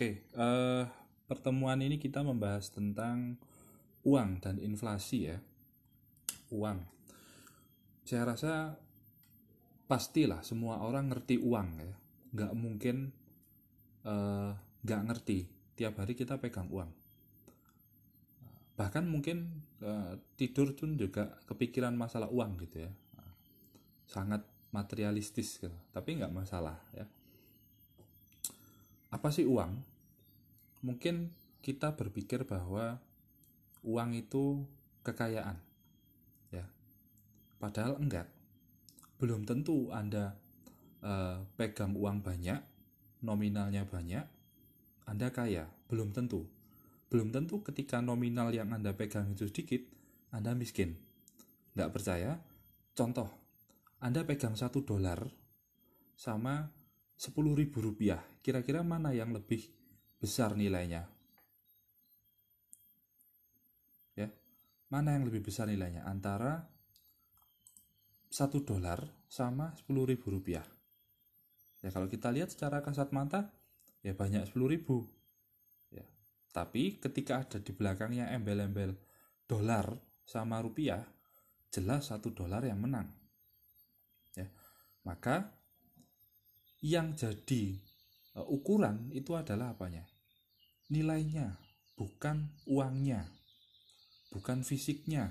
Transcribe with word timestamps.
Oke, 0.00 0.24
eh, 0.32 0.84
pertemuan 1.28 1.76
ini 1.84 2.00
kita 2.00 2.24
membahas 2.24 2.72
tentang 2.72 3.36
uang 4.00 4.40
dan 4.40 4.56
inflasi 4.56 5.28
ya. 5.28 5.36
Uang. 6.48 6.88
Saya 8.08 8.32
rasa 8.32 8.80
pastilah 9.92 10.40
semua 10.40 10.80
orang 10.80 11.12
ngerti 11.12 11.36
uang 11.36 11.68
ya. 11.84 11.92
Nggak 12.32 12.52
mungkin 12.56 12.96
eh, 14.08 14.56
nggak 14.56 15.02
ngerti. 15.04 15.44
Tiap 15.76 16.00
hari 16.00 16.16
kita 16.16 16.40
pegang 16.40 16.72
uang. 16.72 16.88
Bahkan 18.80 19.04
mungkin 19.04 19.68
eh, 19.84 20.16
tidur 20.40 20.72
pun 20.72 20.96
juga 20.96 21.44
kepikiran 21.44 21.92
masalah 21.92 22.32
uang 22.32 22.56
gitu 22.64 22.88
ya. 22.88 22.92
Sangat 24.08 24.48
materialistis 24.72 25.60
gitu. 25.60 25.76
Tapi 25.92 26.24
nggak 26.24 26.32
masalah 26.32 26.80
ya 26.96 27.04
apa 29.10 29.28
sih 29.34 29.42
uang? 29.42 29.89
Mungkin 30.80 31.32
kita 31.60 31.92
berpikir 31.96 32.48
bahwa 32.48 33.00
uang 33.84 34.10
itu 34.16 34.64
kekayaan. 35.04 35.60
Ya. 36.52 36.68
Padahal 37.60 38.00
enggak. 38.00 38.28
Belum 39.20 39.44
tentu 39.44 39.92
Anda 39.92 40.40
uh, 41.04 41.44
pegang 41.60 41.92
uang 41.92 42.24
banyak, 42.24 42.60
nominalnya 43.20 43.84
banyak, 43.84 44.24
Anda 45.04 45.28
kaya. 45.28 45.68
Belum 45.88 46.12
tentu. 46.16 46.48
Belum 47.12 47.28
tentu 47.28 47.60
ketika 47.60 48.00
nominal 48.00 48.54
yang 48.54 48.72
Anda 48.72 48.96
pegang 48.96 49.36
itu 49.36 49.50
sedikit, 49.50 49.84
Anda 50.32 50.56
miskin. 50.56 50.96
Nggak 51.76 51.92
percaya? 51.92 52.40
Contoh, 52.96 53.28
Anda 54.00 54.24
pegang 54.24 54.56
satu 54.56 54.80
dolar 54.80 55.20
sama 56.16 56.72
sepuluh 57.20 57.52
ribu 57.52 57.84
rupiah, 57.84 58.20
kira-kira 58.40 58.80
mana 58.80 59.12
yang 59.12 59.36
lebih 59.36 59.79
besar 60.20 60.52
nilainya? 60.52 61.08
Ya, 64.14 64.28
mana 64.92 65.16
yang 65.16 65.24
lebih 65.24 65.48
besar 65.48 65.66
nilainya 65.66 66.04
antara 66.04 66.60
satu 68.30 68.62
dolar 68.62 69.00
sama 69.26 69.72
sepuluh 69.74 70.04
ribu 70.04 70.28
rupiah? 70.28 70.62
Ya 71.80 71.88
kalau 71.88 72.12
kita 72.12 72.28
lihat 72.28 72.52
secara 72.52 72.84
kasat 72.84 73.10
mata, 73.16 73.48
ya 74.04 74.12
banyak 74.12 74.44
sepuluh 74.44 74.68
ribu. 74.76 75.08
Ya, 75.88 76.04
tapi 76.52 77.00
ketika 77.00 77.40
ada 77.40 77.56
di 77.56 77.72
belakangnya 77.72 78.28
embel-embel 78.36 78.92
dolar 79.48 79.96
sama 80.28 80.60
rupiah, 80.60 81.00
jelas 81.72 82.12
satu 82.12 82.36
dolar 82.36 82.60
yang 82.68 82.84
menang. 82.84 83.08
Ya, 84.36 84.46
maka 85.08 85.48
yang 86.84 87.16
jadi 87.16 87.80
uh, 88.36 88.46
ukuran 88.46 89.10
itu 89.10 89.34
adalah 89.34 89.74
apanya? 89.74 90.06
Nilainya, 90.90 91.54
bukan 91.94 92.50
uangnya, 92.66 93.26
bukan 94.34 94.66
fisiknya. 94.66 95.30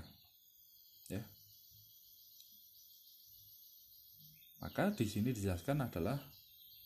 Ya. 1.08 1.22
Maka 4.60 4.92
di 4.92 5.08
sini 5.08 5.32
dijelaskan 5.32 5.88
adalah 5.88 6.20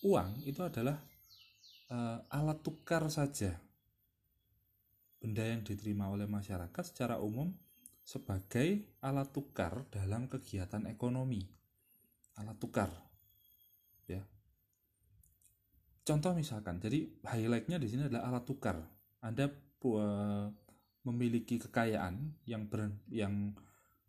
uang 0.04 0.44
itu 0.46 0.60
adalah 0.62 0.98
uh, 1.90 2.18
alat 2.30 2.60
tukar 2.62 3.06
saja. 3.10 3.56
Benda 5.18 5.40
yang 5.40 5.64
diterima 5.64 6.12
oleh 6.12 6.28
masyarakat 6.28 6.84
secara 6.84 7.16
umum 7.16 7.48
sebagai 8.04 8.84
alat 9.00 9.32
tukar 9.32 9.88
dalam 9.88 10.28
kegiatan 10.28 10.84
ekonomi. 10.84 11.40
Alat 12.36 12.60
tukar. 12.60 12.92
Contoh 16.04 16.36
misalkan, 16.36 16.76
jadi 16.84 17.08
highlightnya 17.24 17.80
di 17.80 17.88
sini 17.88 18.04
adalah 18.04 18.28
alat 18.28 18.44
tukar. 18.44 18.76
Anda 19.24 19.48
uh, 19.48 20.52
memiliki 21.08 21.56
kekayaan 21.56 22.44
yang 22.44 22.68
ber, 22.68 22.92
yang 23.08 23.56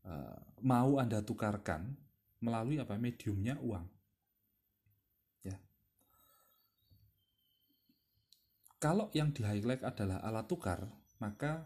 uh, 0.03 0.35
mau 0.59 0.99
Anda 0.99 1.23
tukarkan 1.23 1.95
melalui 2.43 2.83
apa 2.83 2.99
mediumnya 2.99 3.55
uang. 3.63 3.87
Ya. 5.47 5.55
Kalau 8.83 9.07
yang 9.15 9.31
di 9.31 9.47
highlight 9.47 9.87
adalah 9.87 10.19
alat 10.19 10.51
tukar, 10.51 10.83
maka 11.23 11.63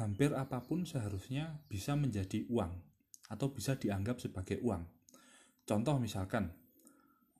hampir 0.00 0.32
apa 0.32 0.64
pun 0.64 0.88
seharusnya 0.88 1.60
bisa 1.68 1.92
menjadi 2.00 2.48
uang 2.48 2.72
atau 3.28 3.52
bisa 3.52 3.76
dianggap 3.76 4.24
sebagai 4.24 4.56
uang. 4.64 4.88
Contoh 5.68 6.00
misalkan, 6.00 6.48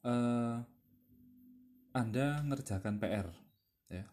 uh, 0.04 0.60
anda 1.90 2.38
ngerjakan 2.46 3.02
PR 3.02 3.26
ya. 3.90 4.06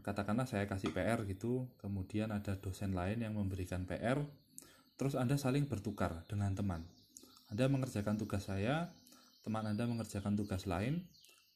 Katakanlah 0.00 0.48
saya 0.48 0.64
kasih 0.64 0.96
PR 0.96 1.20
gitu 1.28 1.68
kemudian 1.76 2.32
ada 2.32 2.56
dosen 2.56 2.96
lain 2.96 3.20
yang 3.20 3.36
memberikan 3.36 3.84
PR 3.84 4.16
terus 4.96 5.12
Anda 5.12 5.36
saling 5.36 5.68
bertukar 5.68 6.24
dengan 6.24 6.56
teman. 6.56 6.88
Anda 7.52 7.68
mengerjakan 7.68 8.16
tugas 8.16 8.48
saya 8.48 8.88
teman 9.44 9.68
Anda 9.68 9.84
mengerjakan 9.84 10.40
tugas 10.40 10.64
lain 10.64 11.04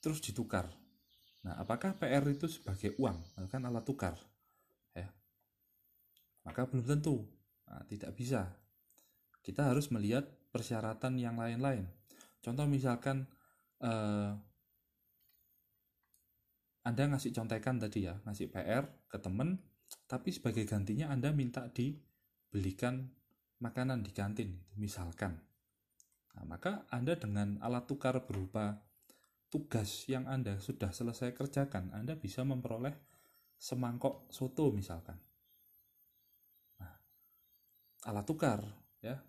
terus 0.05 0.21
ditukar. 0.21 0.69
Nah 1.41 1.57
apakah 1.57 1.97
PR 1.97 2.29
itu 2.29 2.45
sebagai 2.53 2.93
uang 3.01 3.49
kan 3.49 3.65
alat 3.65 3.89
tukar? 3.89 4.21
Ya. 4.93 5.09
Maka 6.45 6.69
belum 6.69 6.85
tentu. 6.85 7.25
Nah, 7.65 7.81
tidak 7.89 8.13
bisa. 8.13 8.53
Kita 9.41 9.73
harus 9.73 9.89
melihat 9.89 10.29
persyaratan 10.53 11.17
yang 11.17 11.41
lain-lain. 11.41 11.89
Contoh 12.45 12.69
misalkan 12.69 13.25
eh, 13.81 14.37
anda 16.83 17.07
ngasih 17.07 17.31
contekan 17.31 17.79
tadi 17.79 18.11
ya, 18.11 18.19
ngasih 18.27 18.51
PR 18.51 18.83
ke 19.07 19.15
temen, 19.23 19.63
tapi 20.11 20.35
sebagai 20.35 20.67
gantinya 20.67 21.15
Anda 21.15 21.31
minta 21.31 21.71
dibelikan 21.71 23.07
makanan 23.63 24.03
di 24.03 24.11
kantin, 24.11 24.59
misalkan. 24.75 25.39
Nah, 26.35 26.43
maka 26.43 26.83
Anda 26.91 27.15
dengan 27.15 27.63
alat 27.63 27.87
tukar 27.87 28.19
berupa 28.27 28.83
tugas 29.47 30.11
yang 30.11 30.27
Anda 30.27 30.59
sudah 30.59 30.91
selesai 30.91 31.31
kerjakan, 31.39 31.95
Anda 31.95 32.19
bisa 32.19 32.43
memperoleh 32.43 32.99
semangkok 33.55 34.27
soto 34.35 34.75
misalkan. 34.75 35.23
Nah, 36.83 36.95
alat 38.11 38.27
tukar 38.27 38.59
ya. 38.99 39.23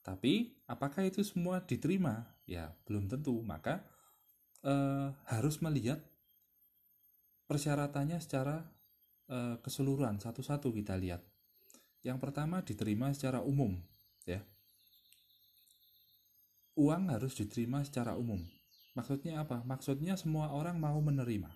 Tapi 0.00 0.56
apakah 0.68 1.04
itu 1.04 1.20
semua 1.20 1.64
diterima? 1.64 2.28
Ya, 2.44 2.72
belum 2.88 3.08
tentu. 3.08 3.40
Maka 3.40 3.84
eh, 4.64 5.08
harus 5.32 5.64
melihat 5.64 6.00
persyaratannya 7.44 8.18
secara 8.20 8.60
uh, 9.30 9.56
keseluruhan 9.60 10.20
satu-satu 10.20 10.72
kita 10.72 10.96
lihat. 10.96 11.22
Yang 12.04 12.18
pertama 12.20 12.60
diterima 12.60 13.08
secara 13.16 13.40
umum, 13.40 13.76
ya. 14.28 14.44
Uang 16.76 17.08
harus 17.08 17.32
diterima 17.38 17.80
secara 17.86 18.18
umum. 18.18 18.42
Maksudnya 18.94 19.40
apa? 19.40 19.64
Maksudnya 19.64 20.14
semua 20.14 20.52
orang 20.52 20.76
mau 20.76 20.98
menerima. 21.00 21.48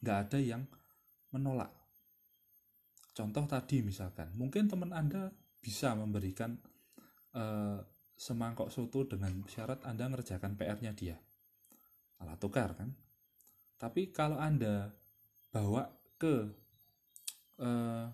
Nggak 0.00 0.18
ada 0.28 0.38
yang 0.40 0.62
menolak. 1.34 1.70
Contoh 3.14 3.46
tadi 3.46 3.78
misalkan, 3.82 4.34
mungkin 4.34 4.66
teman 4.66 4.90
Anda 4.90 5.30
bisa 5.62 5.94
memberikan 5.94 6.58
uh, 7.38 7.78
semangkok 8.14 8.70
soto 8.74 9.06
dengan 9.06 9.42
syarat 9.46 9.86
Anda 9.86 10.10
ngerjakan 10.10 10.58
PR-nya 10.58 10.92
dia. 10.94 11.16
Alat 12.22 12.38
tukar 12.42 12.74
kan? 12.74 12.90
Tapi 13.84 14.08
kalau 14.16 14.40
Anda 14.40 14.88
bawa 15.52 15.84
ke 16.16 16.48
eh, 17.60 18.08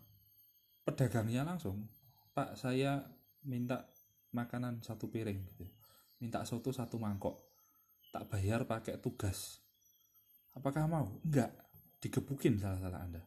pedagangnya 0.83 1.47
langsung, 1.47 1.87
Pak 2.35 2.59
saya 2.59 3.07
minta 3.47 3.87
makanan 4.35 4.83
satu 4.83 5.07
piring 5.07 5.39
gitu. 5.55 5.71
Minta 6.19 6.43
soto 6.43 6.75
satu 6.75 6.99
mangkok. 6.99 7.39
Tak 8.11 8.27
bayar 8.35 8.67
pakai 8.67 8.99
tugas. 8.99 9.63
Apakah 10.59 10.91
mau? 10.91 11.07
Enggak. 11.23 11.55
Digebukin 12.03 12.59
salah-salah 12.59 13.07
Anda. 13.07 13.23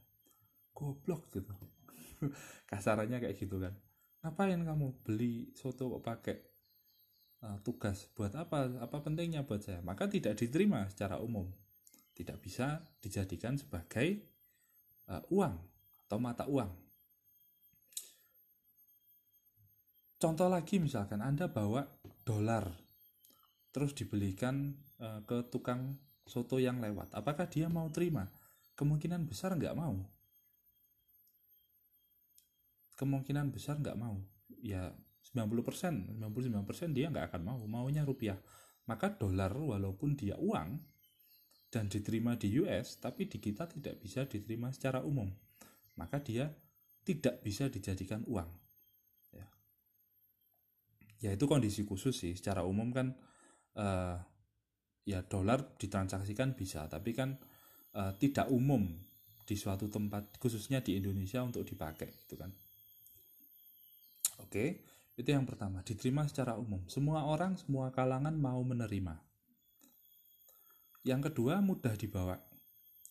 Goblok 0.75 1.31
gitu. 1.31 1.56
Kasarannya 2.69 3.24
kayak 3.24 3.39
gitu 3.39 3.56
kan. 3.63 3.72
Ngapain 4.19 4.60
kamu 4.60 5.00
beli 5.00 5.56
soto 5.56 5.88
kok 5.96 6.04
pakai 6.04 6.38
uh, 7.48 7.56
tugas? 7.63 8.12
Buat 8.12 8.36
apa? 8.36 8.68
Apa 8.84 9.00
pentingnya 9.00 9.48
buat 9.48 9.63
saya? 9.63 9.80
Maka 9.80 10.12
tidak 10.12 10.36
diterima 10.36 10.84
secara 10.92 11.24
umum 11.24 11.48
tidak 12.13 12.38
bisa 12.42 12.81
dijadikan 13.01 13.57
sebagai 13.57 14.21
uh, 15.10 15.21
uang 15.33 15.56
atau 16.07 16.18
mata 16.21 16.45
uang. 16.45 16.71
Contoh 20.21 20.48
lagi 20.48 20.80
misalkan 20.80 21.19
Anda 21.19 21.51
bawa 21.51 21.83
dolar 22.24 22.71
terus 23.74 23.92
dibelikan 23.98 24.71
uh, 25.01 25.19
ke 25.25 25.50
tukang 25.50 25.98
soto 26.24 26.62
yang 26.62 26.80
lewat. 26.80 27.12
Apakah 27.12 27.50
dia 27.50 27.68
mau 27.68 27.89
terima? 27.92 28.30
Kemungkinan 28.80 29.27
besar 29.27 29.57
nggak 29.57 29.75
mau. 29.75 30.00
Kemungkinan 32.95 33.51
besar 33.51 33.81
nggak 33.81 34.00
mau. 34.00 34.21
Ya 34.63 34.95
90%, 35.33 36.21
99% 36.21 36.95
dia 36.95 37.10
nggak 37.10 37.33
akan 37.33 37.42
mau. 37.44 37.60
Maunya 37.65 38.06
rupiah. 38.06 38.38
Maka 38.88 39.12
dolar 39.15 39.51
walaupun 39.51 40.15
dia 40.15 40.38
uang, 40.39 40.77
dan 41.74 41.90
diterima 41.90 42.38
di 42.38 42.54
US 42.62 43.02
tapi 43.02 43.25
di 43.25 43.42
kita 43.42 43.66
tidak 43.66 43.98
bisa 43.98 44.30
diterima 44.30 44.70
secara 44.70 45.02
umum. 45.02 45.25
Maka 45.98 46.22
dia 46.22 46.46
tidak 47.02 47.42
bisa 47.42 47.66
dijadikan 47.66 48.22
uang. 48.30 48.46
Ya, 49.34 49.46
ya 51.18 51.30
itu 51.34 51.50
kondisi 51.50 51.81
khusus 51.81 52.14
sih. 52.14 52.38
Secara 52.38 52.62
umum 52.62 52.94
kan 52.94 53.18
uh, 53.81 54.22
ya 55.02 55.25
dolar 55.25 55.66
ditransaksikan 55.81 56.54
bisa 56.54 56.86
tapi 56.86 57.18
kan 57.18 57.42
uh, 57.98 58.14
tidak 58.22 58.54
umum 58.54 58.86
di 59.44 59.56
suatu 59.58 59.90
tempat 59.90 60.38
khususnya 60.38 60.80
di 60.80 61.02
Indonesia 61.02 61.42
untuk 61.42 61.66
dipakai 61.66 62.22
gitu 62.22 62.38
kan. 62.38 62.54
Oke 64.46 64.86
itu 65.18 65.30
yang 65.30 65.50
pertama 65.50 65.81
diterima 65.81 66.22
secara 66.30 66.54
umum. 66.54 66.86
Semua 66.86 67.25
orang 67.25 67.58
semua 67.58 67.90
kalangan 67.90 68.38
mau 68.38 68.62
menerima 68.62 69.33
yang 71.04 71.20
kedua 71.20 71.60
mudah 71.60 71.94
dibawa. 72.00 72.40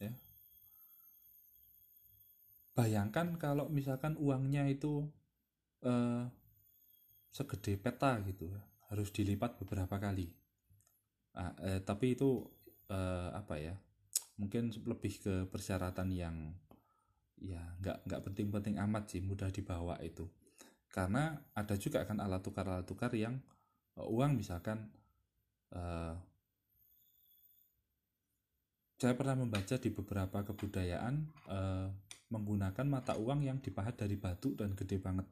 Ya. 0.01 0.13
Bayangkan 2.73 3.37
kalau 3.37 3.69
misalkan 3.69 4.17
uangnya 4.17 4.65
itu 4.69 5.05
eh, 5.85 6.25
segede 7.33 7.77
peta 7.77 8.17
gitu, 8.25 8.49
harus 8.89 9.09
dilipat 9.13 9.61
beberapa 9.61 10.01
kali. 10.01 10.33
Nah, 11.37 11.53
eh, 11.65 11.81
tapi 11.85 12.17
itu 12.17 12.45
eh, 12.89 13.29
apa 13.33 13.61
ya? 13.61 13.77
Mungkin 14.41 14.73
lebih 14.89 15.15
ke 15.21 15.35
persyaratan 15.53 16.09
yang 16.13 16.37
ya 17.43 17.61
nggak 17.83 18.09
nggak 18.09 18.23
penting-penting 18.33 18.81
amat 18.81 19.05
sih, 19.13 19.21
mudah 19.21 19.53
dibawa 19.53 20.01
itu. 20.01 20.25
Karena 20.93 21.37
ada 21.57 21.75
juga 21.81 22.05
kan 22.05 22.21
alat 22.21 22.45
tukar 22.45 22.69
alat 22.69 22.85
tukar 22.85 23.13
yang 23.17 23.41
uh, 23.97 24.05
uang 24.05 24.37
misalkan 24.37 24.93
uh, 25.73 26.17
saya 29.03 29.19
pernah 29.19 29.35
membaca 29.35 29.75
di 29.75 29.91
beberapa 29.91 30.47
kebudayaan 30.47 31.15
eh, 31.51 31.89
menggunakan 32.31 32.87
mata 32.87 33.19
uang 33.19 33.43
yang 33.43 33.59
dipahat 33.59 33.99
dari 33.99 34.15
batu 34.15 34.55
dan 34.55 34.79
gede 34.79 35.03
banget. 35.03 35.27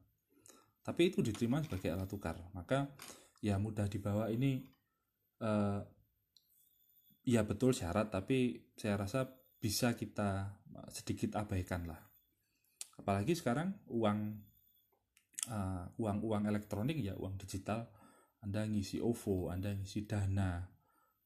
Tapi 0.83 1.15
itu 1.15 1.23
diterima 1.23 1.63
sebagai 1.63 1.95
alat 1.95 2.11
tukar. 2.11 2.35
Maka 2.51 2.91
ya 3.39 3.63
mudah 3.63 3.87
dibawa 3.87 4.27
ini 4.27 4.67
eh, 5.39 5.81
ya 7.31 7.47
betul 7.47 7.71
syarat 7.71 8.11
tapi 8.11 8.59
saya 8.75 8.99
rasa 8.99 9.31
bisa 9.63 9.95
kita 9.95 10.51
sedikit 10.91 11.39
abaikan 11.39 11.87
lah. 11.87 12.01
Apalagi 12.99 13.39
sekarang 13.39 13.73
uang 13.89 14.51
uh, 15.49 15.85
uang 15.97 16.19
uang 16.21 16.43
elektronik 16.49 17.01
ya 17.01 17.17
uang 17.17 17.41
digital 17.41 17.89
Anda 18.41 18.65
ngisi 18.65 19.05
OVO, 19.05 19.53
Anda 19.53 19.77
ngisi 19.77 20.09
Dana, 20.09 20.65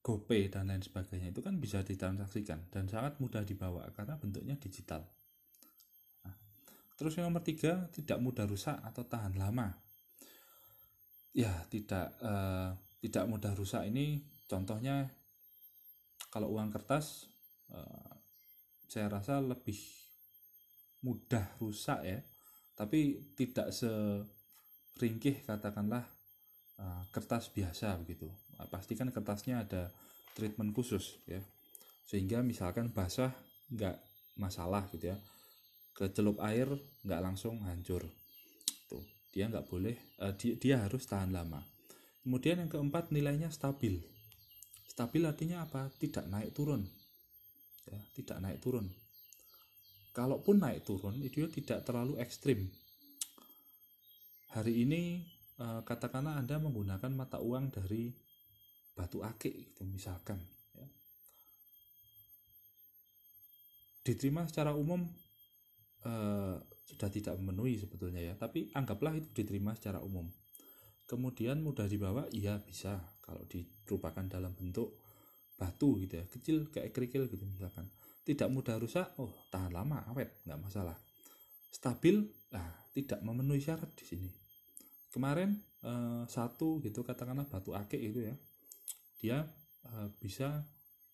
GoPay 0.05 0.53
dan 0.53 0.69
lain 0.69 0.85
sebagainya 0.85 1.33
itu 1.33 1.41
kan 1.41 1.57
bisa 1.57 1.81
ditransaksikan 1.81 2.69
dan 2.69 2.85
sangat 2.93 3.17
mudah 3.25 3.41
dibawa 3.41 3.89
karena 3.97 4.21
bentuknya 4.21 4.53
digital. 4.61 5.01
Nah, 6.29 6.37
terus 7.01 7.17
yang 7.17 7.33
nomor 7.33 7.41
tiga 7.41 7.89
tidak 7.89 8.21
mudah 8.21 8.45
rusak 8.45 8.77
atau 8.85 9.01
tahan 9.09 9.41
lama. 9.41 9.73
Ya 11.33 11.51
tidak 11.73 12.21
eh, 12.21 12.71
tidak 13.01 13.25
mudah 13.33 13.57
rusak 13.57 13.89
ini 13.89 14.21
contohnya 14.45 15.09
kalau 16.29 16.53
uang 16.53 16.69
kertas 16.69 17.33
eh, 17.73 18.13
saya 18.93 19.09
rasa 19.09 19.41
lebih 19.41 19.81
mudah 21.01 21.49
rusak 21.65 22.05
ya, 22.05 22.21
tapi 22.77 23.25
tidak 23.33 23.73
seringkih 23.73 25.49
katakanlah 25.49 26.14
eh, 26.81 27.03
kertas 27.15 27.51
biasa 27.51 27.99
begitu. 28.03 28.31
Nah, 28.59 28.67
pastikan 28.71 29.11
kertasnya 29.11 29.67
ada 29.67 29.91
treatment 30.35 30.75
khusus 30.75 31.19
ya. 31.27 31.43
Sehingga 32.05 32.45
misalkan 32.45 32.93
basah 32.93 33.33
nggak 33.73 33.97
masalah 34.39 34.87
gitu 34.93 35.15
ya. 35.15 35.19
Kecelup 35.95 36.43
air 36.43 36.67
nggak 37.07 37.21
langsung 37.23 37.63
hancur. 37.65 38.03
Tuh 38.91 39.05
dia 39.31 39.47
nggak 39.47 39.67
boleh 39.71 39.95
uh, 40.21 40.35
dia, 40.35 40.55
dia 40.59 40.77
harus 40.83 41.07
tahan 41.07 41.31
lama. 41.31 41.63
Kemudian 42.25 42.61
yang 42.61 42.71
keempat 42.71 43.13
nilainya 43.15 43.53
stabil. 43.53 44.01
Stabil 44.89 45.23
artinya 45.27 45.67
apa? 45.67 45.91
Tidak 45.99 46.27
naik 46.31 46.55
turun. 46.55 46.83
Ya 47.85 47.99
tidak 48.17 48.39
naik 48.41 48.59
turun. 48.65 48.89
Kalaupun 50.15 50.63
naik 50.63 50.87
turun 50.87 51.19
itu 51.21 51.47
tidak 51.51 51.83
terlalu 51.83 52.23
ekstrim. 52.23 52.71
Hari 54.55 54.87
ini 54.87 55.27
uh, 55.61 55.81
katakanlah 55.87 56.41
anda 56.41 56.59
menggunakan 56.59 57.13
mata 57.15 57.39
uang 57.39 57.71
dari 57.71 58.11
batu 58.95 59.23
akik 59.27 59.51
gitu 59.51 59.83
misalkan 59.91 60.39
ya. 60.79 60.87
diterima 64.07 64.47
secara 64.47 64.71
umum 64.71 65.03
eh, 66.07 66.57
sudah 66.87 67.11
tidak 67.11 67.35
memenuhi 67.43 67.75
sebetulnya 67.75 68.23
ya 68.23 68.39
tapi 68.39 68.71
anggaplah 68.71 69.19
itu 69.19 69.27
diterima 69.35 69.75
secara 69.75 69.99
umum. 69.99 70.31
Kemudian 71.05 71.61
mudah 71.61 71.91
dibawa 71.91 72.25
iya 72.31 72.57
bisa 72.63 72.97
kalau 73.19 73.43
dirupakan 73.51 74.25
dalam 74.31 74.55
bentuk 74.55 75.03
batu 75.59 75.99
gitu 76.01 76.23
ya 76.23 76.27
kecil 76.31 76.57
kayak 76.71 76.95
kerikil 76.95 77.27
gitu 77.27 77.43
misalkan. 77.51 77.91
Tidak 78.23 78.47
mudah 78.47 78.79
rusak 78.79 79.19
oh 79.19 79.35
tahan 79.51 79.75
lama 79.75 80.07
awet 80.15 80.39
nggak 80.47 80.61
masalah. 80.63 80.95
Stabil 81.75 82.23
nah 82.55 82.87
tidak 82.95 83.19
memenuhi 83.27 83.59
syarat 83.59 83.91
di 83.99 84.07
sini 84.07 84.44
kemarin 85.15 85.55
eh, 85.87 86.27
satu 86.27 86.83
gitu 86.83 87.07
katakanlah 87.07 87.47
batu 87.47 87.71
akik 87.71 88.03
itu 88.03 88.27
ya. 88.27 88.35
Dia 89.23 89.39
uh, 89.89 90.09
bisa 90.21 90.61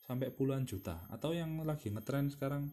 sampai 0.02 0.34
puluhan 0.34 0.66
juta. 0.66 1.06
Atau 1.12 1.30
yang 1.30 1.62
lagi 1.62 1.94
ngetren 1.94 2.32
sekarang 2.32 2.66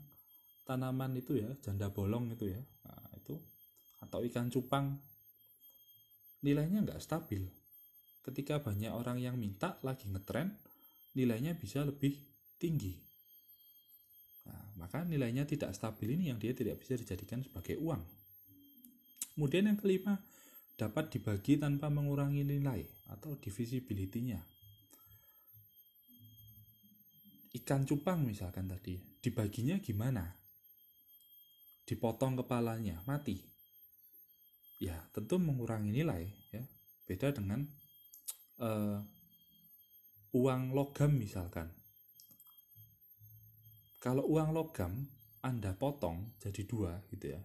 tanaman 0.65 1.13
itu 1.13 1.37
ya 1.37 1.49
janda 1.61 1.93
bolong 1.93 2.33
itu 2.33 2.49
ya. 2.49 2.57
Nah, 2.57 3.13
itu 3.13 3.37
atau 4.01 4.25
ikan 4.25 4.49
cupang. 4.49 4.97
Nilainya 6.41 6.81
nggak 6.81 7.01
stabil. 7.01 7.45
Ketika 8.25 8.59
banyak 8.59 8.89
orang 8.89 9.21
yang 9.21 9.37
minta 9.37 9.77
lagi 9.85 10.09
ngetren 10.09 10.57
nilainya 11.13 11.53
bisa 11.53 11.85
lebih 11.85 12.17
tinggi. 12.57 12.97
Nah, 14.49 14.81
maka 14.81 15.05
nilainya 15.05 15.45
tidak 15.45 15.77
stabil 15.77 16.17
ini 16.17 16.33
yang 16.33 16.41
dia 16.41 16.53
tidak 16.57 16.81
bisa 16.81 16.97
dijadikan 16.97 17.45
sebagai 17.45 17.77
uang. 17.77 18.01
Kemudian 19.37 19.69
yang 19.69 19.77
kelima 19.77 20.17
dapat 20.77 21.09
dibagi 21.09 21.57
tanpa 21.57 21.89
mengurangi 21.89 22.45
nilai 22.45 22.85
atau 23.09 23.33
divisibility-nya 23.41 24.57
ikan 27.57 27.83
cupang 27.89 28.21
misalkan 28.21 28.69
tadi 28.69 29.01
dibaginya 29.17 29.81
gimana? 29.81 30.23
Dipotong 31.87 32.43
kepalanya 32.43 33.01
mati. 33.09 33.41
Ya 34.77 34.95
tentu 35.15 35.41
mengurangi 35.41 35.89
nilai 35.89 36.27
ya. 36.53 36.61
Beda 37.07 37.33
dengan 37.33 37.65
uh, 38.61 38.99
uang 40.35 40.75
logam 40.75 41.17
misalkan. 41.17 41.71
Kalau 43.97 44.27
uang 44.29 44.53
logam 44.53 45.07
anda 45.41 45.73
potong 45.73 46.37
jadi 46.37 46.61
dua 46.67 47.01
gitu 47.09 47.33
ya. 47.33 47.41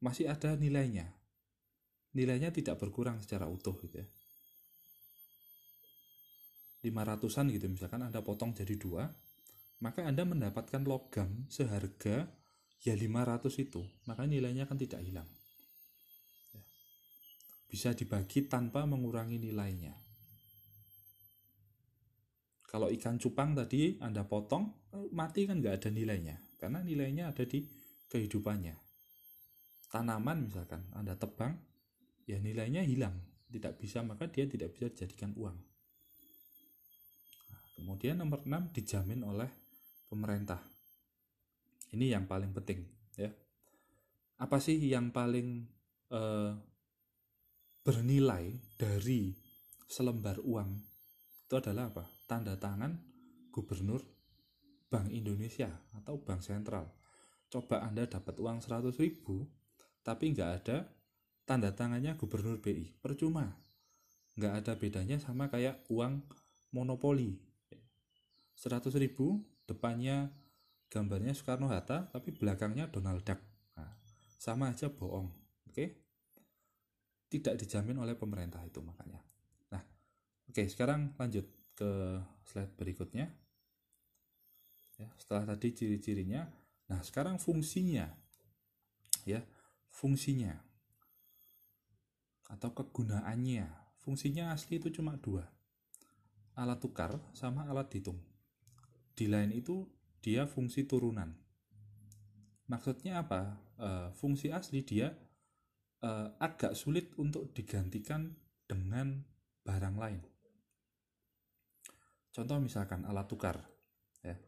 Masih 0.00 0.32
ada 0.32 0.56
nilainya 0.56 1.19
nilainya 2.14 2.50
tidak 2.50 2.80
berkurang 2.82 3.22
secara 3.22 3.46
utuh 3.46 3.74
gitu 3.82 4.02
ya. 4.02 4.08
500an 6.80 7.46
gitu 7.52 7.66
misalkan 7.68 8.00
Anda 8.00 8.24
potong 8.24 8.56
jadi 8.56 8.72
dua 8.80 9.04
maka 9.84 10.04
Anda 10.04 10.24
mendapatkan 10.24 10.80
logam 10.84 11.44
seharga 11.52 12.28
ya 12.80 12.94
500 12.96 13.52
itu 13.60 13.84
maka 14.08 14.24
nilainya 14.24 14.64
kan 14.64 14.80
tidak 14.80 15.04
hilang. 15.04 15.28
Ya. 16.56 16.62
bisa 17.68 17.92
dibagi 17.92 18.48
tanpa 18.48 18.88
mengurangi 18.88 19.36
nilainya. 19.36 19.92
Kalau 22.64 22.88
ikan 22.88 23.20
cupang 23.20 23.52
tadi 23.52 24.00
Anda 24.00 24.24
potong 24.24 24.88
mati 25.12 25.44
kan 25.44 25.60
nggak 25.60 25.84
ada 25.84 25.90
nilainya 25.92 26.36
karena 26.56 26.80
nilainya 26.80 27.28
ada 27.28 27.44
di 27.44 27.60
kehidupannya. 28.08 28.76
Tanaman 29.90 30.48
misalkan 30.48 30.86
Anda 30.96 31.18
tebang 31.18 31.69
ya 32.30 32.38
nilainya 32.38 32.86
hilang 32.86 33.18
tidak 33.50 33.76
bisa 33.82 34.06
maka 34.06 34.30
dia 34.30 34.46
tidak 34.46 34.70
bisa 34.78 34.86
dijadikan 34.94 35.34
uang 35.34 35.58
Kemudian 37.80 38.20
nomor 38.20 38.44
6 38.44 38.76
dijamin 38.76 39.24
oleh 39.24 39.48
pemerintah. 40.04 40.60
Ini 41.96 42.12
yang 42.12 42.28
paling 42.28 42.52
penting 42.52 42.84
ya. 43.16 43.32
Apa 44.36 44.60
sih 44.60 44.76
yang 44.76 45.08
paling 45.08 45.64
eh, 46.12 46.52
bernilai 47.80 48.52
dari 48.76 49.32
selembar 49.88 50.44
uang? 50.44 50.76
Itu 51.48 51.56
adalah 51.56 51.88
apa? 51.88 52.04
Tanda 52.28 52.60
tangan 52.60 53.00
gubernur 53.48 54.04
Bank 54.92 55.08
Indonesia 55.08 55.72
atau 55.96 56.20
Bank 56.20 56.44
Sentral. 56.44 56.84
Coba 57.48 57.80
Anda 57.80 58.04
dapat 58.04 58.36
uang 58.36 58.60
100 58.60 58.92
ribu, 59.00 59.48
tapi 60.04 60.36
nggak 60.36 60.50
ada 60.60 60.84
tanda 61.50 61.74
tangannya 61.74 62.14
gubernur 62.14 62.62
BI. 62.62 62.94
Percuma. 63.02 63.50
Nggak 64.38 64.54
ada 64.62 64.72
bedanya 64.78 65.18
sama 65.18 65.50
kayak 65.50 65.82
uang 65.90 66.22
monopoli. 66.70 67.34
100 68.54 68.86
ribu 69.02 69.42
depannya 69.66 70.30
gambarnya 70.86 71.34
Soekarno 71.34 71.66
Hatta 71.66 72.06
tapi 72.06 72.30
belakangnya 72.30 72.86
Donald 72.86 73.26
Duck. 73.26 73.42
Nah, 73.74 73.90
sama 74.38 74.70
aja 74.70 74.94
bohong 74.94 75.26
oke? 75.66 75.86
Tidak 77.26 77.58
dijamin 77.58 77.98
oleh 77.98 78.14
pemerintah 78.14 78.62
itu 78.62 78.78
makanya. 78.78 79.18
Nah 79.74 79.82
oke 80.46 80.62
sekarang 80.70 81.18
lanjut 81.18 81.50
ke 81.74 81.90
slide 82.46 82.78
berikutnya. 82.78 83.26
Ya 85.02 85.10
setelah 85.18 85.50
tadi 85.50 85.74
ciri-cirinya. 85.74 86.46
Nah 86.86 87.02
sekarang 87.02 87.42
fungsinya. 87.42 88.06
Ya 89.26 89.42
fungsinya 89.90 90.69
atau 92.50 92.74
kegunaannya. 92.74 93.70
Fungsinya 94.02 94.50
asli 94.50 94.82
itu 94.82 94.90
cuma 94.90 95.14
dua. 95.16 95.46
Alat 96.58 96.82
tukar 96.82 97.14
sama 97.32 97.70
alat 97.70 97.88
hitung 97.94 98.18
di 99.20 99.28
lain 99.28 99.52
itu 99.52 99.84
dia 100.24 100.48
fungsi 100.48 100.88
turunan. 100.88 101.28
Maksudnya 102.72 103.20
apa? 103.20 103.60
E, 103.76 103.88
fungsi 104.16 104.48
asli 104.48 104.80
dia 104.80 105.12
e, 106.00 106.10
agak 106.40 106.72
sulit 106.72 107.12
untuk 107.20 107.52
digantikan 107.52 108.32
dengan 108.64 109.20
barang 109.60 109.96
lain. 110.00 110.20
Contoh 112.32 112.56
misalkan 112.64 113.04
alat 113.04 113.28
tukar 113.28 113.60
ya. 114.24 114.40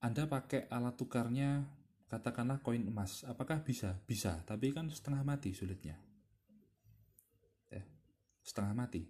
Anda 0.00 0.24
pakai 0.24 0.72
alat 0.72 0.96
tukarnya 0.96 1.60
katakanlah 2.08 2.64
koin 2.64 2.88
emas. 2.88 3.20
Apakah 3.28 3.60
bisa? 3.60 4.00
Bisa 4.08 4.40
tapi 4.48 4.72
kan 4.72 4.88
setengah 4.88 5.20
mati 5.20 5.52
sulitnya. 5.52 6.00
ya 6.00 6.05
setengah 8.46 8.72
mati. 8.78 9.02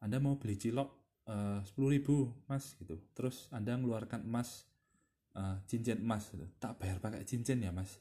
Anda 0.00 0.16
mau 0.16 0.40
beli 0.40 0.56
cilok 0.56 0.88
eh, 1.28 1.60
sepuluh 1.68 1.92
ribu 1.92 2.32
mas 2.48 2.72
gitu. 2.80 2.96
Terus 3.12 3.52
anda 3.52 3.76
mengeluarkan 3.76 4.24
emas 4.24 4.64
uh, 5.36 5.60
cincin 5.68 6.00
emas 6.00 6.32
gitu. 6.32 6.48
tak 6.56 6.80
bayar 6.80 6.98
pakai 6.98 7.28
cincin 7.28 7.60
ya 7.60 7.70
mas. 7.70 8.00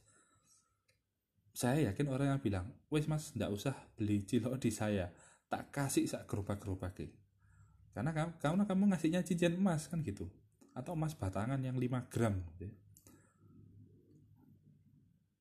Saya 1.51 1.91
yakin 1.91 2.07
orang 2.07 2.31
yang 2.31 2.41
bilang 2.41 2.71
wes 2.87 3.05
mas 3.11 3.35
ndak 3.35 3.51
usah 3.51 3.75
beli 3.99 4.23
cilok 4.23 4.55
di 4.57 4.71
saya. 4.71 5.11
Tak 5.51 5.75
kasih 5.75 6.07
sak 6.07 6.23
gerobak 6.29 6.63
gerobak 6.63 6.95
karena 7.89 8.13
kamu, 8.13 8.31
karena 8.37 8.63
kamu 8.63 8.83
ngasihnya 8.93 9.21
cincin 9.27 9.59
emas 9.59 9.89
kan 9.91 9.99
gitu. 10.05 10.29
Atau 10.71 10.95
emas 10.95 11.17
batangan 11.17 11.59
yang 11.59 11.75
5 11.75 12.07
gram 12.07 12.39
gitu. 12.55 12.71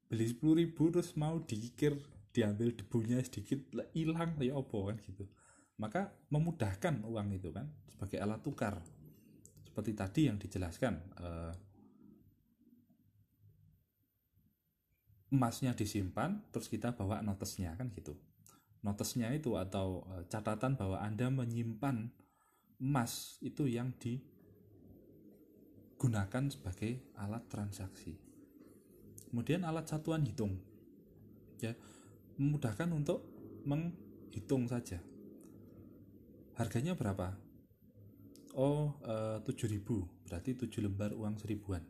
beli 0.09 0.25
10 0.25 0.41
ribu 0.65 0.89
terus 0.89 1.13
mau 1.21 1.37
dikir 1.45 1.93
diambil 2.33 2.77
debunya 2.77 3.19
sedikit 3.25 3.59
hilang 3.97 4.37
ya 4.41 4.55
opo 4.57 4.87
kan 4.89 4.97
gitu. 5.01 5.25
Maka 5.79 6.11
memudahkan 6.31 7.07
uang 7.07 7.29
itu 7.35 7.55
kan 7.55 7.71
sebagai 7.91 8.19
alat 8.19 8.43
tukar. 8.43 8.83
Seperti 9.63 9.95
tadi 9.95 10.27
yang 10.27 10.37
dijelaskan 10.39 10.95
eh, 11.23 11.53
emasnya 15.29 15.77
disimpan 15.77 16.41
terus 16.51 16.67
kita 16.73 16.97
bawa 16.97 17.23
notesnya 17.23 17.77
kan 17.79 17.91
gitu. 17.95 18.17
Notesnya 18.83 19.31
itu 19.35 19.55
atau 19.55 20.03
eh, 20.19 20.27
catatan 20.27 20.75
bahwa 20.75 20.99
anda 20.99 21.31
menyimpan 21.31 22.11
emas 22.79 23.39
itu 23.43 23.67
yang 23.67 23.91
digunakan 23.99 24.31
sebagai 26.51 27.15
alat 27.19 27.47
transaksi. 27.51 28.15
Kemudian 29.29 29.61
alat 29.67 29.85
satuan 29.85 30.25
hitung, 30.25 30.57
ya 31.61 31.77
memudahkan 32.39 32.89
untuk 32.95 33.27
menghitung 33.67 34.71
saja. 34.71 35.03
Harganya 36.57 36.95
berapa? 36.95 37.35
Oh, 38.59 38.99
eh, 39.05 39.39
7000 39.45 40.07
berarti 40.27 40.55
7 40.55 40.83
lembar 40.83 41.15
uang 41.15 41.39
seribuan. 41.39 41.83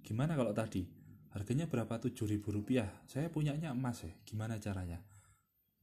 Gimana 0.00 0.36
kalau 0.38 0.54
tadi? 0.54 0.86
Harganya 1.34 1.68
berapa? 1.68 2.00
7000 2.00 2.52
rupiah. 2.52 2.88
Saya 3.08 3.28
punyanya 3.28 3.74
emas 3.74 4.04
ya. 4.06 4.12
Gimana 4.24 4.56
caranya? 4.56 5.02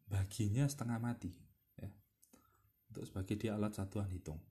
Baginya 0.08 0.66
setengah 0.66 0.98
mati 0.98 1.48
untuk 2.98 3.04
sebagai 3.13 3.36
dia 3.38 3.54
alat 3.54 3.77
satuan 3.77 4.10
hitung 4.10 4.42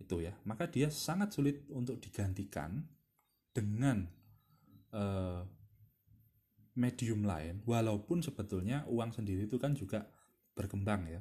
itu 0.00 0.24
ya 0.24 0.32
maka 0.48 0.64
dia 0.66 0.88
sangat 0.88 1.36
sulit 1.36 1.68
untuk 1.70 2.00
digantikan 2.00 2.80
dengan 3.52 4.08
uh, 4.96 5.44
medium 6.74 7.22
lain 7.22 7.62
walaupun 7.62 8.22
sebetulnya 8.22 8.82
uang 8.90 9.14
sendiri 9.14 9.46
itu 9.46 9.58
kan 9.58 9.74
juga 9.74 10.06
berkembang 10.54 11.06
ya. 11.10 11.20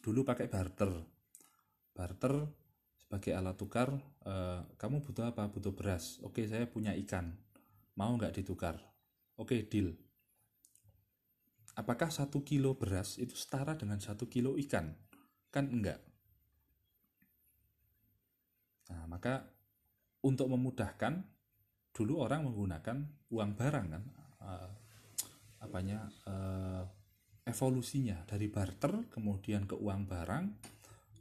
Dulu 0.00 0.22
pakai 0.22 0.46
barter. 0.48 0.92
Barter 1.96 2.34
sebagai 3.00 3.32
alat 3.32 3.56
tukar 3.56 3.88
uh, 4.28 4.60
kamu 4.76 5.00
butuh 5.00 5.32
apa? 5.32 5.48
Butuh 5.48 5.72
beras. 5.72 6.20
Oke 6.24 6.44
saya 6.44 6.68
punya 6.68 6.92
ikan. 7.06 7.32
Mau 7.96 8.12
nggak 8.16 8.36
ditukar? 8.36 8.76
Oke 9.40 9.64
deal. 9.64 9.96
Apakah 11.76 12.08
satu 12.08 12.40
kilo 12.40 12.76
beras 12.76 13.20
itu 13.20 13.36
setara 13.36 13.76
dengan 13.76 14.00
satu 14.00 14.28
kilo 14.28 14.56
ikan? 14.56 14.96
Kan 15.52 15.68
enggak. 15.68 16.00
Nah, 18.88 19.04
maka 19.10 19.44
untuk 20.24 20.48
memudahkan 20.48 21.20
dulu 21.92 22.20
orang 22.20 22.48
menggunakan 22.48 22.96
uang 23.32 23.50
barang 23.56 23.86
kan 23.92 24.04
uh, 24.42 24.70
apanya 25.62 26.08
uh, 26.26 26.84
evolusinya. 27.46 28.24
Dari 28.26 28.50
barter 28.50 29.08
kemudian 29.08 29.64
ke 29.64 29.78
uang 29.78 30.04
barang 30.10 30.46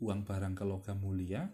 uang 0.04 0.28
barang 0.28 0.54
ke 0.58 0.64
logam 0.68 1.00
mulia. 1.00 1.48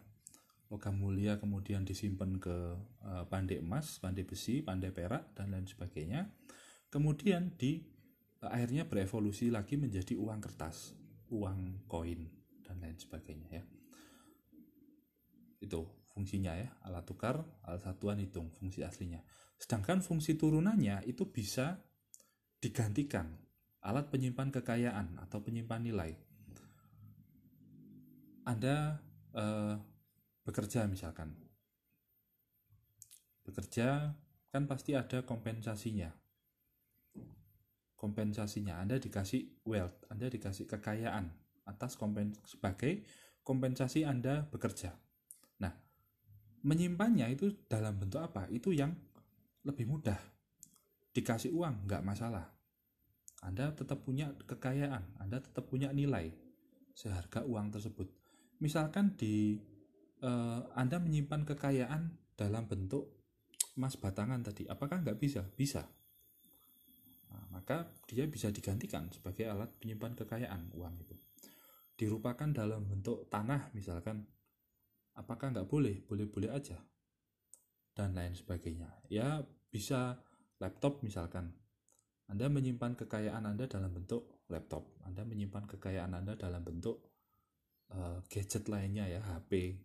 Logam 0.72 1.04
mulia 1.04 1.36
kemudian 1.36 1.84
disimpan 1.84 2.40
ke 2.40 2.56
uh, 3.04 3.28
pandai 3.28 3.60
emas 3.60 4.00
pandai 4.00 4.24
besi 4.24 4.64
pandai 4.64 4.96
perak 4.96 5.36
dan 5.36 5.52
lain 5.52 5.68
sebagainya. 5.68 6.32
Kemudian 6.88 7.54
di 7.60 7.84
uh, 8.42 8.50
akhirnya 8.50 8.88
berevolusi 8.88 9.52
lagi 9.52 9.76
menjadi 9.76 10.16
uang 10.16 10.40
kertas 10.40 10.96
uang 11.32 11.88
koin 11.88 12.28
dan 12.64 12.80
lain 12.80 12.96
sebagainya 12.96 13.50
ya. 13.52 13.64
Itu 15.62 16.01
fungsinya 16.12 16.54
ya 16.60 16.70
alat 16.84 17.08
tukar 17.08 17.40
alat 17.64 17.82
satuan 17.82 18.20
hitung 18.20 18.52
fungsi 18.60 18.84
aslinya. 18.84 19.24
Sedangkan 19.56 20.04
fungsi 20.04 20.36
turunannya 20.36 21.08
itu 21.08 21.30
bisa 21.32 21.80
digantikan 22.62 23.34
alat 23.82 24.14
penyimpan 24.14 24.54
kekayaan 24.54 25.18
atau 25.24 25.42
penyimpan 25.42 25.82
nilai. 25.82 26.12
Anda 28.46 29.02
eh, 29.34 29.76
bekerja 30.46 30.86
misalkan. 30.86 31.34
Bekerja 33.42 34.14
kan 34.54 34.64
pasti 34.70 34.94
ada 34.94 35.26
kompensasinya. 35.26 36.14
Kompensasinya 37.98 38.82
Anda 38.82 38.98
dikasih 38.98 39.62
wealth 39.66 40.10
Anda 40.10 40.26
dikasih 40.26 40.66
kekayaan 40.66 41.30
atas 41.70 41.94
kompen 41.98 42.34
sebagai 42.50 43.06
kompensasi 43.46 44.06
Anda 44.06 44.50
bekerja. 44.50 45.01
Menyimpannya 46.62 47.34
itu 47.34 47.50
dalam 47.66 47.98
bentuk 47.98 48.22
apa? 48.22 48.46
Itu 48.54 48.70
yang 48.70 48.94
lebih 49.66 49.90
mudah. 49.90 50.18
Dikasih 51.12 51.52
uang 51.54 51.90
nggak 51.90 52.06
masalah. 52.06 52.46
Anda 53.42 53.74
tetap 53.74 54.06
punya 54.06 54.30
kekayaan, 54.46 55.18
Anda 55.18 55.42
tetap 55.42 55.66
punya 55.66 55.90
nilai 55.90 56.30
seharga 56.94 57.42
uang 57.42 57.74
tersebut. 57.74 58.06
Misalkan 58.62 59.18
di 59.18 59.58
eh, 60.22 60.62
Anda 60.78 61.02
menyimpan 61.02 61.50
kekayaan 61.50 62.36
dalam 62.38 62.70
bentuk 62.70 63.18
emas 63.74 63.98
batangan 63.98 64.46
tadi, 64.46 64.70
apakah 64.70 65.02
nggak 65.02 65.18
bisa? 65.18 65.42
Bisa. 65.58 65.82
Nah, 67.34 67.46
maka 67.50 67.90
dia 68.06 68.30
bisa 68.30 68.54
digantikan 68.54 69.10
sebagai 69.10 69.50
alat 69.50 69.74
penyimpan 69.82 70.14
kekayaan 70.14 70.78
uang 70.78 71.02
itu 71.02 71.18
dirupakan 72.02 72.50
dalam 72.50 72.90
bentuk 72.90 73.30
tanah 73.30 73.70
misalkan 73.78 74.26
apakah 75.16 75.52
nggak 75.52 75.68
boleh? 75.68 76.04
Boleh-boleh 76.06 76.52
aja. 76.52 76.80
Dan 77.92 78.16
lain 78.16 78.36
sebagainya. 78.36 78.88
Ya 79.12 79.44
bisa 79.72 80.20
laptop 80.62 81.02
misalkan. 81.04 81.56
Anda 82.32 82.48
menyimpan 82.48 82.96
kekayaan 82.96 83.44
Anda 83.44 83.68
dalam 83.68 83.92
bentuk 83.92 84.48
laptop. 84.48 84.88
Anda 85.04 85.28
menyimpan 85.28 85.68
kekayaan 85.68 86.16
Anda 86.16 86.40
dalam 86.40 86.64
bentuk 86.64 87.12
uh, 87.92 88.24
gadget 88.32 88.72
lainnya 88.72 89.08
ya 89.12 89.20
HP 89.20 89.76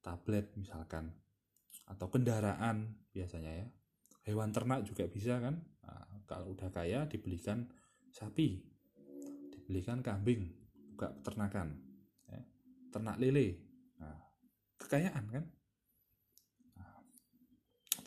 tablet 0.00 0.56
misalkan. 0.56 1.12
Atau 1.84 2.08
kendaraan 2.08 3.08
biasanya 3.12 3.52
ya. 3.52 3.66
Hewan 4.28 4.52
ternak 4.52 4.84
juga 4.84 5.08
bisa 5.08 5.40
kan? 5.40 5.60
Nah, 5.84 6.24
kalau 6.28 6.52
udah 6.56 6.68
kaya 6.72 7.08
dibelikan 7.08 7.68
sapi 8.08 8.60
dibelikan 9.52 10.00
kambing 10.00 10.48
buka 10.96 11.12
peternakan 11.20 11.76
ya. 12.28 12.40
ternak 12.88 13.20
lele. 13.20 13.60
Nah, 14.00 14.16
kekayaan 14.78 15.26
kan? 15.28 15.44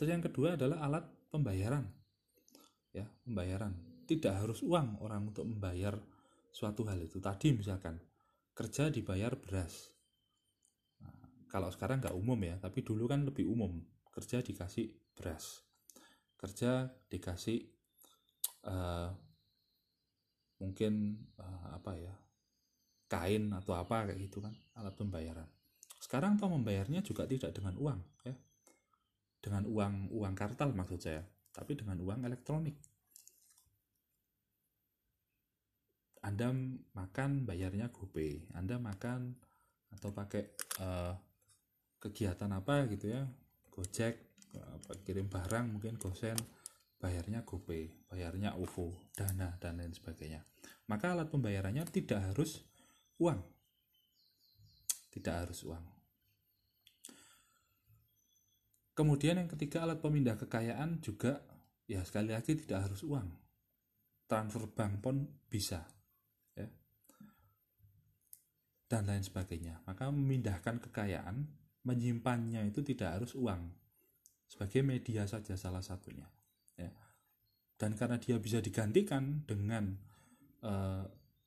Terus 0.01 0.17
yang 0.17 0.25
kedua 0.25 0.57
adalah 0.57 0.81
alat 0.81 1.05
pembayaran. 1.29 1.85
Ya 2.89 3.05
pembayaran. 3.21 3.77
Tidak 4.09 4.33
harus 4.33 4.65
uang 4.65 4.97
orang 5.05 5.29
untuk 5.29 5.45
membayar 5.45 5.93
suatu 6.49 6.81
hal 6.89 6.97
itu. 7.05 7.21
Tadi 7.21 7.53
misalkan 7.53 8.01
kerja 8.57 8.89
dibayar 8.89 9.37
beras. 9.37 9.93
Nah, 11.05 11.45
kalau 11.45 11.69
sekarang 11.69 12.01
nggak 12.01 12.17
umum 12.17 12.39
ya 12.41 12.57
tapi 12.57 12.81
dulu 12.81 13.05
kan 13.05 13.21
lebih 13.21 13.45
umum. 13.45 13.77
Kerja 14.09 14.41
dikasih 14.41 14.89
beras. 15.13 15.61
Kerja 16.33 16.89
dikasih 17.05 17.61
uh, 18.65 19.13
mungkin 20.57 21.13
uh, 21.37 21.77
apa 21.77 21.93
ya 21.93 22.13
kain 23.05 23.53
atau 23.53 23.77
apa 23.77 24.09
kayak 24.09 24.17
gitu 24.17 24.41
kan 24.41 24.53
alat 24.77 24.97
pembayaran 24.97 25.49
sekarang 26.01 26.41
toh 26.41 26.49
membayarnya 26.49 27.05
juga 27.05 27.29
tidak 27.29 27.53
dengan 27.53 27.77
uang 27.77 27.99
ya 28.25 28.33
dengan 29.41 29.63
uang 29.69 29.93
uang 30.11 30.33
kartal 30.33 30.73
maksud 30.73 30.99
saya 30.99 31.21
tapi 31.53 31.77
dengan 31.77 32.01
uang 32.01 32.25
elektronik 32.25 32.73
Anda 36.21 36.53
makan 36.93 37.49
bayarnya 37.49 37.89
GoPay, 37.89 38.53
Anda 38.53 38.77
makan 38.77 39.33
atau 39.89 40.13
pakai 40.13 40.53
uh, 40.77 41.17
kegiatan 41.97 42.49
apa 42.53 42.85
gitu 42.93 43.09
ya, 43.09 43.25
Gojek, 43.73 44.15
apa, 44.53 44.91
kirim 45.01 45.25
barang 45.25 45.65
mungkin 45.73 45.97
Gosen, 45.97 46.37
bayarnya 47.01 47.41
GoPay, 47.41 48.05
bayarnya 48.05 48.53
OVO, 48.53 48.93
Dana 49.17 49.57
dan 49.57 49.81
lain 49.81 49.97
sebagainya. 49.97 50.45
Maka 50.85 51.17
alat 51.17 51.33
pembayarannya 51.33 51.89
tidak 51.89 52.21
harus 52.21 52.61
uang. 53.17 53.41
Tidak 55.11 55.35
harus 55.35 55.59
uang. 55.67 55.85
Kemudian 58.95 59.39
yang 59.39 59.49
ketiga 59.51 59.83
alat 59.83 59.99
pemindah 59.99 60.39
kekayaan 60.39 61.03
juga 61.03 61.43
ya 61.87 62.03
sekali 62.07 62.31
lagi 62.31 62.55
tidak 62.55 62.87
harus 62.87 63.03
uang. 63.03 63.27
Transfer 64.27 64.63
bank 64.71 64.93
pun 65.03 65.27
bisa 65.51 65.83
dan 68.91 69.07
lain 69.07 69.23
sebagainya. 69.23 69.79
Maka 69.87 70.11
memindahkan 70.11 70.83
kekayaan, 70.83 71.47
menyimpannya 71.87 72.67
itu 72.67 72.83
tidak 72.83 73.15
harus 73.15 73.31
uang. 73.39 73.71
Sebagai 74.51 74.83
media 74.83 75.23
saja 75.23 75.55
salah 75.55 75.79
satunya. 75.79 76.27
Ya. 76.75 76.91
Dan 77.79 77.95
karena 77.95 78.19
dia 78.19 78.35
bisa 78.35 78.59
digantikan 78.59 79.47
dengan 79.47 79.95
e, 80.59 80.73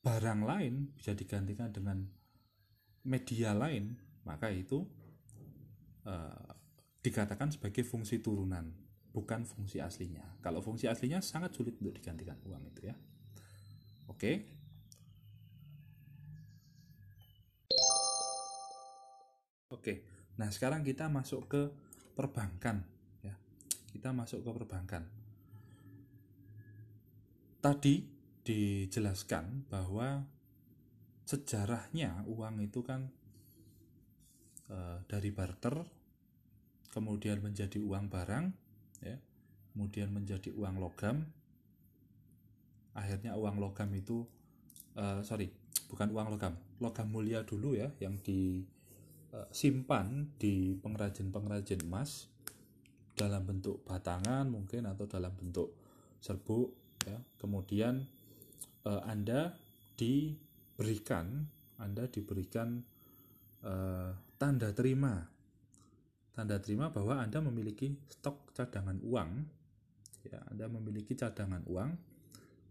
barang 0.01 0.41
lain, 0.41 0.97
bisa 0.97 1.13
digantikan 1.13 1.69
dengan 1.69 2.01
media 3.05 3.53
lain, 3.53 3.95
maka 4.25 4.49
itu 4.49 4.85
e, 6.05 6.15
dikatakan 7.05 7.53
sebagai 7.53 7.85
fungsi 7.85 8.25
turunan, 8.25 8.73
bukan 9.13 9.45
fungsi 9.45 9.79
aslinya. 9.79 10.41
Kalau 10.41 10.65
fungsi 10.65 10.89
aslinya 10.89 11.21
sangat 11.21 11.53
sulit 11.53 11.77
untuk 11.79 11.95
digantikan 12.01 12.41
uang 12.49 12.65
itu 12.73 12.89
ya. 12.89 12.97
Oke. 14.09 14.33
Oke, 19.73 20.07
nah 20.41 20.49
sekarang 20.49 20.81
kita 20.81 21.11
masuk 21.13 21.51
ke 21.51 21.63
perbankan 22.17 22.87
ya. 23.21 23.35
Kita 23.91 24.15
masuk 24.17 24.41
ke 24.41 24.51
perbankan. 24.55 25.03
Tadi 27.61 27.95
dijelaskan 28.45 29.67
bahwa 29.73 30.34
sejarahnya 31.25 32.25
uang 32.29 32.61
itu 32.61 32.85
kan 32.85 33.09
e, 34.69 34.77
dari 35.09 35.33
barter, 35.33 35.85
kemudian 36.93 37.41
menjadi 37.41 37.81
uang 37.81 38.13
barang, 38.13 38.45
ya, 39.01 39.17
kemudian 39.73 40.13
menjadi 40.13 40.53
uang 40.53 40.79
logam, 40.79 41.25
akhirnya 42.93 43.35
uang 43.35 43.57
logam 43.57 43.89
itu 43.97 44.29
e, 44.95 45.25
sorry 45.25 45.49
bukan 45.89 46.13
uang 46.13 46.29
logam, 46.37 46.55
logam 46.81 47.09
mulia 47.09 47.43
dulu 47.43 47.77
ya 47.77 47.89
yang 47.99 48.21
di 48.21 48.65
Eh, 49.35 49.75
di 50.39 50.79
pengrajin-pengrajin 50.79 51.91
emas 51.91 52.31
dalam 53.19 53.43
bentuk 53.43 53.83
batangan 53.83 54.47
mungkin 54.47 54.87
atau 54.87 55.11
dalam 55.11 55.35
bentuk 55.35 55.75
serbuk 56.23 56.71
ya. 57.03 57.19
Kemudian 57.43 58.07
eh, 58.87 59.03
Anda 59.03 59.59
diberikan 60.75 61.47
Anda 61.79 62.11
diberikan 62.11 62.83
eh, 63.63 64.11
tanda 64.35 64.75
terima. 64.75 65.23
Tanda 66.35 66.59
terima 66.59 66.91
bahwa 66.91 67.23
Anda 67.23 67.39
memiliki 67.39 67.95
stok 68.11 68.51
cadangan 68.51 68.99
uang. 69.07 69.31
Ya 70.27 70.43
Anda 70.51 70.67
memiliki 70.67 71.15
cadangan 71.15 71.63
uang 71.71 71.95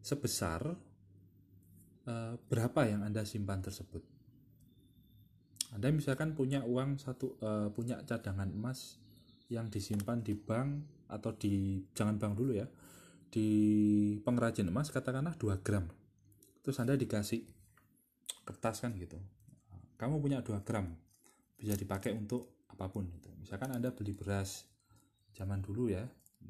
sebesar 0.04 0.76
eh, 2.12 2.36
berapa 2.36 2.82
yang 2.84 3.08
Anda 3.08 3.24
simpan 3.24 3.63
tersebut. 3.63 4.04
Anda 5.72 5.88
misalkan 5.89 6.36
punya 6.38 6.62
uang 6.62 7.02
satu 7.02 7.34
uh, 7.42 7.74
punya 7.74 7.98
cadangan 8.06 8.46
emas 8.46 9.02
yang 9.50 9.74
disimpan 9.74 10.22
di 10.22 10.38
bank 10.38 10.86
atau 11.10 11.34
di 11.34 11.82
jangan 11.98 12.22
bank 12.22 12.38
dulu 12.38 12.54
ya 12.54 12.70
di 13.34 13.50
pengrajin 14.22 14.70
emas 14.70 14.94
katakanlah 14.94 15.34
2 15.34 15.66
gram. 15.66 15.89
Terus 16.62 16.78
Anda 16.78 16.94
dikasih 16.94 17.42
kertas 18.43 18.84
kan 18.84 18.95
gitu. 18.99 19.19
Kamu 19.97 20.19
punya 20.19 20.43
2 20.43 20.63
gram 20.67 20.91
bisa 21.56 21.79
dipakai 21.79 22.12
untuk 22.12 22.67
apa 22.67 22.89
pun 22.89 23.08
gitu. 23.08 23.29
misalkan 23.39 23.69
Anda 23.71 23.93
beli 23.93 24.17
beras 24.17 24.65
zaman 25.32 25.62
dulu 25.62 25.93
ya 25.93 26.03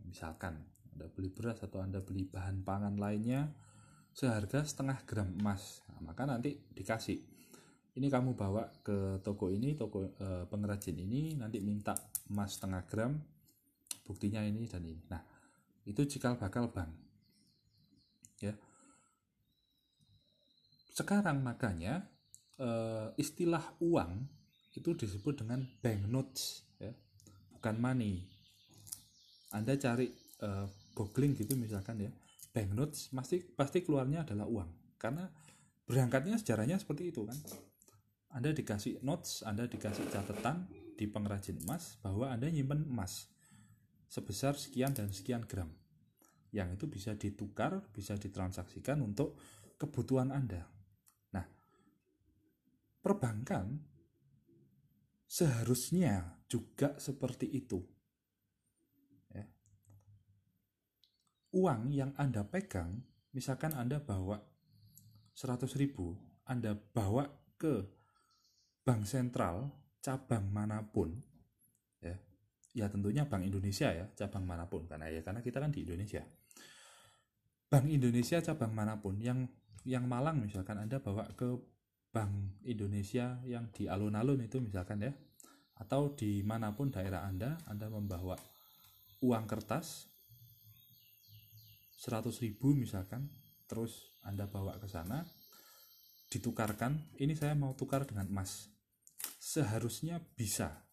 misalkan 0.08 0.56
Anda 0.96 1.12
beli 1.12 1.30
beras 1.30 1.62
atau 1.62 1.84
Anda 1.84 2.02
beli 2.02 2.26
bahan 2.26 2.66
pangan 2.66 2.98
lainnya 2.98 3.52
seharga 4.14 4.62
setengah 4.62 5.06
gram 5.10 5.30
emas. 5.42 5.82
Nah, 5.90 6.14
maka 6.14 6.24
nanti 6.30 6.54
dikasih. 6.74 7.18
Ini 7.94 8.10
kamu 8.10 8.34
bawa 8.34 8.66
ke 8.82 9.22
toko 9.22 9.54
ini 9.54 9.78
toko 9.78 10.18
e, 10.18 10.50
pengrajin 10.50 10.98
ini 10.98 11.38
nanti 11.38 11.62
minta 11.62 11.94
emas 12.34 12.58
setengah 12.58 12.82
gram 12.90 13.14
buktinya 14.02 14.42
ini 14.42 14.66
dan 14.66 14.82
ini. 14.82 15.02
Nah 15.14 15.22
itu 15.86 16.02
cikal 16.08 16.40
bakal 16.40 16.72
bank 16.72 16.90
ya 18.40 18.54
sekarang 20.94 21.42
makanya 21.42 22.06
e, 22.62 22.70
istilah 23.18 23.74
uang 23.82 24.30
itu 24.78 24.94
disebut 24.94 25.42
dengan 25.42 25.66
bank 25.82 26.06
notes 26.06 26.70
ya. 26.78 26.94
Bukan 27.58 27.82
money. 27.82 28.22
Anda 29.54 29.74
cari 29.78 30.14
e, 30.14 30.50
googling 30.94 31.34
gitu 31.34 31.58
misalkan 31.58 31.98
ya. 31.98 32.14
Bank 32.54 32.70
notes 32.78 33.10
pasti 33.10 33.42
pasti 33.42 33.82
keluarnya 33.82 34.22
adalah 34.22 34.46
uang. 34.46 34.70
Karena 35.02 35.26
berangkatnya 35.90 36.38
sejarahnya 36.38 36.78
seperti 36.78 37.10
itu 37.10 37.26
kan. 37.26 37.38
Anda 38.34 38.54
dikasih 38.54 39.02
notes, 39.06 39.46
Anda 39.46 39.70
dikasih 39.70 40.10
catatan 40.10 40.70
di 40.94 41.10
pengrajin 41.10 41.58
emas 41.66 41.98
bahwa 42.02 42.30
Anda 42.30 42.50
nyimpen 42.50 42.86
emas 42.86 43.30
sebesar 44.10 44.58
sekian 44.58 44.94
dan 44.94 45.10
sekian 45.10 45.46
gram. 45.50 45.70
Yang 46.54 46.78
itu 46.78 46.86
bisa 46.86 47.12
ditukar, 47.18 47.82
bisa 47.94 48.14
ditransaksikan 48.14 49.02
untuk 49.02 49.38
kebutuhan 49.82 50.30
Anda. 50.30 50.70
Perbankan 53.04 53.84
seharusnya 55.28 56.40
juga 56.48 56.96
seperti 56.96 57.52
itu. 57.52 57.84
Ya. 59.36 59.44
Uang 61.52 61.92
yang 61.92 62.16
Anda 62.16 62.48
pegang, 62.48 63.04
misalkan 63.36 63.76
Anda 63.76 64.00
bawa 64.00 64.40
100 65.36 65.68
ribu, 65.76 66.16
Anda 66.48 66.80
bawa 66.80 67.28
ke 67.60 67.84
bank 68.84 69.08
sentral 69.08 69.72
cabang 70.04 70.52
mana 70.52 70.84
pun 70.84 71.16
ya 72.04 72.20
ya 72.76 72.92
tentunya 72.92 73.24
Bank 73.24 73.48
Indonesia 73.48 73.88
ya 73.88 74.06
cabang 74.12 74.44
mana 74.44 74.68
pun 74.68 74.84
karena 74.84 75.08
ya 75.08 75.24
karena 75.24 75.40
kita 75.40 75.64
kan 75.64 75.72
di 75.72 75.88
Indonesia 75.88 76.20
Bank 77.72 77.88
Indonesia 77.88 78.44
cabang 78.44 78.76
mana 78.76 79.00
pun 79.00 79.16
yang 79.24 79.48
yang 79.88 80.04
Malang 80.04 80.44
misalkan 80.44 80.76
Anda 80.84 81.00
bawa 81.00 81.32
ke 81.40 81.56
Bank 82.14 82.62
Indonesia 82.70 83.42
yang 83.42 83.74
di 83.74 83.90
alun-alun 83.90 84.46
itu 84.46 84.62
misalkan 84.62 85.02
ya. 85.02 85.10
Atau 85.82 86.14
di 86.14 86.46
mana 86.46 86.70
pun 86.78 86.94
daerah 86.94 87.26
Anda 87.26 87.58
Anda 87.66 87.90
membawa 87.90 88.38
uang 89.26 89.46
kertas 89.50 90.06
100 92.06 92.30
ribu 92.46 92.78
misalkan 92.78 93.26
terus 93.66 94.14
Anda 94.22 94.46
bawa 94.46 94.78
ke 94.78 94.86
sana 94.86 95.26
ditukarkan. 96.30 97.18
Ini 97.18 97.34
saya 97.34 97.58
mau 97.58 97.74
tukar 97.74 98.06
dengan 98.06 98.30
emas. 98.30 98.70
Seharusnya 99.42 100.22
bisa 100.22 100.86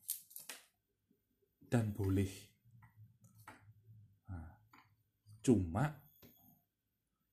dan 1.71 1.93
boleh. 1.93 2.33
Nah, 4.27 4.51
cuma 5.45 5.87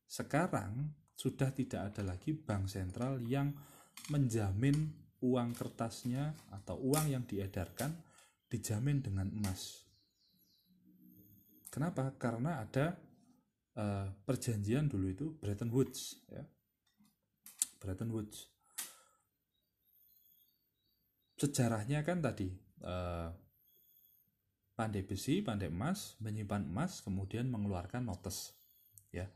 sekarang 0.05 0.93
sudah 1.17 1.49
tidak 1.49 1.93
ada 1.93 2.05
lagi 2.05 2.37
bank 2.37 2.69
sentral 2.69 3.17
yang 3.25 3.49
menjamin 4.13 4.75
uang 5.23 5.49
kertasnya 5.57 6.35
atau 6.53 6.77
uang 6.79 7.11
yang 7.11 7.23
diedarkan 7.25 7.91
dijamin 8.47 9.03
dengan 9.03 9.27
emas. 9.33 9.83
Kenapa? 11.67 12.15
Karena 12.15 12.63
ada 12.63 12.95
uh, 13.75 14.07
perjanjian 14.23 14.87
dulu 14.87 15.05
itu 15.11 15.27
Bretton 15.35 15.69
Woods 15.69 16.23
ya. 16.31 16.45
Bretton 17.77 18.09
Woods 18.09 18.57
sejarahnya 21.37 22.01
kan 22.01 22.17
tadi 22.17 22.49
eh, 22.81 23.29
pandai 24.73 25.05
besi, 25.05 25.41
pandai 25.45 25.69
emas, 25.69 26.17
menyimpan 26.21 26.65
emas, 26.65 27.01
kemudian 27.01 27.49
mengeluarkan 27.49 28.05
notes. 28.05 28.53
Ya. 29.13 29.29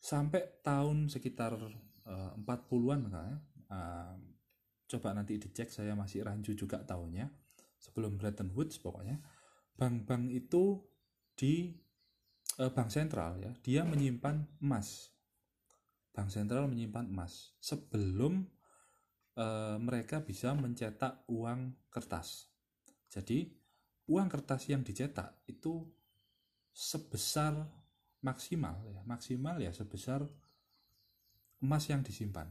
Sampai 0.00 0.60
tahun 0.64 1.12
sekitar 1.12 1.56
uh, 2.10 2.34
40-an 2.42 2.98
misalnya, 3.06 3.38
uh, 3.70 4.14
coba 4.90 5.14
nanti 5.14 5.38
dicek 5.38 5.70
saya 5.70 5.94
masih 5.94 6.26
rancu 6.26 6.58
juga 6.58 6.82
tahunnya, 6.82 7.30
sebelum 7.78 8.18
Bretton 8.18 8.50
Woods 8.50 8.82
pokoknya, 8.82 9.22
bank-bank 9.78 10.34
itu 10.34 10.82
di 11.38 11.70
uh, 12.58 12.68
bank 12.74 12.90
sentral 12.90 13.38
ya, 13.38 13.54
dia 13.62 13.86
menyimpan 13.86 14.60
emas. 14.60 15.14
Bank 16.10 16.34
sentral 16.34 16.66
menyimpan 16.66 17.06
emas 17.06 17.54
sebelum 17.62 18.42
uh, 19.38 19.78
mereka 19.78 20.20
bisa 20.26 20.52
mencetak 20.52 21.22
uang 21.30 21.78
kertas. 21.88 22.50
Jadi 23.06 23.46
uang 24.10 24.26
kertas 24.26 24.66
yang 24.66 24.82
dicetak 24.82 25.46
itu 25.46 25.86
sebesar 26.74 27.54
maksimal 28.20 28.84
ya 28.86 29.00
maksimal 29.08 29.56
ya 29.58 29.72
sebesar 29.72 30.22
emas 31.60 31.84
yang 31.88 32.00
disimpan. 32.00 32.48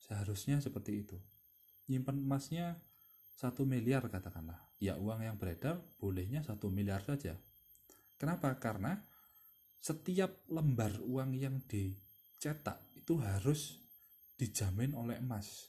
Seharusnya 0.00 0.58
seperti 0.58 1.06
itu. 1.06 1.16
Nyimpan 1.86 2.16
emasnya 2.18 2.66
satu 3.36 3.64
miliar 3.64 4.04
katakanlah. 4.08 4.58
Ya 4.80 4.96
uang 4.96 5.22
yang 5.22 5.36
beredar 5.36 5.80
bolehnya 6.00 6.40
satu 6.40 6.72
miliar 6.72 7.04
saja. 7.04 7.36
Kenapa? 8.20 8.56
Karena 8.60 8.96
setiap 9.80 10.44
lembar 10.52 10.92
uang 11.04 11.36
yang 11.36 11.56
dicetak 11.64 12.84
itu 12.92 13.16
harus 13.20 13.80
dijamin 14.36 14.92
oleh 14.92 15.20
emas. 15.20 15.68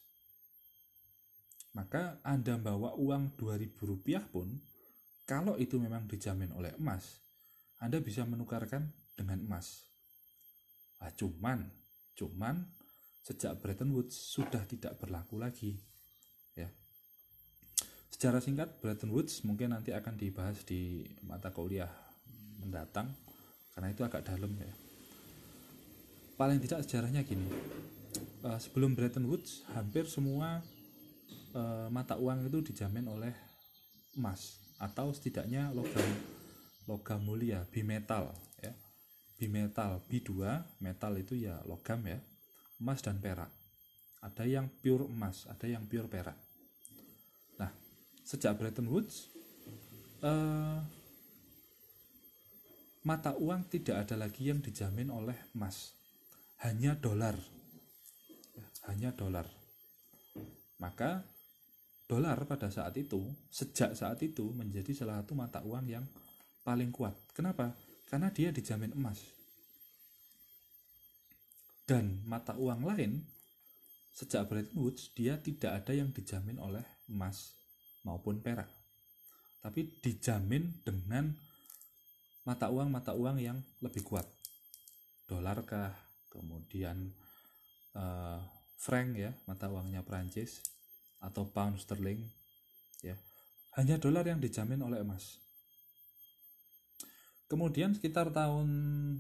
Maka 1.71 2.19
Anda 2.27 2.59
bawa 2.59 2.99
uang 2.99 3.39
2000 3.39 3.87
rupiah 3.87 4.23
pun 4.27 4.51
kalau 5.23 5.55
itu 5.55 5.79
memang 5.79 6.03
dijamin 6.11 6.51
oleh 6.51 6.75
emas 6.75 7.23
Anda 7.79 8.03
bisa 8.03 8.27
menukarkan 8.27 8.91
dengan 9.15 9.39
emas. 9.39 9.87
Nah, 10.99 11.09
cuman 11.15 11.80
cuman 12.17 12.63
sejak 13.21 13.59
Bretton 13.61 13.93
Woods 13.93 14.13
sudah 14.13 14.63
tidak 14.65 14.97
berlaku 14.97 15.37
lagi 15.37 15.77
ya. 16.57 16.67
Secara 18.11 18.41
singkat 18.41 18.81
Bretton 18.81 19.13
Woods 19.13 19.45
mungkin 19.45 19.73
nanti 19.73 19.93
akan 19.93 20.17
dibahas 20.17 20.61
di 20.65 21.05
mata 21.25 21.53
kuliah 21.53 21.89
mendatang 22.61 23.09
karena 23.73 23.93
itu 23.93 24.01
agak 24.03 24.25
dalam 24.25 24.51
ya. 24.57 24.73
Paling 26.35 26.57
tidak 26.57 26.83
sejarahnya 26.83 27.21
gini. 27.21 27.45
Eh, 28.41 28.59
sebelum 28.59 28.97
Bretton 28.97 29.29
Woods 29.29 29.61
hampir 29.77 30.09
semua 30.09 30.65
e, 31.53 31.61
mata 31.91 32.15
uang 32.17 32.47
itu 32.47 32.59
dijamin 32.71 33.05
oleh 33.07 33.33
emas 34.15 34.59
atau 34.81 35.13
setidaknya 35.13 35.71
logam 35.71 36.09
logam 36.89 37.21
mulia 37.21 37.63
bimetal 37.69 38.33
bimetal 39.41 39.97
B2 40.05 40.37
metal 40.77 41.17
itu 41.17 41.33
ya 41.33 41.57
logam 41.65 42.05
ya 42.05 42.21
emas 42.77 43.01
dan 43.01 43.17
perak. 43.17 43.49
Ada 44.21 44.45
yang 44.45 44.69
pure 44.69 45.09
emas 45.09 45.49
ada 45.49 45.65
yang 45.65 45.81
pure 45.89 46.05
perak. 46.05 46.37
Nah 47.57 47.73
sejak 48.21 48.53
Bretton 48.61 48.85
Woods 48.85 49.33
eh, 50.21 50.79
mata 53.01 53.33
uang 53.33 53.65
tidak 53.65 54.05
ada 54.05 54.15
lagi 54.21 54.53
yang 54.53 54.61
dijamin 54.61 55.09
oleh 55.09 55.37
emas. 55.57 55.97
Hanya 56.61 56.93
dolar. 56.93 57.33
Ya, 58.53 58.67
hanya 58.93 59.09
dolar. 59.17 59.49
Maka 60.77 61.25
dolar 62.05 62.37
pada 62.45 62.69
saat 62.69 62.93
itu, 62.97 63.25
sejak 63.49 63.97
saat 63.97 64.21
itu 64.21 64.45
menjadi 64.53 64.93
salah 64.93 65.25
satu 65.25 65.33
mata 65.33 65.65
uang 65.65 65.85
yang 65.89 66.05
paling 66.61 66.93
kuat. 66.93 67.17
Kenapa? 67.33 67.73
Karena 68.11 68.27
dia 68.27 68.51
dijamin 68.51 68.91
emas. 68.91 69.23
Dan 71.87 72.19
mata 72.27 72.59
uang 72.59 72.83
lain, 72.83 73.23
sejak 74.11 74.51
Bretton 74.51 74.75
Woods, 74.75 75.15
dia 75.15 75.39
tidak 75.39 75.79
ada 75.79 75.95
yang 75.95 76.11
dijamin 76.11 76.59
oleh 76.59 76.83
emas 77.07 77.55
maupun 78.03 78.43
perak. 78.43 78.67
Tapi 79.63 79.87
dijamin 80.03 80.83
dengan 80.83 81.31
mata 82.43 82.67
uang-mata 82.67 83.15
uang 83.15 83.39
yang 83.39 83.55
lebih 83.79 84.03
kuat. 84.03 84.27
Dolar 85.23 85.63
kah, 85.63 85.95
kemudian 86.27 87.15
uh, 87.95 88.43
franc 88.75 89.15
ya, 89.15 89.31
mata 89.47 89.71
uangnya 89.71 90.03
Prancis, 90.03 90.59
atau 91.21 91.45
pound 91.45 91.77
sterling 91.77 92.17
ya 93.05 93.13
hanya 93.77 94.01
dolar 94.01 94.25
yang 94.25 94.41
dijamin 94.41 94.81
oleh 94.81 95.05
emas 95.05 95.37
kemudian 97.51 97.91
sekitar 97.91 98.31
tahun 98.31 98.67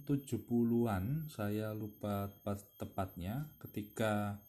70-an 0.07 1.27
saya 1.27 1.75
lupa 1.75 2.31
tepat 2.31 2.63
tepatnya 2.79 3.51
ketika 3.59 4.39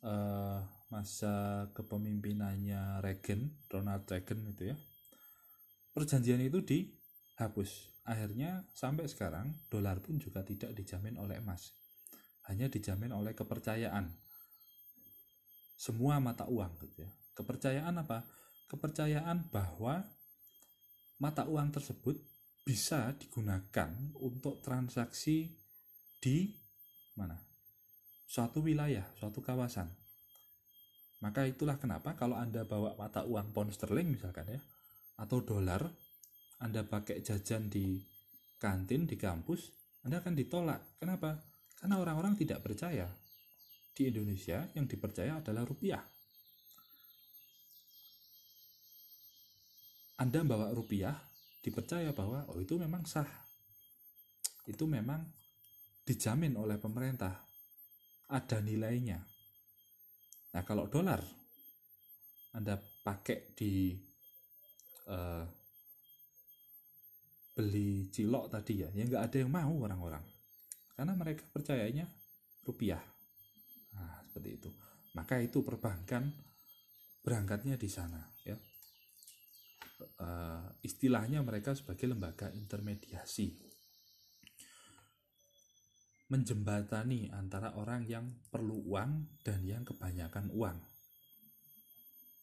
uh, 0.00 0.64
masa 0.88 1.68
kepemimpinannya 1.76 3.04
Reagan 3.04 3.52
Ronald 3.68 4.08
Reagan 4.08 4.40
itu 4.48 4.72
ya 4.72 4.76
perjanjian 5.92 6.40
itu 6.40 6.64
dihapus 6.64 7.92
akhirnya 8.08 8.64
sampai 8.72 9.04
sekarang 9.12 9.52
dolar 9.68 10.00
pun 10.00 10.16
juga 10.16 10.40
tidak 10.40 10.72
dijamin 10.72 11.20
oleh 11.20 11.36
emas 11.36 11.76
hanya 12.48 12.72
dijamin 12.72 13.12
oleh 13.12 13.36
kepercayaan 13.36 14.08
semua 15.76 16.16
mata 16.18 16.48
uang 16.48 16.72
gitu 16.80 17.04
ya. 17.04 17.10
Kepercayaan 17.36 18.00
apa? 18.00 18.24
Kepercayaan 18.72 19.52
bahwa 19.52 20.08
mata 21.20 21.44
uang 21.44 21.68
tersebut 21.70 22.16
bisa 22.66 23.14
digunakan 23.14 23.94
untuk 24.18 24.58
transaksi 24.58 25.46
di 26.18 26.50
mana? 27.14 27.38
Suatu 28.26 28.58
wilayah, 28.58 29.06
suatu 29.22 29.38
kawasan. 29.38 29.86
Maka 31.22 31.46
itulah 31.46 31.78
kenapa 31.78 32.18
kalau 32.18 32.34
Anda 32.34 32.66
bawa 32.66 32.98
mata 32.98 33.22
uang 33.22 33.54
pound 33.54 33.70
sterling 33.70 34.18
misalkan 34.18 34.50
ya, 34.50 34.60
atau 35.22 35.46
dolar, 35.46 35.86
Anda 36.58 36.82
pakai 36.82 37.22
jajan 37.22 37.70
di 37.70 38.02
kantin, 38.58 39.06
di 39.06 39.14
kampus, 39.14 39.70
Anda 40.02 40.18
akan 40.18 40.34
ditolak. 40.34 40.98
Kenapa? 40.98 41.38
Karena 41.78 42.02
orang-orang 42.02 42.34
tidak 42.34 42.66
percaya 42.66 43.06
di 43.94 44.10
Indonesia 44.10 44.66
yang 44.74 44.90
dipercaya 44.90 45.38
adalah 45.38 45.62
rupiah. 45.62 46.02
Anda 50.18 50.42
bawa 50.42 50.74
rupiah, 50.74 51.14
dipercaya 51.66 52.14
bahwa 52.14 52.46
oh 52.54 52.62
itu 52.62 52.78
memang 52.78 53.02
sah. 53.02 53.26
Itu 54.70 54.86
memang 54.86 55.26
dijamin 56.06 56.54
oleh 56.54 56.78
pemerintah. 56.78 57.34
Ada 58.30 58.62
nilainya. 58.62 59.18
Nah, 60.54 60.62
kalau 60.62 60.86
dolar 60.86 61.18
Anda 62.54 62.78
pakai 62.78 63.50
di 63.58 63.98
uh, 65.10 65.44
beli 67.58 68.06
cilok 68.14 68.54
tadi 68.54 68.86
ya, 68.86 68.88
ya 68.94 69.02
nggak 69.02 69.24
ada 69.26 69.36
yang 69.42 69.50
mau 69.50 69.74
orang-orang. 69.82 70.22
Karena 70.94 71.12
mereka 71.18 71.42
percayanya 71.50 72.06
rupiah 72.62 73.02
seperti 74.36 74.52
itu 74.52 74.70
maka 75.16 75.40
itu 75.40 75.64
perbankan 75.64 76.28
berangkatnya 77.24 77.80
di 77.80 77.88
sana 77.88 78.20
uh, 80.18 80.66
istilahnya 80.82 81.42
mereka 81.42 81.74
sebagai 81.74 82.06
lembaga 82.10 82.50
intermediasi. 82.54 83.54
Menjembatani 86.26 87.30
antara 87.30 87.74
orang 87.78 88.02
yang 88.06 88.26
perlu 88.50 88.82
uang 88.90 89.42
dan 89.46 89.62
yang 89.62 89.86
kebanyakan 89.86 90.50
uang. 90.50 90.78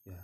Ya. 0.07 0.23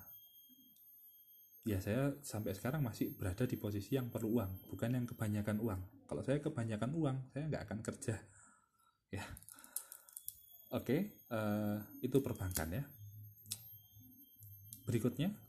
Ya 1.68 1.78
saya 1.84 2.16
sampai 2.24 2.56
sekarang 2.56 2.82
masih 2.82 3.12
berada 3.14 3.44
di 3.44 3.60
posisi 3.60 4.00
yang 4.00 4.08
perlu 4.08 4.40
uang 4.40 4.72
bukan 4.72 4.96
yang 4.96 5.06
kebanyakan 5.08 5.60
uang. 5.60 5.82
Kalau 6.08 6.24
saya 6.24 6.40
kebanyakan 6.40 6.92
uang 6.96 7.18
saya 7.36 7.52
nggak 7.52 7.64
akan 7.68 7.80
kerja. 7.84 8.16
Ya. 9.12 9.26
Oke, 10.70 11.26
uh, 11.34 11.82
itu 12.06 12.22
perbankan 12.22 12.70
ya. 12.70 12.84
Berikutnya. 14.86 15.49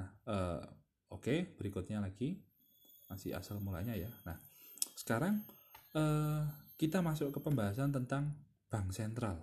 Nah, 0.00 0.08
uh, 0.32 0.60
oke, 1.12 1.20
okay, 1.20 1.38
berikutnya 1.44 2.00
lagi 2.00 2.40
masih 3.12 3.36
asal 3.36 3.60
mulanya 3.60 3.92
ya. 3.92 4.08
Nah, 4.24 4.40
sekarang 4.96 5.44
uh, 5.92 6.48
kita 6.80 7.04
masuk 7.04 7.36
ke 7.36 7.40
pembahasan 7.44 7.92
tentang 7.92 8.32
bank 8.72 8.96
sentral. 8.96 9.36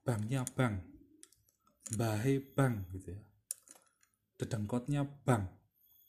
Banknya 0.00 0.48
bank, 0.56 0.80
bahe 2.00 2.40
bank 2.40 2.88
gitu 2.96 3.12
ya. 3.12 3.20
Dedengkotnya 4.40 5.04
bank 5.04 5.52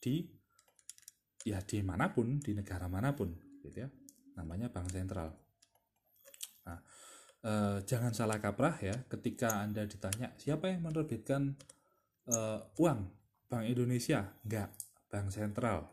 di 0.00 0.24
ya 1.44 1.60
di 1.60 1.84
mana 1.84 2.08
pun, 2.08 2.40
di 2.40 2.56
negara 2.56 2.88
mana 2.88 3.12
pun 3.12 3.28
gitu 3.60 3.84
ya. 3.84 3.88
Namanya 4.40 4.72
bank 4.72 4.88
sentral. 4.94 5.34
Nah, 6.64 6.80
eh, 7.42 7.78
jangan 7.82 8.14
salah 8.14 8.38
kaprah 8.38 8.78
ya 8.78 8.94
ketika 9.10 9.60
anda 9.66 9.82
ditanya 9.84 10.32
siapa 10.38 10.70
yang 10.70 10.88
menerbitkan 10.88 11.58
uang 12.76 13.17
Bank 13.48 13.64
Indonesia? 13.64 14.28
Enggak. 14.44 14.68
Bank 15.08 15.32
Sentral. 15.32 15.88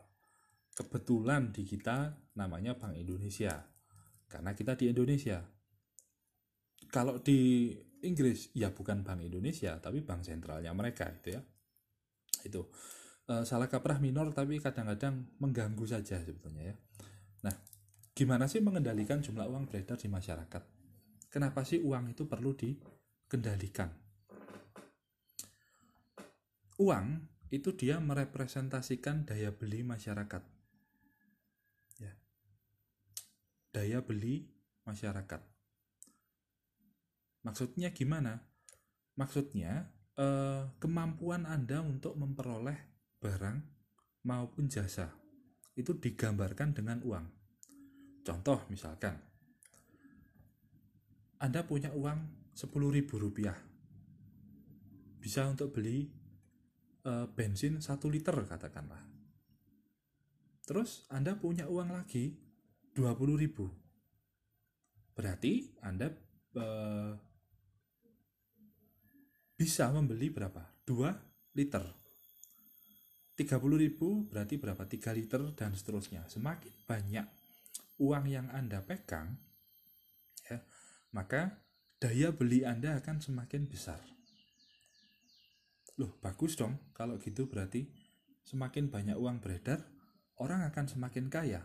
Kebetulan 0.76 1.56
di 1.56 1.64
kita 1.64 2.12
namanya 2.36 2.76
Bank 2.76 3.00
Indonesia. 3.00 3.64
Karena 4.28 4.52
kita 4.52 4.76
di 4.76 4.92
Indonesia. 4.92 5.40
Kalau 6.92 7.18
di 7.24 7.72
Inggris 8.04 8.52
ya 8.52 8.68
bukan 8.70 9.00
Bank 9.00 9.24
Indonesia 9.24 9.80
tapi 9.80 10.04
bank 10.04 10.22
sentralnya 10.22 10.70
mereka 10.76 11.08
itu 11.08 11.34
ya. 11.34 11.42
Itu. 12.44 12.68
E, 13.26 13.42
salah 13.42 13.66
kaprah 13.66 13.98
minor 13.98 14.30
tapi 14.30 14.60
kadang-kadang 14.60 15.40
mengganggu 15.40 15.84
saja 15.88 16.20
sebetulnya 16.20 16.70
ya. 16.70 16.76
Nah 17.48 17.56
gimana 18.12 18.46
sih 18.46 18.60
mengendalikan 18.60 19.24
jumlah 19.24 19.48
uang 19.48 19.66
beredar 19.66 19.96
di 19.96 20.06
masyarakat? 20.12 20.62
Kenapa 21.32 21.64
sih 21.64 21.80
uang 21.80 22.12
itu 22.12 22.28
perlu 22.28 22.54
dikendalikan? 22.54 23.90
Uang 26.76 27.35
itu 27.50 27.74
dia 27.74 28.02
merepresentasikan 28.02 29.26
daya 29.26 29.54
beli 29.54 29.86
masyarakat 29.86 30.42
ya 32.02 32.12
daya 33.70 34.02
beli 34.02 34.50
masyarakat 34.86 35.56
Maksudnya 37.46 37.94
gimana? 37.94 38.42
Maksudnya 39.14 39.86
eh, 40.18 40.66
kemampuan 40.82 41.46
Anda 41.46 41.78
untuk 41.78 42.18
memperoleh 42.18 42.74
barang 43.22 43.62
maupun 44.26 44.66
jasa 44.66 45.14
itu 45.78 45.94
digambarkan 45.94 46.74
dengan 46.74 46.98
uang. 47.06 47.26
Contoh 48.26 48.66
misalkan 48.66 49.14
Anda 51.38 51.62
punya 51.62 51.94
uang 51.94 52.50
Rp10.000 52.58 53.54
bisa 55.22 55.46
untuk 55.46 55.70
beli 55.70 56.10
e, 57.06 57.30
bensin 57.30 57.78
1 57.78 57.86
liter 58.10 58.34
katakanlah. 58.34 58.98
Terus 60.66 61.06
Anda 61.14 61.38
punya 61.38 61.70
uang 61.70 61.94
lagi 61.94 62.34
20.000. 62.98 65.14
Berarti 65.14 65.70
Anda 65.86 66.10
e, 66.58 66.66
bisa 69.54 69.94
membeli 69.94 70.34
berapa? 70.34 70.66
2 70.82 71.54
liter. 71.54 71.86
30.000 73.36 73.60
berarti 74.26 74.54
berapa? 74.58 74.82
3 74.82 75.14
liter 75.14 75.54
dan 75.54 75.70
seterusnya. 75.78 76.26
Semakin 76.26 76.74
banyak 76.88 77.26
uang 78.00 78.24
yang 78.28 78.48
Anda 78.52 78.84
pegang, 78.84 79.36
ya, 80.48 80.60
maka 81.16 81.64
daya 81.96 82.32
beli 82.32 82.64
Anda 82.64 83.00
akan 83.00 83.20
semakin 83.20 83.68
besar. 83.68 84.00
Loh, 85.96 86.12
bagus 86.20 86.56
dong. 86.60 86.76
Kalau 86.92 87.16
gitu 87.16 87.48
berarti 87.48 87.88
semakin 88.44 88.92
banyak 88.92 89.16
uang 89.16 89.40
beredar, 89.40 89.80
orang 90.36 90.64
akan 90.68 90.86
semakin 90.86 91.32
kaya. 91.32 91.64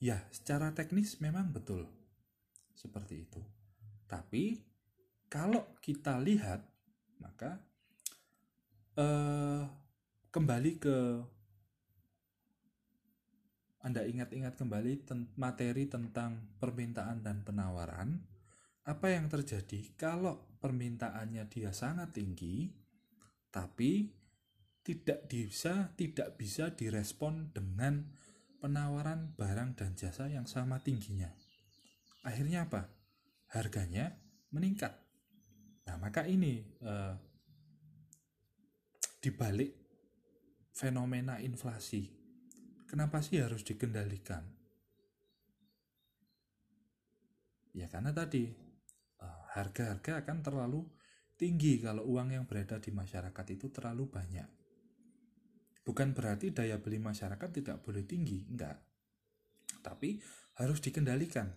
Ya, 0.00 0.24
secara 0.32 0.72
teknis 0.72 1.20
memang 1.20 1.52
betul. 1.52 1.84
Seperti 2.72 3.28
itu. 3.28 3.42
Tapi 4.08 4.56
kalau 5.28 5.76
kita 5.84 6.16
lihat 6.16 6.64
maka 7.20 7.60
eh, 8.96 9.62
kembali 10.32 10.72
ke 10.80 10.96
Anda 13.78 14.04
ingat-ingat 14.04 14.58
kembali 14.58 15.06
ten 15.06 15.30
materi 15.38 15.86
tentang 15.86 16.56
permintaan 16.58 17.22
dan 17.22 17.46
penawaran. 17.46 18.20
Apa 18.88 19.14
yang 19.14 19.30
terjadi 19.30 19.94
kalau 19.94 20.58
permintaannya 20.58 21.46
dia 21.46 21.70
sangat 21.70 22.16
tinggi, 22.16 22.74
tapi 23.48 24.12
tidak 24.84 25.28
bisa 25.28 25.92
tidak 25.96 26.40
bisa 26.40 26.72
direspon 26.72 27.52
dengan 27.52 28.08
penawaran 28.58 29.36
barang 29.36 29.78
dan 29.78 29.92
jasa 29.94 30.26
yang 30.26 30.48
sama 30.48 30.82
tingginya. 30.82 31.30
Akhirnya 32.26 32.66
apa? 32.66 32.90
Harganya 33.52 34.16
meningkat. 34.52 34.92
Nah, 35.88 35.96
maka 35.96 36.26
ini 36.28 36.60
eh, 36.84 37.14
dibalik 39.24 39.72
fenomena 40.74 41.40
inflasi, 41.40 42.08
kenapa 42.84 43.24
sih 43.24 43.40
harus 43.40 43.64
dikendalikan? 43.64 44.44
Ya 47.72 47.86
karena 47.88 48.12
tadi 48.12 48.50
eh, 49.20 49.40
harga-harga 49.54 50.26
akan 50.26 50.38
terlalu 50.44 50.80
tinggi 51.38 51.78
kalau 51.78 52.02
uang 52.04 52.34
yang 52.34 52.44
beredar 52.44 52.82
di 52.82 52.90
masyarakat 52.90 53.46
itu 53.54 53.70
terlalu 53.70 54.10
banyak. 54.10 54.50
Bukan 55.86 56.12
berarti 56.12 56.52
daya 56.52 56.76
beli 56.76 56.98
masyarakat 57.00 57.48
tidak 57.48 57.80
boleh 57.80 58.04
tinggi, 58.04 58.44
enggak. 58.50 58.76
Tapi 59.80 60.18
harus 60.58 60.82
dikendalikan 60.82 61.54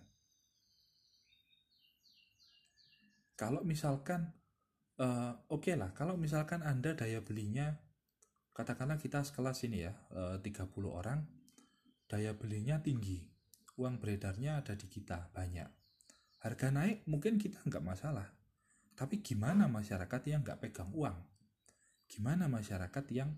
kalau 3.34 3.66
misalkan 3.66 4.30
uh, 5.02 5.34
oke 5.50 5.66
okay 5.66 5.74
lah 5.74 5.90
kalau 5.90 6.14
misalkan 6.14 6.62
anda 6.62 6.94
daya 6.94 7.18
belinya 7.18 7.74
katakanlah 8.54 9.02
kita 9.02 9.26
sekelas 9.26 9.66
ini 9.66 9.90
ya 9.90 9.92
eh, 10.14 10.38
uh, 10.38 10.38
30 10.38 10.70
orang 10.86 11.26
daya 12.06 12.38
belinya 12.38 12.78
tinggi 12.78 13.18
uang 13.80 13.98
beredarnya 13.98 14.62
ada 14.62 14.78
di 14.78 14.86
kita 14.86 15.34
banyak 15.34 15.66
harga 16.46 16.68
naik 16.70 17.02
mungkin 17.10 17.40
kita 17.42 17.58
nggak 17.66 17.82
masalah 17.82 18.30
tapi 18.92 19.24
gimana 19.24 19.66
masyarakat 19.66 20.20
yang 20.28 20.44
nggak 20.44 20.60
pegang 20.60 20.92
uang? 20.92 21.16
Gimana 22.08 22.44
masyarakat 22.44 23.04
yang 23.08 23.32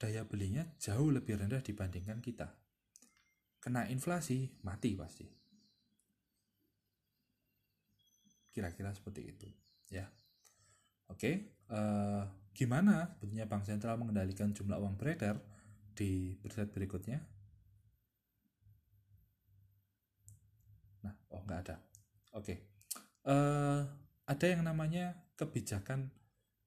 daya 0.00 0.24
belinya 0.24 0.64
jauh 0.80 1.12
lebih 1.12 1.36
rendah 1.36 1.60
dibandingkan 1.60 2.24
kita? 2.24 2.48
Kena 3.60 3.84
inflasi 3.92 4.48
mati 4.64 4.96
pasti. 4.96 5.26
Kira-kira 8.56 8.88
seperti 8.96 9.22
itu 9.28 9.48
ya. 9.92 10.08
Oke 11.12 11.60
uh, 11.70 12.24
gimana 12.56 13.12
sebetulnya 13.14 13.46
bank 13.46 13.68
sentral 13.68 14.00
mengendalikan 14.00 14.50
jumlah 14.56 14.80
uang 14.80 14.96
beredar 14.96 15.36
di 15.92 16.40
slide 16.48 16.72
berikutnya? 16.72 17.20
Nah 21.04 21.14
oh 21.36 21.40
nggak 21.44 21.60
ada. 21.68 21.76
Oke 22.32 22.54
uh, 23.28 24.05
ada 24.26 24.46
yang 24.46 24.66
namanya 24.66 25.14
kebijakan 25.38 26.10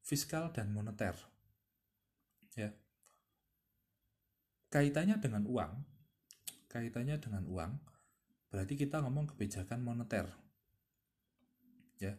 fiskal 0.04 0.52
dan 0.56 0.72
moneter. 0.72 1.15
Ya. 2.56 2.72
Kaitannya 4.72 5.19
dengan 5.19 5.43
uang 5.45 5.74
kaitannya 6.69 7.17
dengan 7.17 7.43
uang 7.50 7.72
berarti 8.54 8.78
kita 8.78 9.02
ngomong 9.02 9.34
kebijakan 9.34 9.82
moneter. 9.82 10.30
Ya 11.98 12.13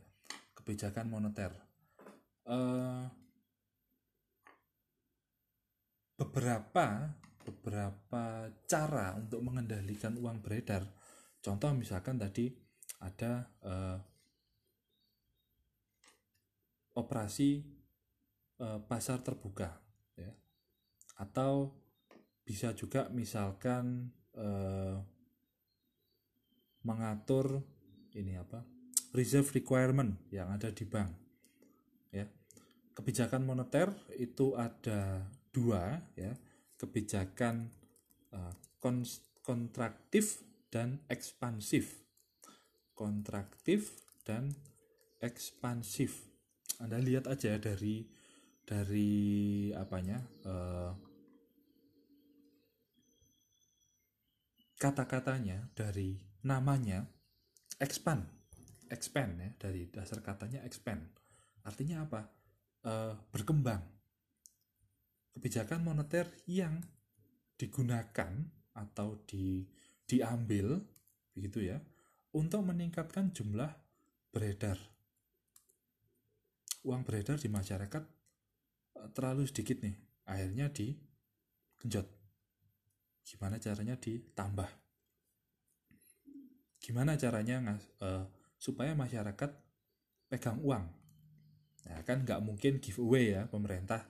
kebijakan 0.59 1.07
moneter. 1.07 1.55
Uh, 2.45 3.07
beberapa 6.19 7.15
beberapa 7.47 8.51
cara 8.69 9.17
untuk 9.17 9.41
mengendalikan 9.41 10.19
uang 10.19 10.43
beredar. 10.43 10.85
Contoh 11.41 11.73
misalkan 11.73 12.21
tadi 12.21 12.53
ada 13.01 13.49
uh, 13.65 13.97
operasi 16.97 17.63
uh, 18.59 18.83
pasar 18.87 19.23
terbuka 19.23 19.79
ya 20.19 20.33
atau 21.21 21.75
bisa 22.43 22.75
juga 22.75 23.07
misalkan 23.13 24.11
uh, 24.35 24.99
mengatur 26.83 27.61
ini 28.17 28.35
apa 28.41 28.65
reserve 29.15 29.51
requirement 29.55 30.19
yang 30.31 30.51
ada 30.51 30.71
di 30.71 30.87
bank. 30.87 31.11
Ya. 32.15 32.27
Kebijakan 32.95 33.47
moneter 33.47 33.95
itu 34.19 34.55
ada 34.59 35.25
dua 35.51 35.99
ya, 36.15 36.35
kebijakan 36.79 37.71
uh, 38.35 38.55
kontraktif 39.43 40.43
dan 40.71 41.03
ekspansif. 41.11 42.07
Kontraktif 42.95 43.95
dan 44.23 44.53
ekspansif. 45.19 46.30
Anda 46.81 46.97
lihat 46.99 47.29
aja 47.29 47.61
dari 47.61 48.09
dari 48.65 49.11
apanya 49.77 50.19
uh, 50.49 50.93
kata-katanya 54.81 55.69
dari 55.77 56.17
namanya 56.41 57.05
expand 57.77 58.41
expand 58.91 59.39
ya 59.39 59.51
dari 59.57 59.87
dasar 59.89 60.21
katanya 60.21 60.61
expand. 60.67 61.01
Artinya 61.63 62.05
apa? 62.05 62.21
E, 62.83 62.93
berkembang. 63.31 63.81
Kebijakan 65.31 65.87
moneter 65.87 66.27
yang 66.51 66.83
digunakan 67.55 68.35
atau 68.75 69.23
di 69.25 69.63
diambil 70.05 70.83
begitu 71.31 71.71
ya 71.71 71.79
untuk 72.35 72.67
meningkatkan 72.67 73.31
jumlah 73.31 73.71
beredar 74.35 74.75
uang 76.87 77.03
beredar 77.05 77.37
di 77.37 77.49
masyarakat 77.53 78.03
eh, 78.97 79.09
terlalu 79.13 79.45
sedikit 79.49 79.83
nih 79.85 79.97
akhirnya 80.29 80.71
digenjot 80.71 82.21
gimana 83.31 83.63
caranya 83.63 83.95
ditambah? 83.95 84.67
Gimana 86.81 87.15
caranya 87.15 87.57
ngas, 87.63 87.85
uh, 88.03 88.27
supaya 88.59 88.97
masyarakat 88.99 89.51
pegang 90.27 90.59
uang? 90.65 90.85
Ya 91.87 92.03
kan 92.03 92.27
nggak 92.27 92.41
mungkin 92.43 92.83
giveaway 92.83 93.39
ya 93.39 93.43
pemerintah 93.47 94.05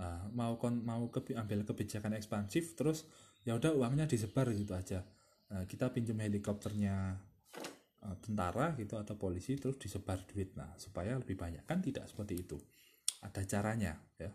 uh, 0.00 0.26
mau 0.34 0.56
kon 0.58 0.82
mau 0.82 1.06
ke, 1.12 1.36
ambil 1.36 1.62
kebijakan 1.62 2.18
ekspansif 2.18 2.74
terus 2.74 3.06
ya 3.46 3.54
udah 3.54 3.76
uangnya 3.76 4.08
disebar 4.08 4.48
gitu 4.56 4.72
aja. 4.74 5.04
Nah, 5.50 5.66
kita 5.66 5.90
pinjam 5.90 6.18
helikopternya 6.22 7.18
uh, 8.04 8.16
tentara 8.20 8.72
gitu 8.76 8.96
atau 8.96 9.16
polisi 9.16 9.56
terus 9.56 9.76
disebar 9.76 10.24
duit. 10.28 10.56
Nah 10.56 10.76
supaya 10.76 11.16
lebih 11.16 11.36
banyak. 11.36 11.64
Kan 11.64 11.84
tidak 11.84 12.08
seperti 12.08 12.34
itu. 12.40 12.56
Ada 13.20 13.44
caranya 13.44 13.96
ya. 14.16 14.30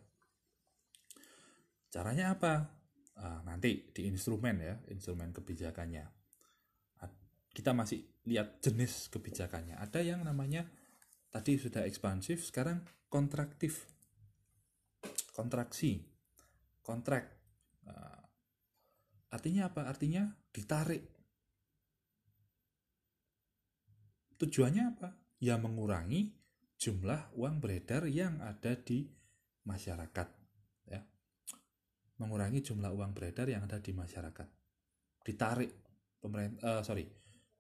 Caranya 1.90 2.36
apa? 2.36 2.54
Uh, 3.16 3.40
nanti 3.48 3.88
di 3.96 4.12
instrumen 4.12 4.60
ya 4.60 4.76
instrumen 4.92 5.32
kebijakannya. 5.32 6.04
Kita 7.56 7.72
masih 7.72 8.04
lihat 8.28 8.60
jenis 8.60 9.08
kebijakannya. 9.08 9.80
Ada 9.80 10.04
yang 10.04 10.28
namanya 10.28 10.68
tadi 11.32 11.56
sudah 11.56 11.88
ekspansif 11.88 12.44
sekarang 12.44 12.84
kontraktif. 13.08 13.88
Kontraksi. 15.32 16.04
Kontrak. 16.84 17.24
Uh, 17.88 18.20
artinya 19.32 19.72
apa? 19.72 19.88
Artinya 19.88 20.28
ditarik 20.52 21.15
tujuannya 24.40 24.84
apa 24.98 25.10
ya 25.40 25.56
mengurangi 25.60 26.32
jumlah 26.76 27.36
uang 27.40 27.64
beredar 27.64 28.08
yang 28.12 28.44
ada 28.44 28.76
di 28.76 29.08
masyarakat 29.64 30.28
ya 30.92 31.02
mengurangi 32.20 32.60
jumlah 32.62 32.92
uang 32.92 33.12
beredar 33.16 33.48
yang 33.48 33.64
ada 33.64 33.80
di 33.80 33.92
masyarakat 33.96 34.48
ditarik 35.26 35.72
pemerintah 36.20 36.80
uh, 36.80 36.84
sorry 36.84 37.08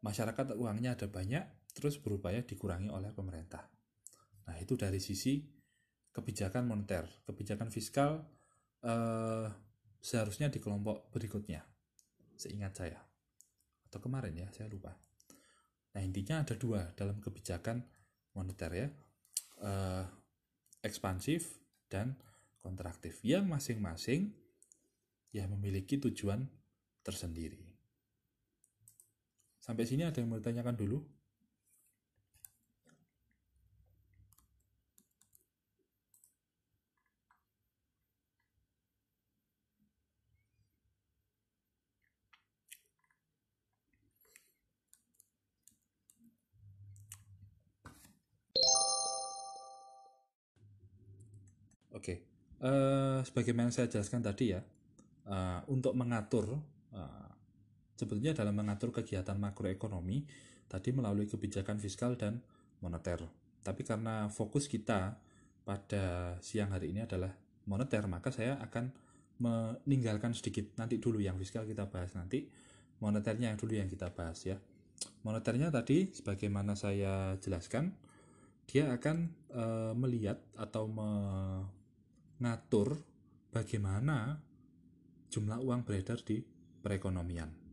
masyarakat 0.05 0.53
uangnya 0.53 0.93
ada 0.93 1.09
banyak 1.09 1.41
terus 1.75 1.97
berupaya 1.99 2.39
dikurangi 2.45 2.87
oleh 2.87 3.11
pemerintah. 3.11 3.67
Nah, 4.47 4.55
itu 4.61 4.79
dari 4.79 5.03
sisi 5.03 5.43
kebijakan 6.15 6.63
moneter, 6.69 7.03
kebijakan 7.27 7.67
fiskal 7.67 8.23
eh, 8.79 9.47
seharusnya 9.99 10.47
di 10.47 10.63
kelompok 10.63 11.11
berikutnya. 11.11 11.65
Seingat 12.39 12.79
saya. 12.79 12.99
Atau 13.89 13.99
kemarin 13.99 14.37
ya, 14.37 14.47
saya 14.55 14.71
lupa. 14.71 14.95
Nah, 15.95 16.03
intinya 16.03 16.43
ada 16.43 16.59
dua 16.59 16.91
dalam 16.93 17.23
kebijakan 17.23 17.79
moneter 18.35 18.71
ya. 18.75 18.87
Eh, 19.63 20.05
ekspansif 20.83 21.55
dan 21.87 22.19
kontraktif 22.59 23.23
yang 23.23 23.47
masing-masing 23.47 24.35
ya 25.31 25.47
memiliki 25.47 25.95
tujuan 25.95 26.43
tersendiri. 26.99 27.63
Sampai 29.63 29.87
sini 29.87 30.05
ada 30.05 30.19
yang 30.19 30.29
mau 30.29 30.37
ditanyakan 30.37 30.75
dulu? 30.77 30.99
Uh, 52.65 53.21
sebagaimana 53.21 53.69
saya 53.69 53.85
jelaskan 53.85 54.25
tadi 54.25 54.57
ya, 54.57 54.61
uh, 55.29 55.61
untuk 55.69 55.93
mengatur 55.93 56.57
uh, 56.97 57.29
sebetulnya 57.93 58.33
dalam 58.33 58.57
mengatur 58.57 58.89
kegiatan 58.89 59.37
makroekonomi 59.37 60.25
tadi 60.65 60.89
melalui 60.91 61.29
kebijakan 61.29 61.77
fiskal 61.77 62.17
dan 62.17 62.41
moneter. 62.81 63.21
Tapi 63.61 63.81
karena 63.85 64.27
fokus 64.29 64.65
kita 64.65 65.17
pada 65.65 66.37
siang 66.41 66.73
hari 66.73 66.93
ini 66.93 67.05
adalah 67.05 67.33
moneter, 67.65 68.05
maka 68.05 68.29
saya 68.29 68.61
akan 68.61 68.93
meninggalkan 69.41 70.31
sedikit 70.31 70.77
nanti 70.77 71.01
dulu 71.01 71.19
yang 71.19 71.35
fiskal 71.35 71.65
kita 71.65 71.89
bahas 71.89 72.13
nanti, 72.13 72.45
moneternya 73.01 73.51
yang 73.51 73.59
dulu 73.59 73.73
yang 73.73 73.89
kita 73.89 74.13
bahas 74.13 74.37
ya. 74.45 74.61
Moneternya 75.25 75.73
tadi 75.73 76.13
sebagaimana 76.13 76.77
saya 76.77 77.35
jelaskan, 77.41 77.97
dia 78.69 78.93
akan 78.93 79.33
e, 79.49 79.63
melihat 79.97 80.37
atau 80.55 80.85
mengatur 82.39 82.99
bagaimana 83.51 84.39
jumlah 85.31 85.59
uang 85.59 85.83
beredar 85.87 86.19
di 86.23 86.43
perekonomian. 86.83 87.65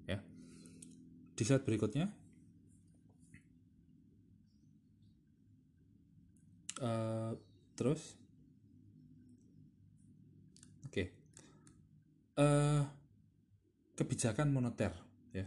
Di 1.33 1.43
slide 1.49 1.65
berikutnya. 1.65 2.07
Uh, 6.83 7.33
terus. 7.75 8.19
Oke. 10.87 10.93
Okay. 10.93 11.07
Uh, 12.37 12.43
eh, 12.43 12.83
kebijakan 13.97 14.55
moneter 14.55 14.93
ya. 15.37 15.47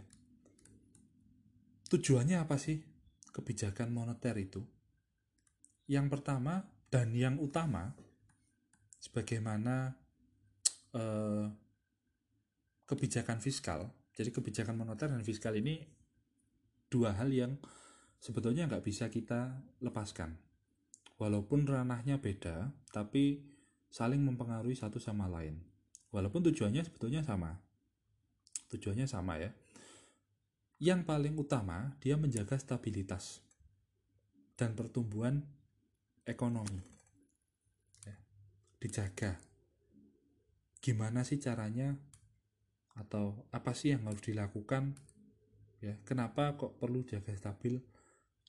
Tujuannya 1.90 2.44
apa 2.44 2.58
sih 2.58 2.82
kebijakan 3.30 3.88
moneter 3.94 4.34
itu? 4.36 4.62
Yang 5.86 6.18
pertama 6.18 6.66
dan 6.90 7.14
yang 7.14 7.38
utama 7.38 7.94
sebagaimana 8.98 9.94
uh, 10.96 11.46
kebijakan 12.86 13.38
fiskal 13.42 13.90
jadi 14.16 14.32
kebijakan 14.32 14.80
moneter 14.80 15.12
dan 15.12 15.20
fiskal 15.20 15.52
ini 15.52 15.84
dua 16.88 17.12
hal 17.12 17.28
yang 17.28 17.60
sebetulnya 18.16 18.64
nggak 18.64 18.80
bisa 18.80 19.12
kita 19.12 19.60
lepaskan. 19.84 20.40
Walaupun 21.20 21.68
ranahnya 21.68 22.16
beda, 22.16 22.72
tapi 22.92 23.44
saling 23.92 24.24
mempengaruhi 24.24 24.72
satu 24.72 24.96
sama 24.96 25.28
lain. 25.28 25.60
Walaupun 26.08 26.48
tujuannya 26.48 26.80
sebetulnya 26.88 27.20
sama. 27.20 27.60
Tujuannya 28.72 29.04
sama 29.04 29.36
ya. 29.36 29.52
Yang 30.80 31.08
paling 31.08 31.34
utama, 31.36 31.96
dia 32.00 32.16
menjaga 32.16 32.56
stabilitas 32.56 33.44
dan 34.56 34.72
pertumbuhan 34.72 35.44
ekonomi. 36.24 36.95
Dijaga. 38.76 39.40
Gimana 40.84 41.24
sih 41.24 41.40
caranya? 41.40 41.96
Atau 42.96 43.48
apa 43.52 43.72
sih 43.72 43.96
yang 43.96 44.04
harus 44.08 44.20
dilakukan? 44.20 44.96
Ya 45.80 45.96
kenapa 46.04 46.56
kok 46.60 46.76
perlu 46.76 47.04
jaga 47.04 47.32
stabil? 47.36 47.80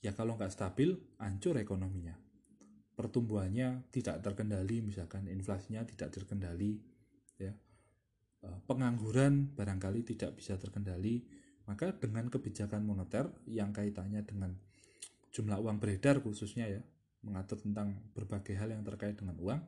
Ya 0.04 0.12
kalau 0.12 0.36
nggak 0.36 0.52
stabil 0.52 0.96
hancur 1.20 1.56
ekonominya. 1.60 2.16
Pertumbuhannya 2.96 3.88
tidak 3.94 4.20
terkendali 4.26 4.84
misalkan 4.84 5.28
inflasinya 5.32 5.88
tidak 5.88 6.12
terkendali 6.12 6.80
ya. 7.40 7.54
Eh, 8.44 8.60
pengangguran 8.68 9.56
barangkali 9.56 10.04
tidak 10.16 10.36
bisa 10.40 10.60
terkendali. 10.60 11.24
Maka 11.68 11.92
dengan 11.96 12.32
kebijakan 12.32 12.84
moneter 12.88 13.28
yang 13.44 13.76
kaitannya 13.76 14.24
dengan 14.24 14.56
jumlah 15.36 15.60
uang 15.60 15.84
beredar 15.84 16.24
khususnya 16.24 16.66
ya 16.72 16.80
mengatur 17.28 17.60
tentang 17.60 17.92
berbagai 18.16 18.56
hal 18.56 18.72
yang 18.72 18.88
terkait 18.88 19.20
dengan 19.20 19.36
uang 19.44 19.62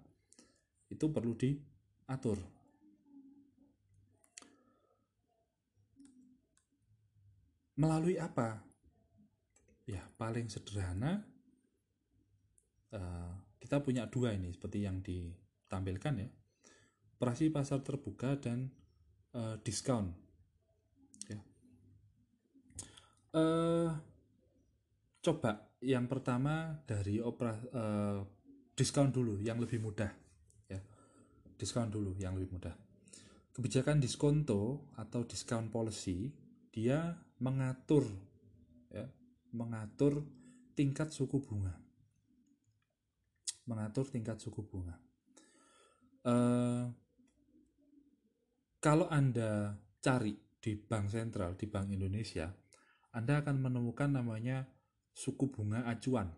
itu 0.89 1.05
perlu 1.13 1.37
diatur 1.37 2.59
melalui 7.79 8.19
apa? 8.19 8.59
Ya, 9.87 10.03
paling 10.19 10.51
sederhana 10.51 11.23
uh, 12.93 13.33
kita 13.57 13.79
punya 13.79 14.05
dua 14.05 14.35
ini 14.35 14.51
seperti 14.51 14.83
yang 14.83 14.99
ditampilkan 14.99 16.13
ya. 16.19 16.29
Operasi 17.17 17.49
pasar 17.49 17.81
terbuka 17.81 18.35
dan 18.37 18.69
uh, 19.33 19.55
diskon. 19.63 20.11
Ya. 21.31 21.39
Uh, 23.33 23.89
coba 25.23 25.73
yang 25.79 26.05
pertama 26.05 26.83
dari 26.83 27.23
opera 27.23 27.55
uh, 27.73 28.19
diskon 28.75 29.09
dulu 29.09 29.39
yang 29.41 29.57
lebih 29.57 29.81
mudah. 29.81 30.11
Diskon 31.59 31.91
dulu 31.91 32.15
yang 32.15 32.39
lebih 32.39 32.55
mudah. 32.55 32.71
Kebijakan 33.51 33.99
diskonto 33.99 34.87
atau 34.95 35.27
discount 35.27 35.67
policy 35.67 36.31
dia 36.71 37.11
mengatur 37.43 38.07
ya, 38.87 39.03
mengatur 39.51 40.23
tingkat 40.71 41.11
suku 41.11 41.43
bunga. 41.43 41.75
Mengatur 43.67 44.07
tingkat 44.07 44.39
suku 44.39 44.63
bunga. 44.63 44.95
Uh, 46.23 46.87
kalau 48.79 49.11
Anda 49.11 49.75
cari 49.99 50.39
di 50.59 50.79
Bank 50.79 51.11
Sentral, 51.11 51.59
di 51.59 51.67
Bank 51.67 51.91
Indonesia, 51.91 52.47
Anda 53.11 53.43
akan 53.43 53.59
menemukan 53.59 54.07
namanya 54.07 54.63
suku 55.11 55.51
bunga 55.51 55.83
acuan. 55.83 56.31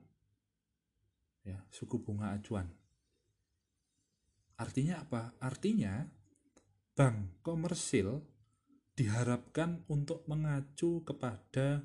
Ya, 1.46 1.62
suku 1.70 2.02
bunga 2.02 2.34
acuan. 2.34 2.66
Artinya 4.62 5.02
apa? 5.02 5.34
Artinya 5.42 6.06
bank 6.94 7.42
komersil 7.42 8.22
diharapkan 8.94 9.82
untuk 9.90 10.22
mengacu 10.30 11.02
kepada 11.02 11.82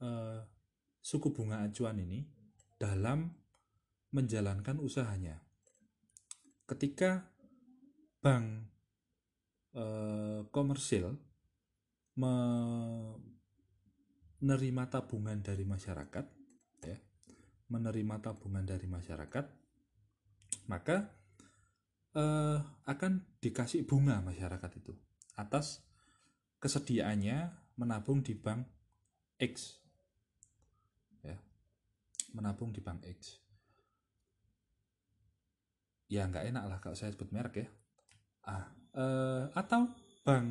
uh, 0.00 0.40
suku 1.04 1.36
bunga 1.36 1.68
acuan 1.68 2.00
ini 2.00 2.24
dalam 2.80 3.28
menjalankan 4.16 4.80
usahanya. 4.80 5.36
Ketika 6.64 7.28
bank 8.24 8.72
uh, 9.76 10.48
komersil 10.48 11.12
menerima 12.16 13.20
tabungan 14.88 15.44
dari 15.44 15.68
masyarakat, 15.68 16.24
ya, 16.88 16.96
menerima 17.68 18.16
tabungan 18.24 18.64
dari 18.64 18.88
masyarakat, 18.88 19.44
maka 20.72 21.23
uh, 22.14 22.58
akan 22.86 23.22
dikasih 23.42 23.84
bunga 23.84 24.22
masyarakat 24.22 24.70
itu 24.78 24.94
atas 25.34 25.82
kesediaannya 26.62 27.50
menabung 27.76 28.22
di 28.22 28.32
bank 28.38 28.64
X. 29.36 29.76
Ya 31.20 31.36
menabung 32.32 32.70
di 32.70 32.80
bank 32.80 33.02
X. 33.04 33.42
Ya 36.08 36.24
nggak 36.30 36.54
enak 36.54 36.64
lah 36.70 36.78
kalau 36.78 36.94
saya 36.94 37.10
sebut 37.10 37.34
merek 37.34 37.66
ya. 37.66 37.68
Ah 38.46 38.64
eh, 38.94 39.44
atau 39.52 39.90
bank 40.22 40.48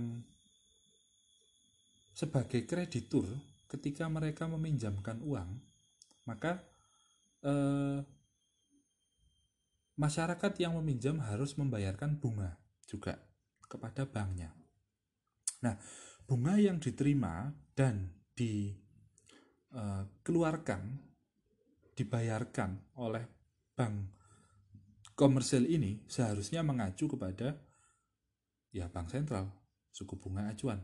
sebagai 2.13 2.67
kreditur 2.69 3.25
ketika 3.65 4.05
mereka 4.05 4.45
meminjamkan 4.45 5.17
uang 5.25 5.49
maka 6.29 6.61
eh, 7.41 7.97
masyarakat 9.95 10.53
yang 10.59 10.73
meminjam 10.77 11.21
harus 11.21 11.55
membayarkan 11.55 12.17
bunga 12.17 12.57
juga 12.87 13.17
kepada 13.67 14.05
banknya 14.05 14.53
Nah, 15.63 15.79
bunga 16.27 16.59
yang 16.59 16.83
diterima 16.83 17.47
dan 17.71 18.11
dikeluarkan, 19.71 20.81
dibayarkan 21.95 22.99
oleh 22.99 23.23
bank 23.73 24.11
komersil 25.15 25.63
ini 25.69 26.03
seharusnya 26.09 26.65
mengacu 26.65 27.07
kepada 27.07 27.55
ya 28.75 28.91
bank 28.91 29.07
sentral, 29.07 29.47
suku 29.93 30.19
bunga 30.19 30.51
acuan. 30.51 30.83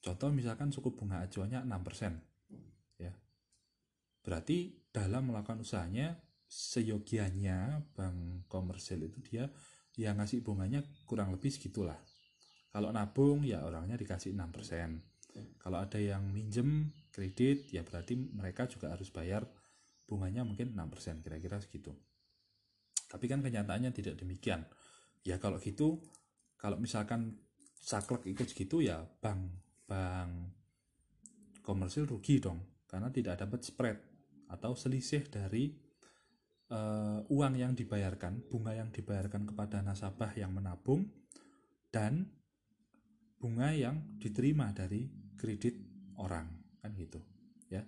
Contoh 0.00 0.32
misalkan 0.32 0.72
suku 0.72 0.96
bunga 0.96 1.20
acuannya 1.28 1.60
6%. 1.60 2.98
Ya. 2.98 3.12
Berarti 4.24 4.88
dalam 4.90 5.28
melakukan 5.28 5.60
usahanya 5.60 6.16
seyogianya 6.50 7.86
bank 7.94 8.50
komersil 8.50 9.06
itu 9.06 9.22
dia 9.22 9.46
yang 9.94 10.18
ngasih 10.18 10.42
bunganya 10.42 10.82
kurang 11.06 11.30
lebih 11.30 11.54
segitulah 11.54 11.96
kalau 12.70 12.94
nabung 12.94 13.42
ya 13.42 13.66
orangnya 13.66 13.98
dikasih 13.98 14.30
6%. 14.30 15.58
Kalau 15.58 15.78
ada 15.78 15.98
yang 15.98 16.22
minjem 16.30 16.94
kredit 17.10 17.70
ya 17.74 17.82
berarti 17.82 18.14
mereka 18.14 18.70
juga 18.70 18.94
harus 18.94 19.10
bayar 19.10 19.42
bunganya 20.06 20.46
mungkin 20.46 20.74
6% 20.74 21.22
kira-kira 21.22 21.58
segitu. 21.58 21.90
Tapi 23.10 23.26
kan 23.26 23.42
kenyataannya 23.42 23.90
tidak 23.90 24.22
demikian. 24.22 24.62
Ya 25.26 25.42
kalau 25.42 25.58
gitu 25.58 25.98
kalau 26.54 26.78
misalkan 26.78 27.42
saklek 27.74 28.30
ikut 28.30 28.46
segitu 28.46 28.86
ya 28.86 29.02
bank 29.02 29.50
bank 29.90 30.54
komersil 31.66 32.06
rugi 32.06 32.38
dong 32.38 32.86
karena 32.86 33.10
tidak 33.10 33.42
dapat 33.42 33.66
spread 33.66 33.98
atau 34.46 34.78
selisih 34.78 35.26
dari 35.26 35.74
uh, 36.70 37.20
uang 37.26 37.54
yang 37.58 37.74
dibayarkan, 37.74 38.46
bunga 38.46 38.78
yang 38.78 38.88
dibayarkan 38.94 39.46
kepada 39.50 39.82
nasabah 39.82 40.30
yang 40.38 40.54
menabung 40.54 41.10
dan 41.90 42.30
bunga 43.36 43.74
yang 43.74 44.18
diterima 44.22 44.70
dari 44.70 45.10
kredit 45.34 45.76
orang 46.20 46.46
kan 46.80 46.94
gitu 46.94 47.18
ya. 47.68 47.82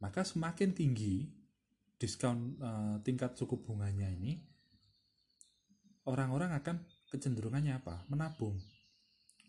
Maka 0.00 0.24
semakin 0.24 0.72
tinggi 0.72 1.28
diskon 1.98 2.56
uh, 2.62 2.96
tingkat 3.02 3.34
suku 3.34 3.58
bunganya 3.58 4.06
ini 4.08 4.38
orang-orang 6.06 6.54
akan 6.56 6.80
kecenderungannya 7.10 7.82
apa? 7.82 8.06
Menabung. 8.08 8.56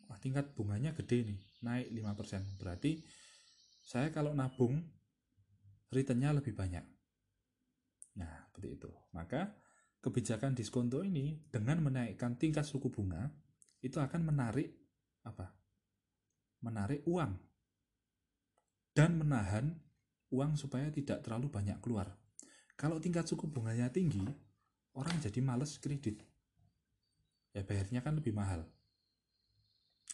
Wah 0.09 0.17
tingkat 0.17 0.57
bunganya 0.57 0.91
gede 0.97 1.21
nih 1.21 1.39
naik 1.61 1.91
5% 1.91 2.57
berarti 2.57 3.03
saya 3.83 4.09
kalau 4.09 4.31
nabung 4.33 4.79
returnnya 5.91 6.33
lebih 6.33 6.55
banyak 6.55 6.98
nah 8.19 8.43
seperti 8.51 8.75
itu 8.75 8.91
maka 9.15 9.55
kebijakan 9.99 10.55
diskonto 10.55 11.03
ini 11.03 11.39
dengan 11.51 11.79
menaikkan 11.83 12.35
tingkat 12.39 12.63
suku 12.63 12.91
bunga 12.91 13.31
itu 13.79 13.99
akan 13.99 14.27
menarik 14.27 14.75
apa? 15.23 15.51
Menarik 16.63 17.03
uang 17.07 17.31
dan 18.91 19.15
menahan 19.15 19.71
uang 20.31 20.59
supaya 20.59 20.91
tidak 20.91 21.23
terlalu 21.23 21.47
banyak 21.47 21.79
keluar. 21.79 22.11
Kalau 22.75 22.99
tingkat 22.99 23.27
suku 23.27 23.47
bunganya 23.47 23.91
tinggi, 23.91 24.23
orang 24.95 25.15
jadi 25.19 25.39
males 25.43 25.79
kredit. 25.79 26.23
Ya 27.55 27.63
bayarnya 27.63 28.03
kan 28.03 28.15
lebih 28.19 28.35
mahal. 28.35 28.67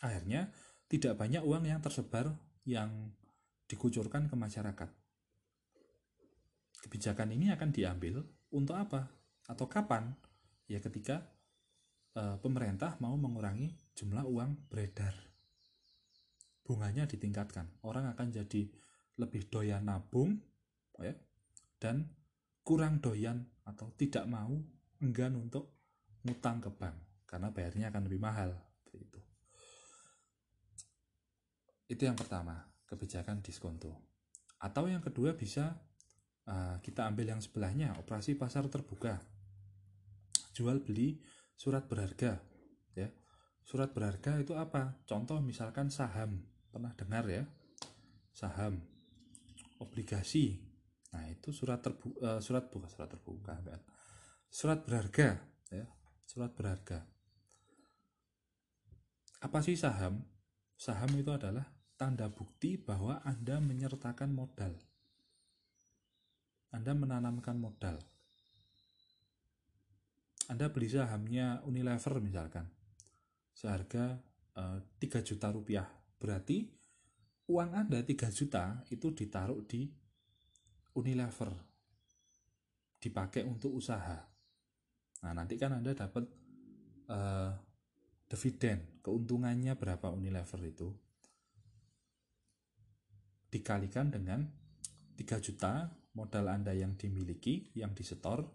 Akhirnya 0.01 0.53
tidak 0.89 1.17
banyak 1.17 1.41
uang 1.41 1.65
yang 1.65 1.81
tersebar 1.81 2.33
yang 2.65 3.13
dikucurkan 3.65 4.29
ke 4.29 4.35
masyarakat. 4.37 4.89
Kebijakan 6.85 7.33
ini 7.33 7.49
akan 7.49 7.73
diambil 7.73 8.21
untuk 8.53 8.77
apa? 8.77 9.09
Atau 9.49 9.65
kapan? 9.65 10.13
Ya 10.69 10.77
ketika 10.77 11.25
e, 12.13 12.37
pemerintah 12.37 12.93
mau 13.01 13.17
mengurangi 13.17 13.73
jumlah 13.97 14.21
uang 14.21 14.69
beredar. 14.69 15.17
Bunganya 16.61 17.09
ditingkatkan. 17.09 17.81
Orang 17.81 18.05
akan 18.13 18.29
jadi 18.29 18.69
lebih 19.17 19.49
doyan 19.49 19.89
nabung 19.89 20.37
ya, 21.01 21.17
dan 21.81 22.05
kurang 22.61 23.01
doyan 23.01 23.41
atau 23.65 23.89
tidak 23.97 24.29
mau 24.29 24.53
enggan 25.01 25.33
untuk 25.41 25.73
ngutang 26.21 26.61
ke 26.61 26.69
bank 26.69 26.97
karena 27.25 27.49
bayarnya 27.49 27.89
akan 27.89 28.05
lebih 28.05 28.21
mahal 28.21 28.53
itu. 28.93 29.21
Itu 31.89 32.05
yang 32.05 32.17
pertama, 32.17 32.61
kebijakan 32.85 33.41
diskonto. 33.41 33.93
Atau 34.61 34.89
yang 34.89 35.01
kedua 35.01 35.33
bisa 35.37 35.77
uh, 36.49 36.77
kita 36.81 37.05
ambil 37.09 37.35
yang 37.35 37.41
sebelahnya, 37.41 37.93
operasi 37.97 38.37
pasar 38.37 38.65
terbuka. 38.69 39.21
Jual 40.55 40.79
beli 40.79 41.19
surat 41.55 41.83
berharga 41.89 42.39
ya. 42.95 43.09
Surat 43.65 43.91
berharga 43.91 44.39
itu 44.39 44.55
apa? 44.55 45.03
Contoh 45.03 45.41
misalkan 45.43 45.91
saham. 45.91 46.45
Pernah 46.71 46.95
dengar 46.95 47.27
ya? 47.27 47.43
Saham. 48.31 48.79
Obligasi. 49.81 50.61
Nah 51.11 51.27
itu 51.31 51.51
surat 51.51 51.83
terbu 51.83 52.15
uh, 52.23 52.39
surat 52.39 52.71
bukan 52.71 52.87
surat 52.87 53.09
terbuka 53.11 53.55
kan? 53.59 53.81
Surat 54.47 54.79
berharga 54.85 55.41
ya. 55.73 55.85
Surat 56.23 56.55
berharga. 56.55 57.03
Apa 59.43 59.59
sih 59.59 59.75
saham? 59.75 60.23
Saham 60.75 61.11
itu 61.15 61.31
adalah 61.31 61.67
tanda 61.95 62.27
bukti 62.27 62.75
bahwa 62.75 63.23
anda 63.23 63.59
menyertakan 63.63 64.35
modal 64.35 64.75
anda 66.75 66.91
menanamkan 66.91 67.55
modal. 67.55 67.95
Anda 70.51 70.67
beli 70.67 70.91
sahamnya 70.91 71.63
Unilever 71.63 72.19
misalkan. 72.19 72.67
Seharga 73.55 74.19
uh, 74.59 74.83
eh, 74.99 75.07
3 75.07 75.23
juta 75.23 75.47
rupiah. 75.55 75.87
Berarti 76.19 76.67
uang 77.47 77.71
Anda 77.71 78.03
3 78.03 78.27
juta 78.27 78.83
itu 78.91 79.15
ditaruh 79.15 79.63
di 79.63 79.87
Unilever. 80.99 81.55
Dipakai 82.99 83.47
untuk 83.47 83.71
usaha. 83.79 84.19
Nah 85.23 85.31
nanti 85.31 85.55
kan 85.55 85.79
Anda 85.79 85.95
dapat 85.95 86.27
uh, 87.07 87.55
dividen. 88.27 88.99
Keuntungannya 88.99 89.79
berapa 89.79 90.11
Unilever 90.11 90.59
itu? 90.67 90.91
Dikalikan 93.47 94.11
dengan 94.11 94.43
3 95.15 95.39
juta 95.39 96.03
modal 96.15 96.47
Anda 96.47 96.71
yang 96.71 96.95
dimiliki 96.95 97.75
yang 97.75 97.91
disetor 97.91 98.47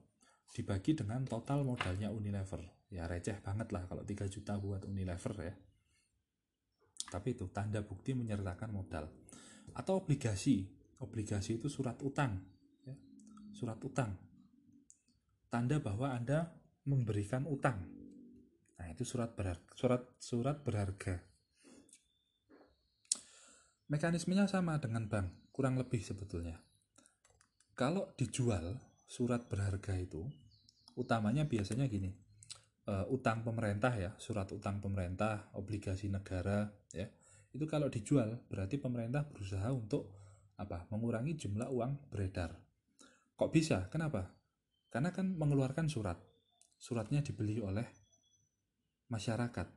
dibagi 0.50 0.98
dengan 0.98 1.22
total 1.28 1.62
modalnya 1.62 2.10
Unilever. 2.10 2.88
Ya 2.90 3.06
receh 3.06 3.38
banget 3.38 3.70
lah 3.70 3.86
kalau 3.86 4.02
3 4.02 4.26
juta 4.26 4.58
buat 4.58 4.82
Unilever 4.88 5.34
ya. 5.46 5.54
Tapi 7.10 7.38
itu 7.38 7.46
tanda 7.54 7.84
bukti 7.86 8.16
menyertakan 8.16 8.70
modal. 8.74 9.06
Atau 9.76 10.02
obligasi. 10.02 10.66
Obligasi 11.00 11.56
itu 11.56 11.72
surat 11.72 11.96
utang 12.04 12.36
ya. 12.84 12.92
surat 13.56 13.80
utang. 13.80 14.12
Tanda 15.48 15.80
bahwa 15.80 16.12
anda 16.12 16.52
memberikan 16.84 17.48
utang. 17.48 17.80
Nah 18.76 18.86
itu 18.92 19.08
surat 19.08 19.32
berharga 19.32 19.64
surat 19.76 20.02
surat 20.20 20.56
berharga. 20.60 21.24
Mekanismenya 23.90 24.46
sama 24.46 24.78
dengan 24.78 25.10
bank, 25.10 25.50
kurang 25.50 25.74
lebih 25.74 25.98
sebetulnya. 25.98 26.69
Kalau 27.80 28.12
dijual 28.12 28.76
surat 29.08 29.48
berharga 29.48 29.96
itu, 29.96 30.20
utamanya 31.00 31.48
biasanya 31.48 31.88
gini, 31.88 32.12
uh, 32.84 33.08
utang 33.08 33.40
pemerintah 33.40 33.96
ya, 33.96 34.12
surat 34.20 34.52
utang 34.52 34.84
pemerintah, 34.84 35.48
obligasi 35.56 36.12
negara 36.12 36.68
ya, 36.92 37.08
itu 37.56 37.64
kalau 37.64 37.88
dijual 37.88 38.36
berarti 38.52 38.76
pemerintah 38.76 39.24
berusaha 39.24 39.64
untuk 39.72 40.12
apa? 40.60 40.92
Mengurangi 40.92 41.40
jumlah 41.40 41.72
uang 41.72 42.12
beredar. 42.12 42.52
Kok 43.32 43.48
bisa? 43.48 43.88
Kenapa? 43.88 44.28
Karena 44.92 45.08
kan 45.08 45.32
mengeluarkan 45.32 45.88
surat. 45.88 46.20
Suratnya 46.76 47.24
dibeli 47.24 47.64
oleh 47.64 47.88
masyarakat. 49.08 49.68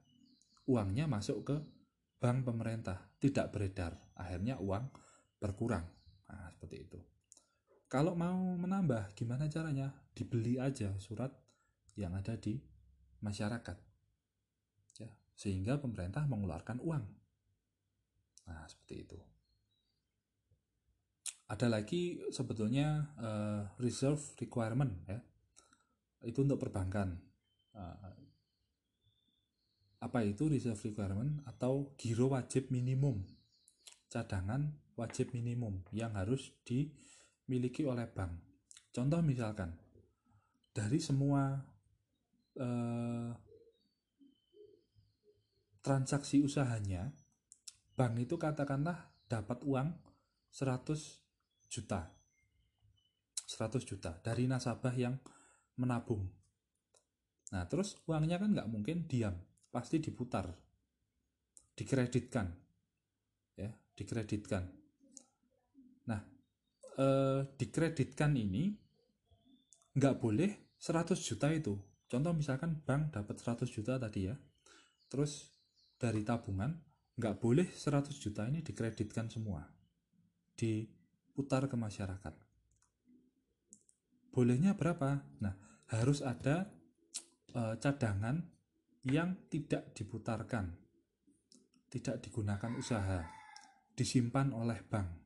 Uangnya 0.67 1.07
masuk 1.07 1.47
ke 1.47 1.55
bank 2.19 2.43
pemerintah 2.43 3.15
tidak 3.23 3.55
beredar, 3.55 3.95
akhirnya 4.19 4.59
uang 4.59 4.91
berkurang. 5.39 5.87
Nah, 6.27 6.51
seperti 6.51 6.83
itu. 6.83 7.12
Kalau 7.93 8.17
mau 8.17 8.57
menambah, 8.57 9.13
gimana 9.13 9.45
caranya? 9.45 9.93
Dibeli 10.17 10.57
aja 10.57 10.97
surat 10.97 11.29
yang 11.93 12.17
ada 12.17 12.33
di 12.33 12.57
masyarakat. 13.21 13.77
Ya, 14.97 15.13
sehingga 15.37 15.77
pemerintah 15.77 16.25
mengeluarkan 16.25 16.81
uang. 16.81 17.05
Nah, 18.49 18.65
seperti 18.65 18.95
itu. 19.05 19.19
Ada 21.53 21.69
lagi 21.69 22.17
sebetulnya 22.33 23.13
uh, 23.21 23.61
reserve 23.77 24.25
requirement 24.41 24.89
ya. 25.05 25.21
Itu 26.25 26.49
untuk 26.49 26.65
perbankan. 26.65 27.13
Uh, 27.77 28.09
apa 30.01 30.25
itu 30.25 30.49
reserve 30.49 30.81
requirement 30.81 31.45
atau 31.45 31.93
giro 31.93 32.33
wajib 32.33 32.73
minimum 32.73 33.21
cadangan 34.13 34.75
wajib 34.93 35.33
minimum 35.33 35.81
yang 35.95 36.13
harus 36.13 36.53
dimiliki 37.43 37.83
oleh 37.83 38.07
bank. 38.07 38.31
Contoh 38.89 39.19
misalkan 39.19 39.75
dari 40.73 40.97
semua 40.97 41.53
eh, 42.57 43.31
transaksi 45.83 46.39
usahanya 46.39 47.11
bank 47.93 48.15
itu 48.23 48.39
katakanlah 48.39 49.11
dapat 49.27 49.61
uang 49.67 49.91
100 50.49 51.69
juta. 51.69 52.09
100 53.43 53.85
juta 53.85 54.17
dari 54.23 54.47
nasabah 54.47 54.95
yang 54.95 55.19
menabung. 55.77 56.25
Nah 57.53 57.69
terus 57.69 58.01
uangnya 58.09 58.41
kan 58.41 58.49
nggak 58.55 58.69
mungkin 58.71 59.05
diam 59.05 59.37
pasti 59.69 60.01
diputar 60.01 60.49
dikreditkan 61.77 62.49
ya 63.57 63.69
dikreditkan. 63.93 64.63
Nah 66.09 66.32
eh, 66.97 67.41
dikreditkan 67.57 68.33
ini 68.37 68.73
nggak 69.93 70.15
boleh 70.17 70.77
100 70.77 71.17
juta 71.21 71.49
itu. 71.53 71.77
Contoh 72.09 72.33
misalkan 72.35 72.81
bank 72.85 73.13
dapat 73.13 73.41
100 73.41 73.69
juta 73.69 73.97
tadi 73.97 74.29
ya. 74.29 74.35
Terus 75.09 75.49
dari 75.97 76.21
tabungan 76.25 76.73
nggak 77.17 77.35
boleh 77.37 77.69
100 77.69 78.13
juta 78.17 78.45
ini 78.49 78.65
dikreditkan 78.65 79.29
semua. 79.29 79.65
Diputar 80.53 81.65
ke 81.69 81.77
masyarakat. 81.77 82.35
Bolehnya 84.33 84.73
berapa? 84.73 85.21
Nah 85.41 85.55
harus 85.93 86.25
ada 86.25 86.73
eh, 87.53 87.75
cadangan 87.77 88.41
yang 89.03 89.35
tidak 89.51 89.91
diputarkan, 89.91 90.73
tidak 91.91 92.23
digunakan 92.23 92.71
usaha, 92.79 93.19
disimpan 93.93 94.55
oleh 94.55 94.79
bank. 94.87 95.22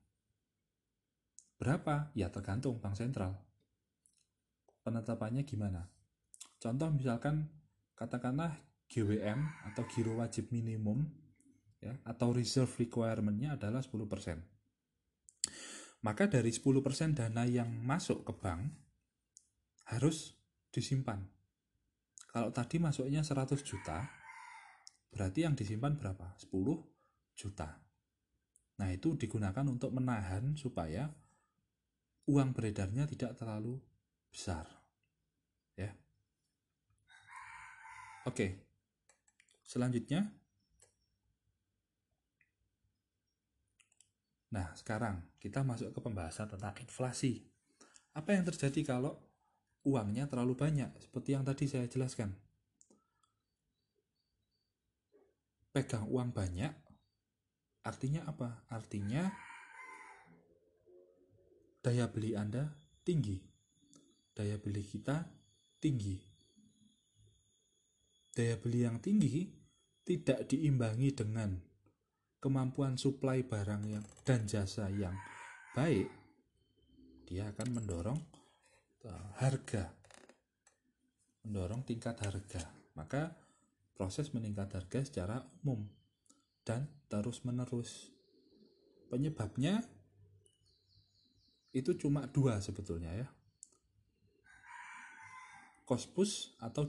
Berapa? 1.57 2.13
Ya 2.13 2.29
tergantung 2.29 2.77
bank 2.77 2.97
sentral. 2.97 3.33
Penetapannya 4.85 5.43
gimana? 5.43 5.89
Contoh 6.57 6.89
misalkan 6.93 7.49
katakanlah 7.97 8.57
GWM 8.87 9.67
atau 9.73 9.83
giro 9.89 10.21
wajib 10.21 10.53
minimum 10.53 11.03
ya 11.83 11.97
atau 12.07 12.31
reserve 12.31 12.71
requirement-nya 12.87 13.57
adalah 13.59 13.83
10%. 13.83 13.97
Maka 16.05 16.23
dari 16.29 16.53
10% 16.53 17.17
dana 17.17 17.43
yang 17.43 17.67
masuk 17.67 18.23
ke 18.23 18.33
bank 18.37 18.61
harus 19.89 20.37
disimpan 20.71 21.25
kalau 22.37 22.53
tadi 22.53 22.77
masuknya 22.77 23.25
100 23.25 23.65
juta, 23.65 24.05
berarti 25.09 25.41
yang 25.41 25.57
disimpan 25.57 25.97
berapa? 25.97 26.37
10 26.37 26.53
juta. 27.33 27.81
Nah, 28.77 28.93
itu 28.93 29.17
digunakan 29.17 29.65
untuk 29.65 29.89
menahan 29.89 30.53
supaya 30.53 31.09
uang 32.27 32.51
beredarnya 32.51 33.07
tidak 33.07 33.39
terlalu 33.39 33.79
besar. 34.29 34.67
Ya. 35.79 35.91
Oke. 38.27 38.67
Selanjutnya 39.63 40.27
Nah, 44.47 44.71
sekarang 44.79 45.27
kita 45.43 45.59
masuk 45.59 45.91
ke 45.91 45.99
pembahasan 45.99 46.47
tentang 46.47 46.71
inflasi. 46.79 47.43
Apa 48.15 48.31
yang 48.31 48.47
terjadi 48.47 48.79
kalau 48.95 49.19
uangnya 49.87 50.27
terlalu 50.27 50.59
banyak 50.59 50.91
seperti 50.99 51.31
yang 51.31 51.47
tadi 51.47 51.63
saya 51.63 51.87
jelaskan 51.87 52.35
pegang 55.71 56.03
uang 56.11 56.35
banyak 56.35 56.75
artinya 57.87 58.27
apa 58.27 58.67
artinya 58.67 59.31
daya 61.87 62.11
beli 62.11 62.35
Anda 62.35 62.67
tinggi. 63.07 63.39
Daya 64.35 64.59
beli 64.59 64.83
kita 64.83 65.23
tinggi. 65.79 66.19
Daya 68.35 68.59
beli 68.59 68.83
yang 68.83 68.99
tinggi 68.99 69.47
tidak 70.03 70.51
diimbangi 70.51 71.15
dengan 71.15 71.55
kemampuan 72.43 72.99
suplai 72.99 73.47
barang 73.47 73.83
yang 73.87 74.03
dan 74.27 74.43
jasa 74.43 74.91
yang 74.91 75.15
baik. 75.71 76.11
Dia 77.23 77.55
akan 77.55 77.79
mendorong 77.79 78.19
harga. 79.39 79.87
Mendorong 81.47 81.87
tingkat 81.87 82.19
harga. 82.19 82.67
Maka 82.99 83.31
proses 83.95 84.35
meningkat 84.35 84.75
harga 84.75 85.07
secara 85.07 85.39
umum 85.63 85.87
dan 86.67 86.83
terus 87.07 87.47
menerus 87.47 88.11
penyebabnya 89.07 89.87
itu 91.75 91.95
cuma 91.99 92.27
dua 92.29 92.59
sebetulnya 92.63 93.11
ya. 93.13 93.27
Cost 95.87 96.11
push 96.11 96.51
atau 96.59 96.87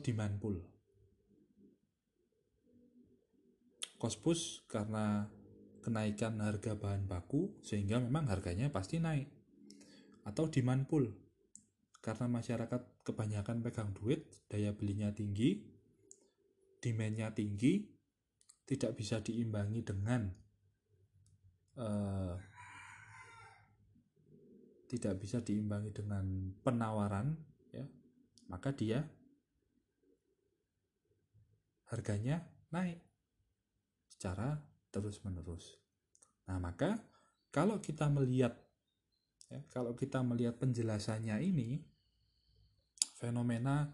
cost 3.98 4.22
push 4.22 4.62
karena 4.70 5.26
kenaikan 5.82 6.38
harga 6.38 6.78
bahan 6.78 7.10
baku 7.10 7.58
sehingga 7.66 7.98
memang 7.98 8.30
harganya 8.30 8.70
pasti 8.70 9.02
naik. 9.02 9.26
Atau 10.22 10.46
demand 10.46 10.86
pull? 10.86 11.10
Karena 11.98 12.30
masyarakat 12.30 13.02
kebanyakan 13.02 13.58
pegang 13.60 13.90
duit, 13.90 14.22
daya 14.46 14.70
belinya 14.70 15.10
tinggi, 15.10 15.66
demandnya 16.78 17.34
tinggi, 17.34 17.90
tidak 18.68 18.94
bisa 18.94 19.18
diimbangi 19.18 19.82
dengan 19.82 20.30
uh, 21.74 22.38
tidak 24.88 25.20
bisa 25.20 25.44
diimbangi 25.44 25.92
dengan 25.92 26.24
penawaran, 26.64 27.36
ya, 27.70 27.84
maka 28.48 28.72
dia 28.72 29.04
harganya 31.92 32.44
naik 32.72 33.00
secara 34.08 34.56
terus-menerus. 34.88 35.76
Nah, 36.48 36.56
maka 36.56 36.96
kalau 37.52 37.80
kita 37.80 38.08
melihat 38.08 38.56
ya, 39.52 39.60
kalau 39.68 39.92
kita 39.92 40.24
melihat 40.24 40.56
penjelasannya 40.56 41.36
ini 41.44 41.84
fenomena 43.16 43.92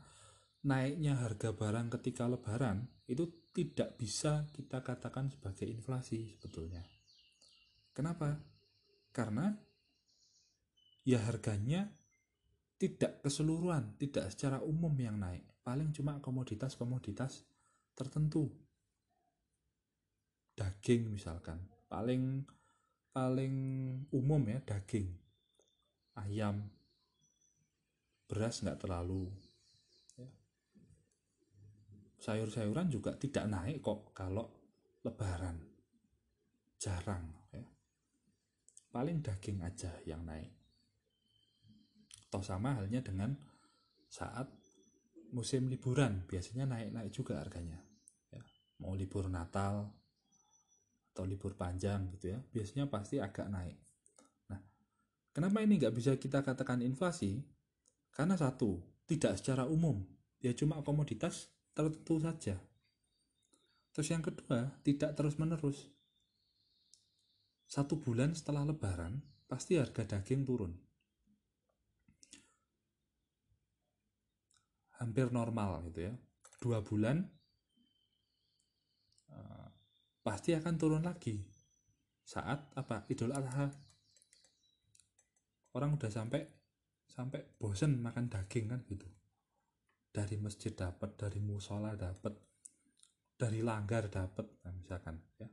naiknya 0.65 1.19
harga 1.21 1.53
barang 1.53 1.93
ketika 1.99 2.25
lebaran 2.25 2.89
itu 3.05 3.29
tidak 3.55 3.95
bisa 4.01 4.49
kita 4.51 4.83
katakan 4.83 5.31
sebagai 5.31 5.69
inflasi 5.71 6.35
sebetulnya. 6.35 6.83
Kenapa? 7.95 8.35
Karena 9.15 9.55
ya 11.05 11.21
harganya 11.21 11.93
tidak 12.81 13.23
keseluruhan, 13.23 13.95
tidak 14.01 14.33
secara 14.33 14.61
umum 14.65 14.93
yang 14.97 15.21
naik. 15.21 15.45
Paling 15.65 15.93
cuma 15.95 16.21
komoditas-komoditas 16.21 17.45
tertentu. 17.97 18.51
Daging 20.57 21.13
misalkan, 21.13 21.65
paling 21.89 22.45
paling 23.15 23.55
umum 24.11 24.43
ya 24.51 24.61
daging. 24.65 25.09
Ayam, 26.15 26.69
beras 28.31 28.63
nggak 28.63 28.87
terlalu 28.87 29.27
ya. 30.15 30.31
sayur-sayuran 32.23 32.87
juga 32.87 33.19
tidak 33.19 33.51
naik 33.51 33.83
kok 33.83 34.15
kalau 34.15 34.47
lebaran 35.03 35.59
jarang 36.79 37.35
ya. 37.51 37.67
paling 38.95 39.19
daging 39.21 39.59
aja 39.67 39.91
yang 40.07 40.23
naik 40.23 40.64
toh 42.35 42.43
sama 42.43 42.75
halnya 42.75 42.99
dengan 42.99 43.31
saat 44.11 44.51
musim 45.31 45.71
liburan. 45.71 46.27
Biasanya 46.27 46.67
naik-naik 46.67 47.15
juga 47.15 47.39
harganya 47.39 47.79
ya. 48.35 48.43
mau 48.83 48.99
libur 48.99 49.31
Natal 49.31 49.87
atau 51.15 51.23
libur 51.23 51.55
panjang 51.55 52.11
gitu 52.19 52.35
ya 52.35 52.43
biasanya 52.51 52.91
pasti 52.91 53.23
agak 53.23 53.47
naik. 53.47 53.79
Nah 54.51 54.59
kenapa 55.31 55.63
ini 55.63 55.79
nggak 55.79 55.95
bisa 55.95 56.19
kita 56.19 56.43
katakan 56.43 56.83
inflasi? 56.83 57.39
Karena 58.11 58.35
satu 58.35 58.83
tidak 59.07 59.39
secara 59.39 59.71
umum. 59.71 60.03
Ya 60.43 60.51
cuma 60.59 60.83
komoditas 60.83 61.55
tertentu 61.71 62.19
saja. 62.19 62.59
Terus 63.95 64.09
yang 64.11 64.27
kedua 64.27 64.75
tidak 64.83 65.15
terus 65.15 65.39
menerus 65.39 65.95
satu 67.71 67.99
bulan 67.99 68.35
setelah 68.35 68.67
lebaran 68.67 69.23
pasti 69.47 69.79
harga 69.79 70.19
daging 70.19 70.43
turun 70.47 70.84
hampir 75.03 75.31
normal 75.31 75.83
gitu 75.91 76.11
ya. 76.11 76.15
Dua 76.63 76.81
bulan 76.81 77.21
uh, 79.33 79.69
pasti 80.23 80.55
akan 80.55 80.75
turun 80.79 81.03
lagi. 81.05 81.41
Saat 82.25 82.73
apa? 82.79 83.05
Idul 83.11 83.35
Adha. 83.35 83.69
Orang 85.75 85.99
udah 85.99 86.09
sampai 86.09 86.47
sampai 87.11 87.43
bosen 87.59 87.99
makan 88.01 88.31
daging 88.31 88.71
kan 88.71 88.81
gitu. 88.87 89.07
Dari 90.15 90.39
masjid 90.39 90.71
dapat 90.71 91.19
dari 91.19 91.43
musola 91.43 91.99
dapat 91.99 92.39
dari 93.35 93.61
langgar 93.67 94.07
dapat 94.07 94.47
nah, 94.63 94.73
misalkan 94.73 95.19
ya. 95.43 95.51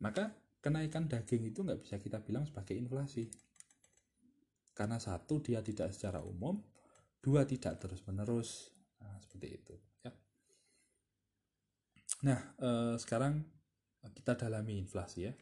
Maka 0.00 0.30
kenaikan 0.62 1.10
daging 1.10 1.50
itu 1.50 1.66
nggak 1.66 1.82
bisa 1.82 1.98
kita 1.98 2.22
bilang 2.22 2.46
sebagai 2.46 2.78
inflasi. 2.78 3.26
Karena 4.72 4.96
satu 4.96 5.42
dia 5.42 5.60
tidak 5.60 5.92
secara 5.92 6.22
umum 6.24 6.56
dua 7.20 7.44
tidak 7.44 7.76
terus 7.80 8.00
menerus 8.08 8.72
nah, 9.00 9.16
seperti 9.20 9.48
itu. 9.60 9.74
Ya. 10.04 10.12
Nah 12.24 12.40
eh, 12.56 12.94
sekarang 12.96 13.44
kita 14.00 14.36
dalami 14.36 14.80
inflasi 14.80 15.28
ya. 15.28 15.32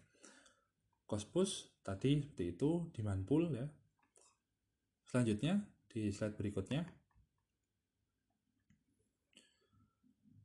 Kospus 1.09 1.81
tadi 1.81 2.21
seperti 2.21 2.45
itu 2.59 2.71
demand 2.93 3.25
pool 3.25 3.49
ya. 3.55 3.67
Selanjutnya 5.09 5.65
di 5.89 6.13
slide 6.13 6.37
berikutnya. 6.37 6.85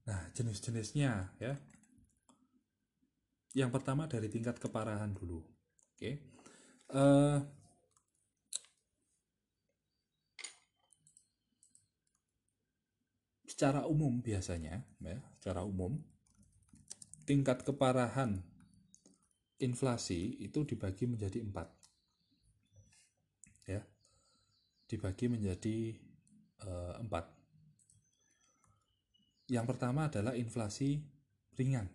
Nah 0.08 0.22
jenis-jenisnya 0.32 1.12
ya. 1.42 1.54
Yang 3.54 3.70
pertama 3.70 4.10
dari 4.10 4.32
tingkat 4.32 4.58
keparahan 4.58 5.14
dulu. 5.14 5.44
Oke. 5.94 6.34
Uh, 6.94 7.42
secara 13.64 13.88
umum 13.88 14.20
biasanya 14.20 14.84
ya 15.00 15.24
secara 15.40 15.64
umum 15.64 15.96
tingkat 17.24 17.64
keparahan 17.64 18.44
inflasi 19.64 20.36
itu 20.44 20.68
dibagi 20.68 21.08
menjadi 21.08 21.40
empat. 21.40 21.72
Ya 23.64 23.80
dibagi 24.92 25.32
menjadi 25.32 25.96
uh, 26.68 27.00
empat. 27.08 27.32
Yang 29.48 29.66
pertama 29.72 30.12
adalah 30.12 30.36
inflasi 30.36 31.00
ringan. 31.56 31.88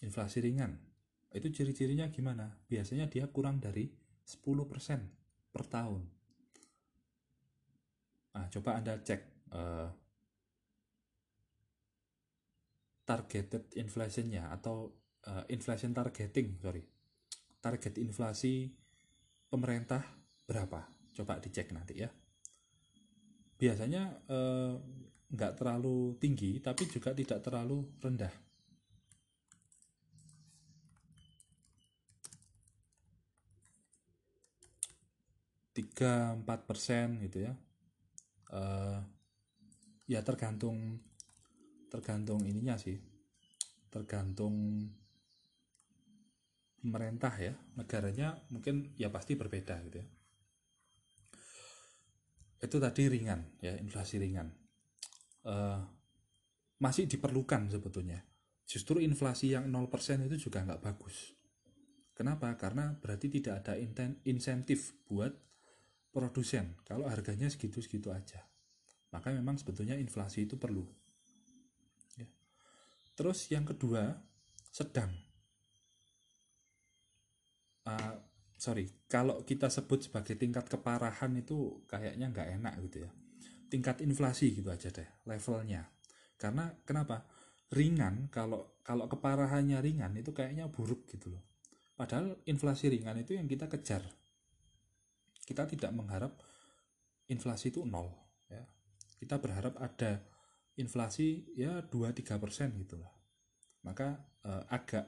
Inflasi 0.00 0.40
ringan. 0.40 0.80
Itu 1.28 1.52
ciri-cirinya 1.52 2.08
gimana? 2.08 2.48
Biasanya 2.72 3.04
dia 3.04 3.28
kurang 3.28 3.60
dari 3.60 3.84
10% 4.24 4.48
per 5.52 5.68
tahun. 5.68 6.02
Nah 8.32 8.48
coba 8.48 8.80
anda 8.80 8.96
cek 8.96 9.39
uh, 9.54 9.88
targeted 13.06 13.66
inflationnya 13.74 14.54
atau 14.54 14.94
uh, 15.26 15.44
inflation 15.50 15.90
targeting 15.90 16.62
sorry. 16.62 16.86
Target 17.60 17.98
inflasi 17.98 18.70
pemerintah 19.50 20.00
berapa? 20.46 20.86
Coba 21.10 21.42
dicek 21.42 21.74
nanti 21.74 22.00
ya. 22.00 22.08
Biasanya 23.58 24.24
uh, 24.30 24.74
nggak 25.30 25.52
terlalu 25.58 26.16
tinggi 26.22 26.62
tapi 26.62 26.86
juga 26.86 27.10
tidak 27.10 27.42
terlalu 27.42 27.82
rendah. 27.98 28.32
Tiga 35.74 36.38
empat 36.38 36.66
persen 36.66 37.18
gitu 37.26 37.46
ya. 37.46 37.52
Uh, 38.50 39.02
ya 40.10 40.26
tergantung 40.26 40.98
tergantung 41.86 42.42
ininya 42.42 42.74
sih. 42.74 42.98
Tergantung 43.86 44.82
pemerintah 46.82 47.30
ya. 47.38 47.54
Negaranya 47.78 48.34
mungkin 48.50 48.90
ya 48.98 49.14
pasti 49.14 49.38
berbeda 49.38 49.78
gitu 49.86 50.02
ya. 50.02 50.06
Itu 52.60 52.76
tadi 52.82 53.06
ringan 53.06 53.62
ya 53.62 53.78
inflasi 53.78 54.18
ringan. 54.18 54.50
Uh, 55.46 55.78
masih 56.82 57.06
diperlukan 57.06 57.70
sebetulnya. 57.70 58.26
Justru 58.66 58.98
inflasi 59.02 59.54
yang 59.54 59.70
0% 59.70 60.26
itu 60.26 60.50
juga 60.50 60.66
nggak 60.66 60.82
bagus. 60.82 61.34
Kenapa? 62.14 62.52
Karena 62.58 62.92
berarti 62.98 63.32
tidak 63.32 63.64
ada 63.64 63.74
insentif 64.28 64.94
buat 65.08 65.32
produsen. 66.12 66.76
Kalau 66.84 67.08
harganya 67.08 67.48
segitu-segitu 67.48 68.12
aja 68.12 68.50
maka 69.10 69.34
memang 69.34 69.58
sebetulnya 69.58 69.98
inflasi 69.98 70.46
itu 70.46 70.54
perlu. 70.54 70.86
Ya. 72.18 72.26
terus 73.18 73.50
yang 73.50 73.66
kedua 73.66 74.14
sedang. 74.70 75.10
Uh, 77.80 78.14
sorry 78.54 78.86
kalau 79.08 79.42
kita 79.42 79.72
sebut 79.72 80.04
sebagai 80.04 80.36
tingkat 80.36 80.68
keparahan 80.68 81.32
itu 81.34 81.82
kayaknya 81.90 82.30
nggak 82.30 82.48
enak 82.62 82.74
gitu 82.86 83.06
ya. 83.06 83.10
Tingkat 83.70 84.02
inflasi 84.02 84.54
gitu 84.54 84.70
aja 84.70 84.90
deh 84.90 85.06
levelnya. 85.26 85.90
Karena 86.38 86.70
kenapa? 86.86 87.26
Ringan 87.70 88.26
kalau 88.34 88.82
kalau 88.82 89.06
keparahannya 89.06 89.78
ringan 89.78 90.10
itu 90.18 90.34
kayaknya 90.34 90.66
buruk 90.66 91.06
gitu 91.06 91.30
loh. 91.30 91.42
Padahal 91.94 92.34
inflasi 92.50 92.90
ringan 92.90 93.22
itu 93.22 93.38
yang 93.38 93.46
kita 93.46 93.70
kejar. 93.70 94.02
Kita 95.46 95.70
tidak 95.70 95.94
mengharap 95.94 96.34
inflasi 97.30 97.70
itu 97.70 97.86
nol 97.86 98.10
ya 98.50 98.66
kita 99.20 99.36
berharap 99.36 99.76
ada 99.76 100.24
inflasi 100.80 101.52
ya 101.52 101.84
2-3 101.84 102.40
persen 102.40 102.72
gitu 102.80 102.96
lah. 102.96 103.12
Maka 103.84 104.16
eh, 104.48 104.64
agak 104.72 105.06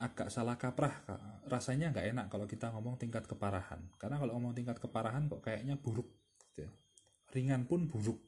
agak 0.00 0.32
salah 0.32 0.56
kaprah 0.56 1.04
rasanya 1.44 1.92
nggak 1.92 2.06
enak 2.16 2.26
kalau 2.32 2.48
kita 2.48 2.72
ngomong 2.74 2.98
tingkat 2.98 3.28
keparahan. 3.30 3.86
Karena 4.00 4.18
kalau 4.18 4.34
ngomong 4.40 4.56
tingkat 4.56 4.82
keparahan 4.82 5.30
kok 5.30 5.44
kayaknya 5.44 5.78
buruk 5.78 6.08
gitu 6.50 6.66
ya. 6.66 6.70
ringan 7.30 7.68
pun 7.68 7.86
buruk 7.86 8.18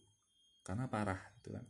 karena 0.63 0.87
parah 0.87 1.19
gitu 1.41 1.51
kan. 1.51 1.65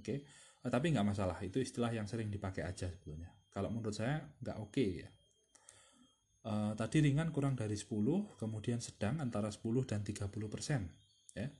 Oke? 0.00 0.24
Eh, 0.64 0.70
tapi 0.72 0.94
nggak 0.94 1.06
masalah. 1.06 1.36
Itu 1.44 1.60
istilah 1.60 1.92
yang 1.92 2.08
sering 2.08 2.32
dipakai 2.32 2.64
aja 2.64 2.88
sebetulnya. 2.88 3.28
Kalau 3.52 3.68
menurut 3.68 3.92
saya 3.92 4.24
nggak 4.40 4.58
oke 4.62 4.86
ya. 5.04 5.10
Uh, 6.48 6.72
tadi 6.78 7.04
ringan 7.04 7.28
kurang 7.28 7.58
dari 7.58 7.76
10, 7.76 8.38
kemudian 8.40 8.80
sedang 8.80 9.20
antara 9.20 9.52
10 9.52 9.84
dan 9.84 10.00
30 10.00 10.32
persen. 10.48 10.88
Ya. 11.36 11.50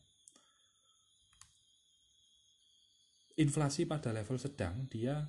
Inflasi 3.38 3.86
pada 3.86 4.10
level 4.10 4.36
sedang 4.36 4.90
dia 4.90 5.22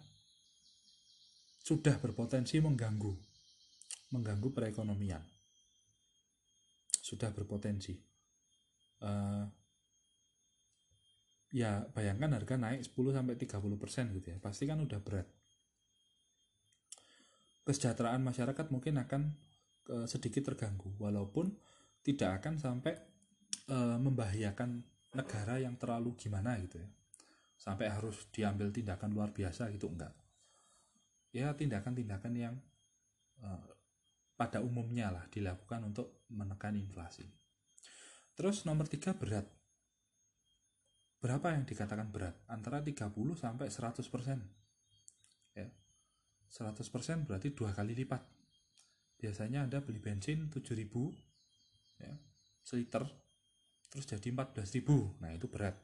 sudah 1.61 2.01
berpotensi 2.01 2.57
mengganggu 2.57 3.13
mengganggu 4.09 4.49
perekonomian. 4.49 5.21
Sudah 6.89 7.29
berpotensi. 7.29 7.93
Uh, 8.99 9.45
ya 11.49 11.81
bayangkan 11.95 12.35
harga 12.35 12.59
naik 12.59 12.85
10 12.85 13.15
sampai 13.15 13.33
30 13.39 13.81
persen 13.81 14.05
gitu 14.13 14.27
ya 14.33 14.37
pasti 14.41 14.65
kan 14.65 14.81
udah 14.81 14.99
berat. 15.01 15.29
Kesejahteraan 17.65 18.25
masyarakat 18.25 18.65
mungkin 18.73 18.97
akan 18.97 19.21
uh, 19.93 20.07
sedikit 20.09 20.49
terganggu 20.49 20.89
walaupun 20.97 21.53
tidak 22.01 22.41
akan 22.41 22.57
sampai 22.57 22.97
uh, 23.69 24.01
membahayakan 24.01 24.81
negara 25.13 25.61
yang 25.61 25.77
terlalu 25.77 26.17
gimana 26.17 26.57
gitu 26.61 26.81
ya 26.81 26.89
sampai 27.59 27.91
harus 27.91 28.31
diambil 28.31 28.71
tindakan 28.71 29.11
luar 29.11 29.35
biasa 29.35 29.67
gitu 29.75 29.91
enggak. 29.91 30.15
Ya 31.35 31.51
tindakan-tindakan 31.51 32.33
yang 32.33 32.55
uh, 33.43 33.61
pada 34.39 34.63
umumnya 34.63 35.11
lah 35.11 35.27
dilakukan 35.27 35.91
untuk 35.91 36.23
menekan 36.31 36.79
inflasi. 36.79 37.27
Terus 38.33 38.63
nomor 38.63 38.87
tiga 38.87 39.11
berat. 39.11 39.43
Berapa 41.19 41.51
yang 41.51 41.67
dikatakan 41.67 42.07
berat? 42.15 42.39
Antara 42.47 42.79
30 42.79 43.11
sampai 43.35 43.67
100 43.67 44.07
persen. 44.07 44.39
Ya. 45.51 45.67
100 46.47 46.79
persen 46.87 47.27
berarti 47.27 47.51
dua 47.51 47.75
kali 47.75 47.91
lipat. 47.91 48.23
Biasanya 49.19 49.67
Anda 49.67 49.83
beli 49.83 49.99
bensin 49.99 50.47
7000 50.47 51.27
ya, 51.99 52.15
seliter 52.63 53.03
terus 53.89 54.05
jadi 54.07 54.29
14000 54.31 55.19
nah 55.19 55.29
itu 55.33 55.49
berat 55.49 55.75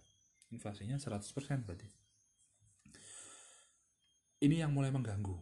inflasinya 0.53 0.97
100% 0.99 1.65
berarti 1.65 1.89
ini 4.45 4.61
yang 4.61 4.73
mulai 4.75 4.91
mengganggu 4.93 5.37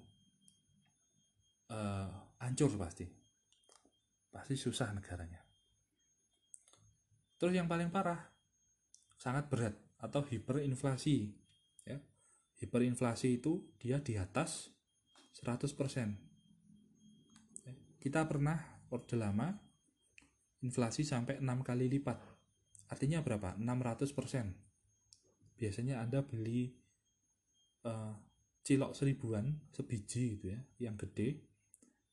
uh, 1.71 2.09
hancur 2.39 2.71
pasti 2.79 3.07
pasti 4.31 4.55
susah 4.55 4.93
negaranya 4.95 5.41
terus 7.35 7.53
yang 7.55 7.67
paling 7.67 7.91
parah 7.91 8.19
sangat 9.19 9.47
berat 9.51 9.75
atau 9.99 10.23
hiperinflasi 10.23 11.15
ya 11.87 11.99
hiperinflasi 12.63 13.43
itu 13.43 13.63
dia 13.79 13.99
di 13.99 14.15
atas 14.15 14.71
100% 15.39 16.33
kita 18.03 18.27
pernah 18.27 18.59
orde 18.91 19.15
lama 19.15 19.47
inflasi 20.63 21.03
sampai 21.03 21.43
6 21.43 21.67
kali 21.67 21.91
lipat. 21.91 22.17
Artinya 22.91 23.19
berapa? 23.19 23.59
600 23.59 24.15
persen. 24.15 24.55
Biasanya 25.57 26.03
Anda 26.03 26.25
beli 26.25 26.73
uh, 27.85 28.13
cilok 28.63 28.95
seribuan, 28.95 29.69
sebiji 29.75 30.37
gitu 30.39 30.55
ya, 30.55 30.59
yang 30.79 30.95
gede, 30.95 31.43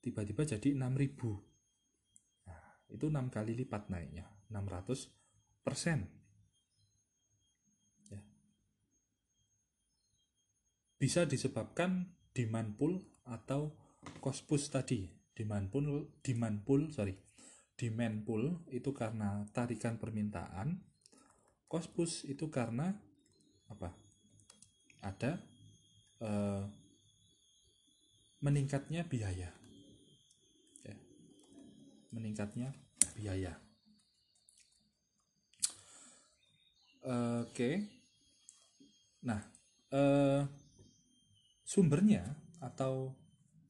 tiba-tiba 0.03 0.43
jadi 0.43 0.75
6000. 0.75 2.47
Nah, 2.47 2.63
itu 2.91 3.05
6 3.07 3.31
kali 3.31 3.51
lipat 3.55 3.87
naiknya, 3.87 4.27
600 4.51 5.63
persen. 5.63 6.09
Ya. 8.11 8.21
Bisa 10.99 11.23
disebabkan 11.23 12.11
demand 12.35 12.75
pull 12.75 12.99
atau 13.27 13.75
cost 14.19 14.49
push 14.49 14.71
tadi 14.71 15.05
demand 15.35 15.69
pool 15.69 16.09
demand 16.25 16.65
pool 16.65 16.89
sorry 16.89 17.13
demand 17.77 18.25
pool 18.25 18.61
itu 18.69 18.93
karena 18.93 19.45
tarikan 19.53 19.97
permintaan 19.97 20.81
cost 21.69 21.93
push 21.93 22.25
itu 22.27 22.49
karena 22.49 22.93
apa 23.71 23.89
ada 25.01 25.39
uh, 26.21 26.67
meningkatnya 28.43 29.07
biaya 29.07 29.49
ya. 30.83 30.95
meningkatnya 32.11 32.75
biaya 33.15 33.55
oke 37.07 37.71
nah 39.23 39.41
uh, 39.95 40.43
sumbernya 41.63 42.27
atau 42.59 43.15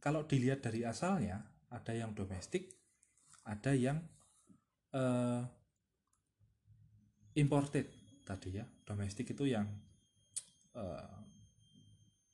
kalau 0.02 0.26
dilihat 0.26 0.66
dari 0.66 0.82
asalnya 0.82 1.46
ada 1.70 1.94
yang 1.94 2.12
domestik, 2.18 2.74
ada 3.46 3.72
yang 3.78 4.02
uh, 4.98 5.46
imported 7.38 7.86
tadi 8.26 8.58
ya. 8.58 8.66
Domestik 8.82 9.30
itu 9.32 9.46
yang 9.46 9.70
uh, 10.78 11.16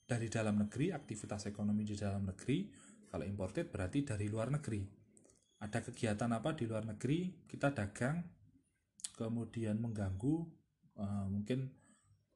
dari 0.08 0.28
dalam 0.28 0.56
negeri, 0.60 0.94
aktivitas 0.94 1.50
ekonomi 1.50 1.84
di 1.84 1.96
dalam 1.96 2.26
negeri. 2.28 2.68
Kalau 3.08 3.24
imported 3.24 3.72
berarti 3.72 4.04
dari 4.04 4.28
luar 4.28 4.52
negeri. 4.52 4.84
Ada 5.58 5.82
kegiatan 5.82 6.30
apa 6.30 6.54
di 6.54 6.70
luar 6.70 6.86
negeri, 6.86 7.46
kita 7.50 7.74
dagang, 7.74 8.22
kemudian 9.18 9.82
mengganggu, 9.82 10.36
uh, 11.02 11.26
mungkin 11.28 11.66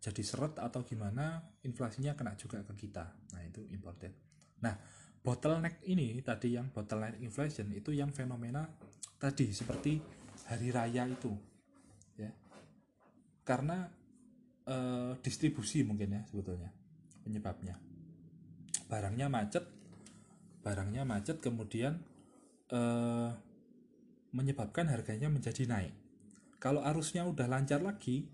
jadi 0.02 0.24
seret 0.26 0.58
atau 0.58 0.82
gimana, 0.82 1.38
inflasinya 1.62 2.18
kena 2.18 2.34
juga 2.34 2.66
ke 2.66 2.74
kita. 2.74 3.06
Nah, 3.38 3.42
itu 3.46 3.62
imported. 3.70 4.18
Nah, 4.66 4.74
bottleneck 5.22 5.86
ini 5.86 6.18
tadi 6.26 6.58
yang 6.58 6.74
bottleneck 6.74 7.22
inflation 7.22 7.70
itu 7.70 7.94
yang 7.94 8.10
fenomena 8.10 8.66
tadi 9.22 9.54
seperti 9.54 10.02
hari 10.50 10.74
raya 10.74 11.06
itu 11.06 11.30
ya 12.18 12.34
karena 13.46 13.86
e, 14.66 14.76
distribusi 15.22 15.86
mungkin 15.86 16.18
ya 16.18 16.22
sebetulnya 16.30 16.72
penyebabnya. 17.24 17.76
Barangnya 18.90 19.28
macet 19.32 19.66
barangnya 20.62 21.04
macet 21.08 21.42
kemudian 21.42 22.02
e, 22.70 22.82
menyebabkan 24.32 24.88
harganya 24.90 25.28
menjadi 25.28 25.68
naik. 25.68 25.94
Kalau 26.62 26.86
arusnya 26.86 27.26
udah 27.26 27.50
lancar 27.50 27.82
lagi 27.82 28.30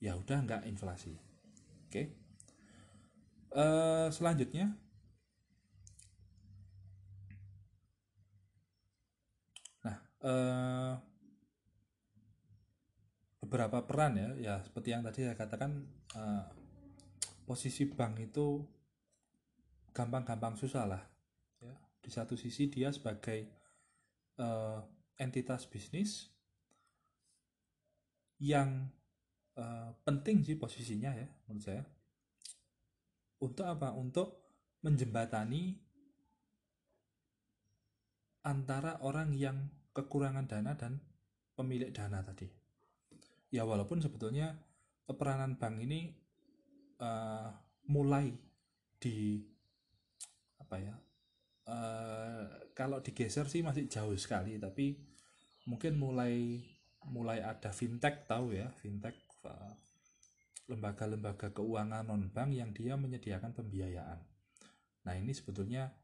ya 0.00 0.16
udah 0.16 0.38
nggak 0.44 0.62
inflasi. 0.68 1.16
Oke. 1.88 2.02
E, 3.52 3.64
selanjutnya 4.12 4.86
eh, 10.26 10.92
beberapa 13.46 13.86
peran 13.86 14.18
ya. 14.18 14.28
Ya 14.42 14.54
seperti 14.66 14.90
yang 14.90 15.06
tadi 15.06 15.22
saya 15.22 15.38
katakan 15.38 15.86
eh, 16.18 16.44
posisi 17.46 17.86
bank 17.86 18.18
itu 18.18 18.66
gampang-gampang 19.94 20.58
susah 20.58 20.84
lah. 20.84 21.02
Ya 21.62 21.78
di 22.02 22.10
satu 22.10 22.34
sisi 22.34 22.66
dia 22.66 22.90
sebagai 22.90 23.46
eh, 24.36 24.78
entitas 25.22 25.70
bisnis 25.70 26.34
yang 28.42 28.90
eh, 29.54 29.90
penting 30.02 30.42
sih 30.42 30.58
posisinya 30.58 31.14
ya 31.14 31.30
menurut 31.46 31.62
saya. 31.62 31.82
Untuk 33.38 33.64
apa? 33.68 33.94
Untuk 33.94 34.42
menjembatani 34.82 35.78
antara 38.46 39.02
orang 39.02 39.34
yang 39.34 39.70
kekurangan 39.90 40.46
dana 40.46 40.72
dan 40.78 41.02
pemilik 41.56 41.90
dana 41.90 42.20
tadi. 42.22 42.55
Ya 43.54 43.62
walaupun 43.62 44.02
sebetulnya 44.02 44.58
peranan 45.06 45.54
bank 45.54 45.78
ini 45.86 46.10
uh, 46.98 47.50
mulai 47.86 48.34
di 48.98 49.38
apa 50.58 50.76
ya 50.82 50.94
uh, 51.70 52.42
kalau 52.74 52.98
digeser 52.98 53.46
sih 53.46 53.62
masih 53.62 53.86
jauh 53.86 54.18
sekali 54.18 54.58
tapi 54.58 54.98
mungkin 55.70 55.94
mulai 55.94 56.58
mulai 57.06 57.38
ada 57.38 57.70
fintech 57.70 58.26
tahu 58.26 58.58
ya 58.58 58.66
fintech 58.82 59.14
lembaga 59.46 59.78
lembaga-lembaga 60.66 61.48
keuangan 61.54 62.02
non 62.02 62.26
bank 62.34 62.50
yang 62.50 62.74
dia 62.74 62.98
menyediakan 62.98 63.54
pembiayaan. 63.54 64.18
Nah 65.06 65.14
ini 65.14 65.30
sebetulnya 65.30 65.94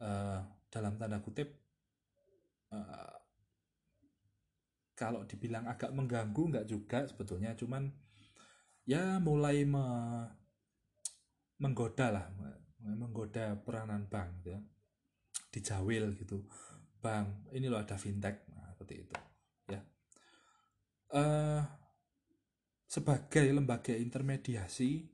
uh, 0.00 0.40
dalam 0.72 0.96
tanda 0.96 1.20
kutip 1.20 1.52
kalau 4.96 5.28
dibilang 5.28 5.68
agak 5.68 5.92
mengganggu 5.92 6.42
nggak 6.56 6.66
juga 6.66 7.04
sebetulnya 7.04 7.52
cuman 7.52 7.92
ya 8.88 9.20
mulai 9.20 9.68
me, 9.68 9.84
menggoda 11.60 12.08
lah 12.10 12.26
menggoda 12.94 13.58
peranan 13.58 14.06
bank 14.06 14.42
gitu 14.42 14.54
ya. 14.54 14.60
Dijawil 15.50 16.14
gitu. 16.14 16.46
Bank 17.02 17.50
ini 17.50 17.66
loh 17.66 17.82
ada 17.82 17.98
fintech. 17.98 18.46
Nah, 18.54 18.70
seperti 18.70 18.94
itu 19.02 19.14
ya. 19.66 19.80
Uh, 21.10 21.62
sebagai 22.86 23.50
lembaga 23.50 23.90
intermediasi 23.90 25.10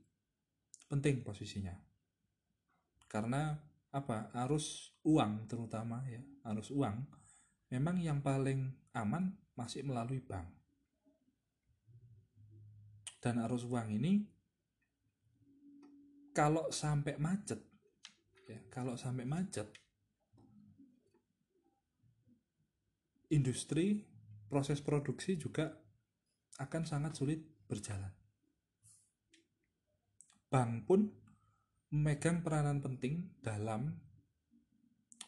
penting 0.85 1.25
posisinya. 1.25 1.73
Karena 3.09 3.57
apa? 3.93 4.29
Arus 4.45 4.97
uang 5.05 5.49
terutama 5.49 6.05
ya. 6.05 6.21
Arus 6.53 6.69
uang. 6.69 7.09
Memang 7.73 7.97
yang 7.97 8.21
paling 8.21 8.69
aman 8.93 9.33
masih 9.53 9.85
melalui 9.85 10.21
bank. 10.21 10.49
Dan 13.23 13.39
arus 13.39 13.63
uang 13.63 13.87
ini 13.95 14.13
kalau 16.33 16.73
sampai 16.73 17.15
macet, 17.21 17.61
ya, 18.49 18.59
kalau 18.67 18.97
sampai 18.97 19.23
macet, 19.23 19.69
industri 23.31 24.03
proses 24.49 24.81
produksi 24.81 25.37
juga 25.39 25.71
akan 26.59 26.83
sangat 26.83 27.13
sulit 27.15 27.39
berjalan. 27.69 28.11
Bank 30.49 30.85
pun 30.85 31.01
memegang 31.93 32.41
peranan 32.41 32.81
penting 32.81 33.37
dalam 33.41 33.93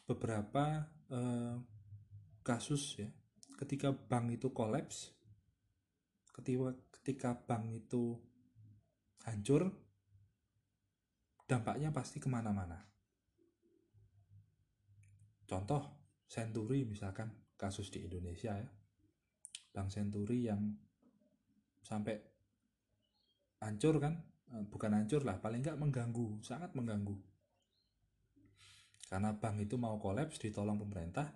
beberapa 0.06 0.86
eh, 1.10 1.54
kasus 2.46 2.98
ya 2.98 3.10
ketika 3.56 3.92
bank 3.92 4.36
itu 4.36 4.52
kolaps 4.52 5.16
ketika 6.36 6.76
ketika 7.00 7.30
bank 7.48 7.72
itu 7.72 8.20
hancur 9.24 9.72
dampaknya 11.46 11.94
pasti 11.94 12.18
ke 12.18 12.28
mana-mana. 12.28 12.82
Contoh 15.46 15.94
Century 16.26 16.82
misalkan 16.82 17.30
kasus 17.54 17.88
di 17.94 18.02
Indonesia 18.02 18.58
ya. 18.58 18.68
Bank 19.70 19.94
Century 19.94 20.50
yang 20.50 20.74
sampai 21.86 22.18
hancur 23.62 24.02
kan 24.02 24.18
eh, 24.52 24.64
bukan 24.66 24.90
hancur 24.98 25.22
lah 25.22 25.38
paling 25.38 25.62
nggak 25.62 25.78
mengganggu 25.78 26.42
sangat 26.42 26.74
mengganggu. 26.74 27.14
Karena 29.06 29.38
bank 29.38 29.62
itu 29.62 29.78
mau 29.78 29.94
kolaps 30.02 30.42
ditolong 30.42 30.82
pemerintah 30.82 31.30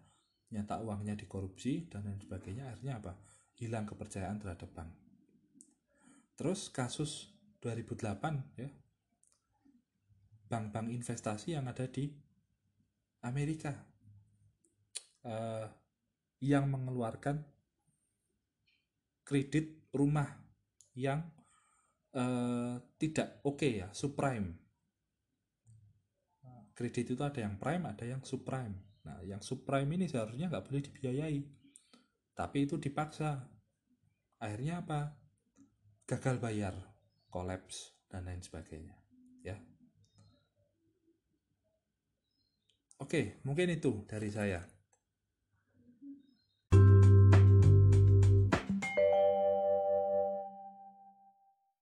nyata 0.50 0.82
uangnya 0.82 1.14
dikorupsi 1.14 1.86
dan 1.86 2.10
lain 2.10 2.18
sebagainya 2.18 2.74
akhirnya 2.74 2.98
apa? 2.98 3.12
Hilang 3.58 3.86
kepercayaan 3.86 4.38
terhadap 4.42 4.70
bank. 4.74 4.90
Terus 6.34 6.72
kasus 6.74 7.30
2008 7.62 8.58
ya. 8.58 8.70
Bank-bank 10.50 10.90
investasi 10.90 11.54
yang 11.54 11.70
ada 11.70 11.86
di 11.86 12.10
Amerika. 13.22 13.70
Eh, 15.22 15.66
yang 16.40 16.72
mengeluarkan 16.72 17.44
kredit 19.22 19.92
rumah 19.92 20.26
yang 20.96 21.22
eh, 22.16 22.74
tidak 22.98 23.44
oke 23.46 23.60
okay 23.60 23.86
ya 23.86 23.88
subprime. 23.94 24.58
Kredit 26.74 27.12
itu 27.12 27.20
ada 27.20 27.44
yang 27.44 27.60
prime 27.60 27.84
ada 27.84 28.08
yang 28.08 28.24
subprime 28.24 28.89
Nah, 29.06 29.24
yang 29.24 29.40
subprime 29.40 29.88
ini 29.96 30.06
seharusnya 30.08 30.52
nggak 30.52 30.66
boleh 30.66 30.82
dibiayai. 30.84 31.40
Tapi 32.36 32.58
itu 32.64 32.76
dipaksa. 32.76 33.48
Akhirnya 34.40 34.80
apa? 34.80 35.16
Gagal 36.08 36.40
bayar, 36.40 36.74
kolaps, 37.28 37.92
dan 38.10 38.26
lain 38.26 38.42
sebagainya. 38.42 38.96
Ya. 39.46 39.56
Oke, 43.00 43.40
mungkin 43.46 43.72
itu 43.72 44.04
dari 44.04 44.28
saya. 44.28 44.60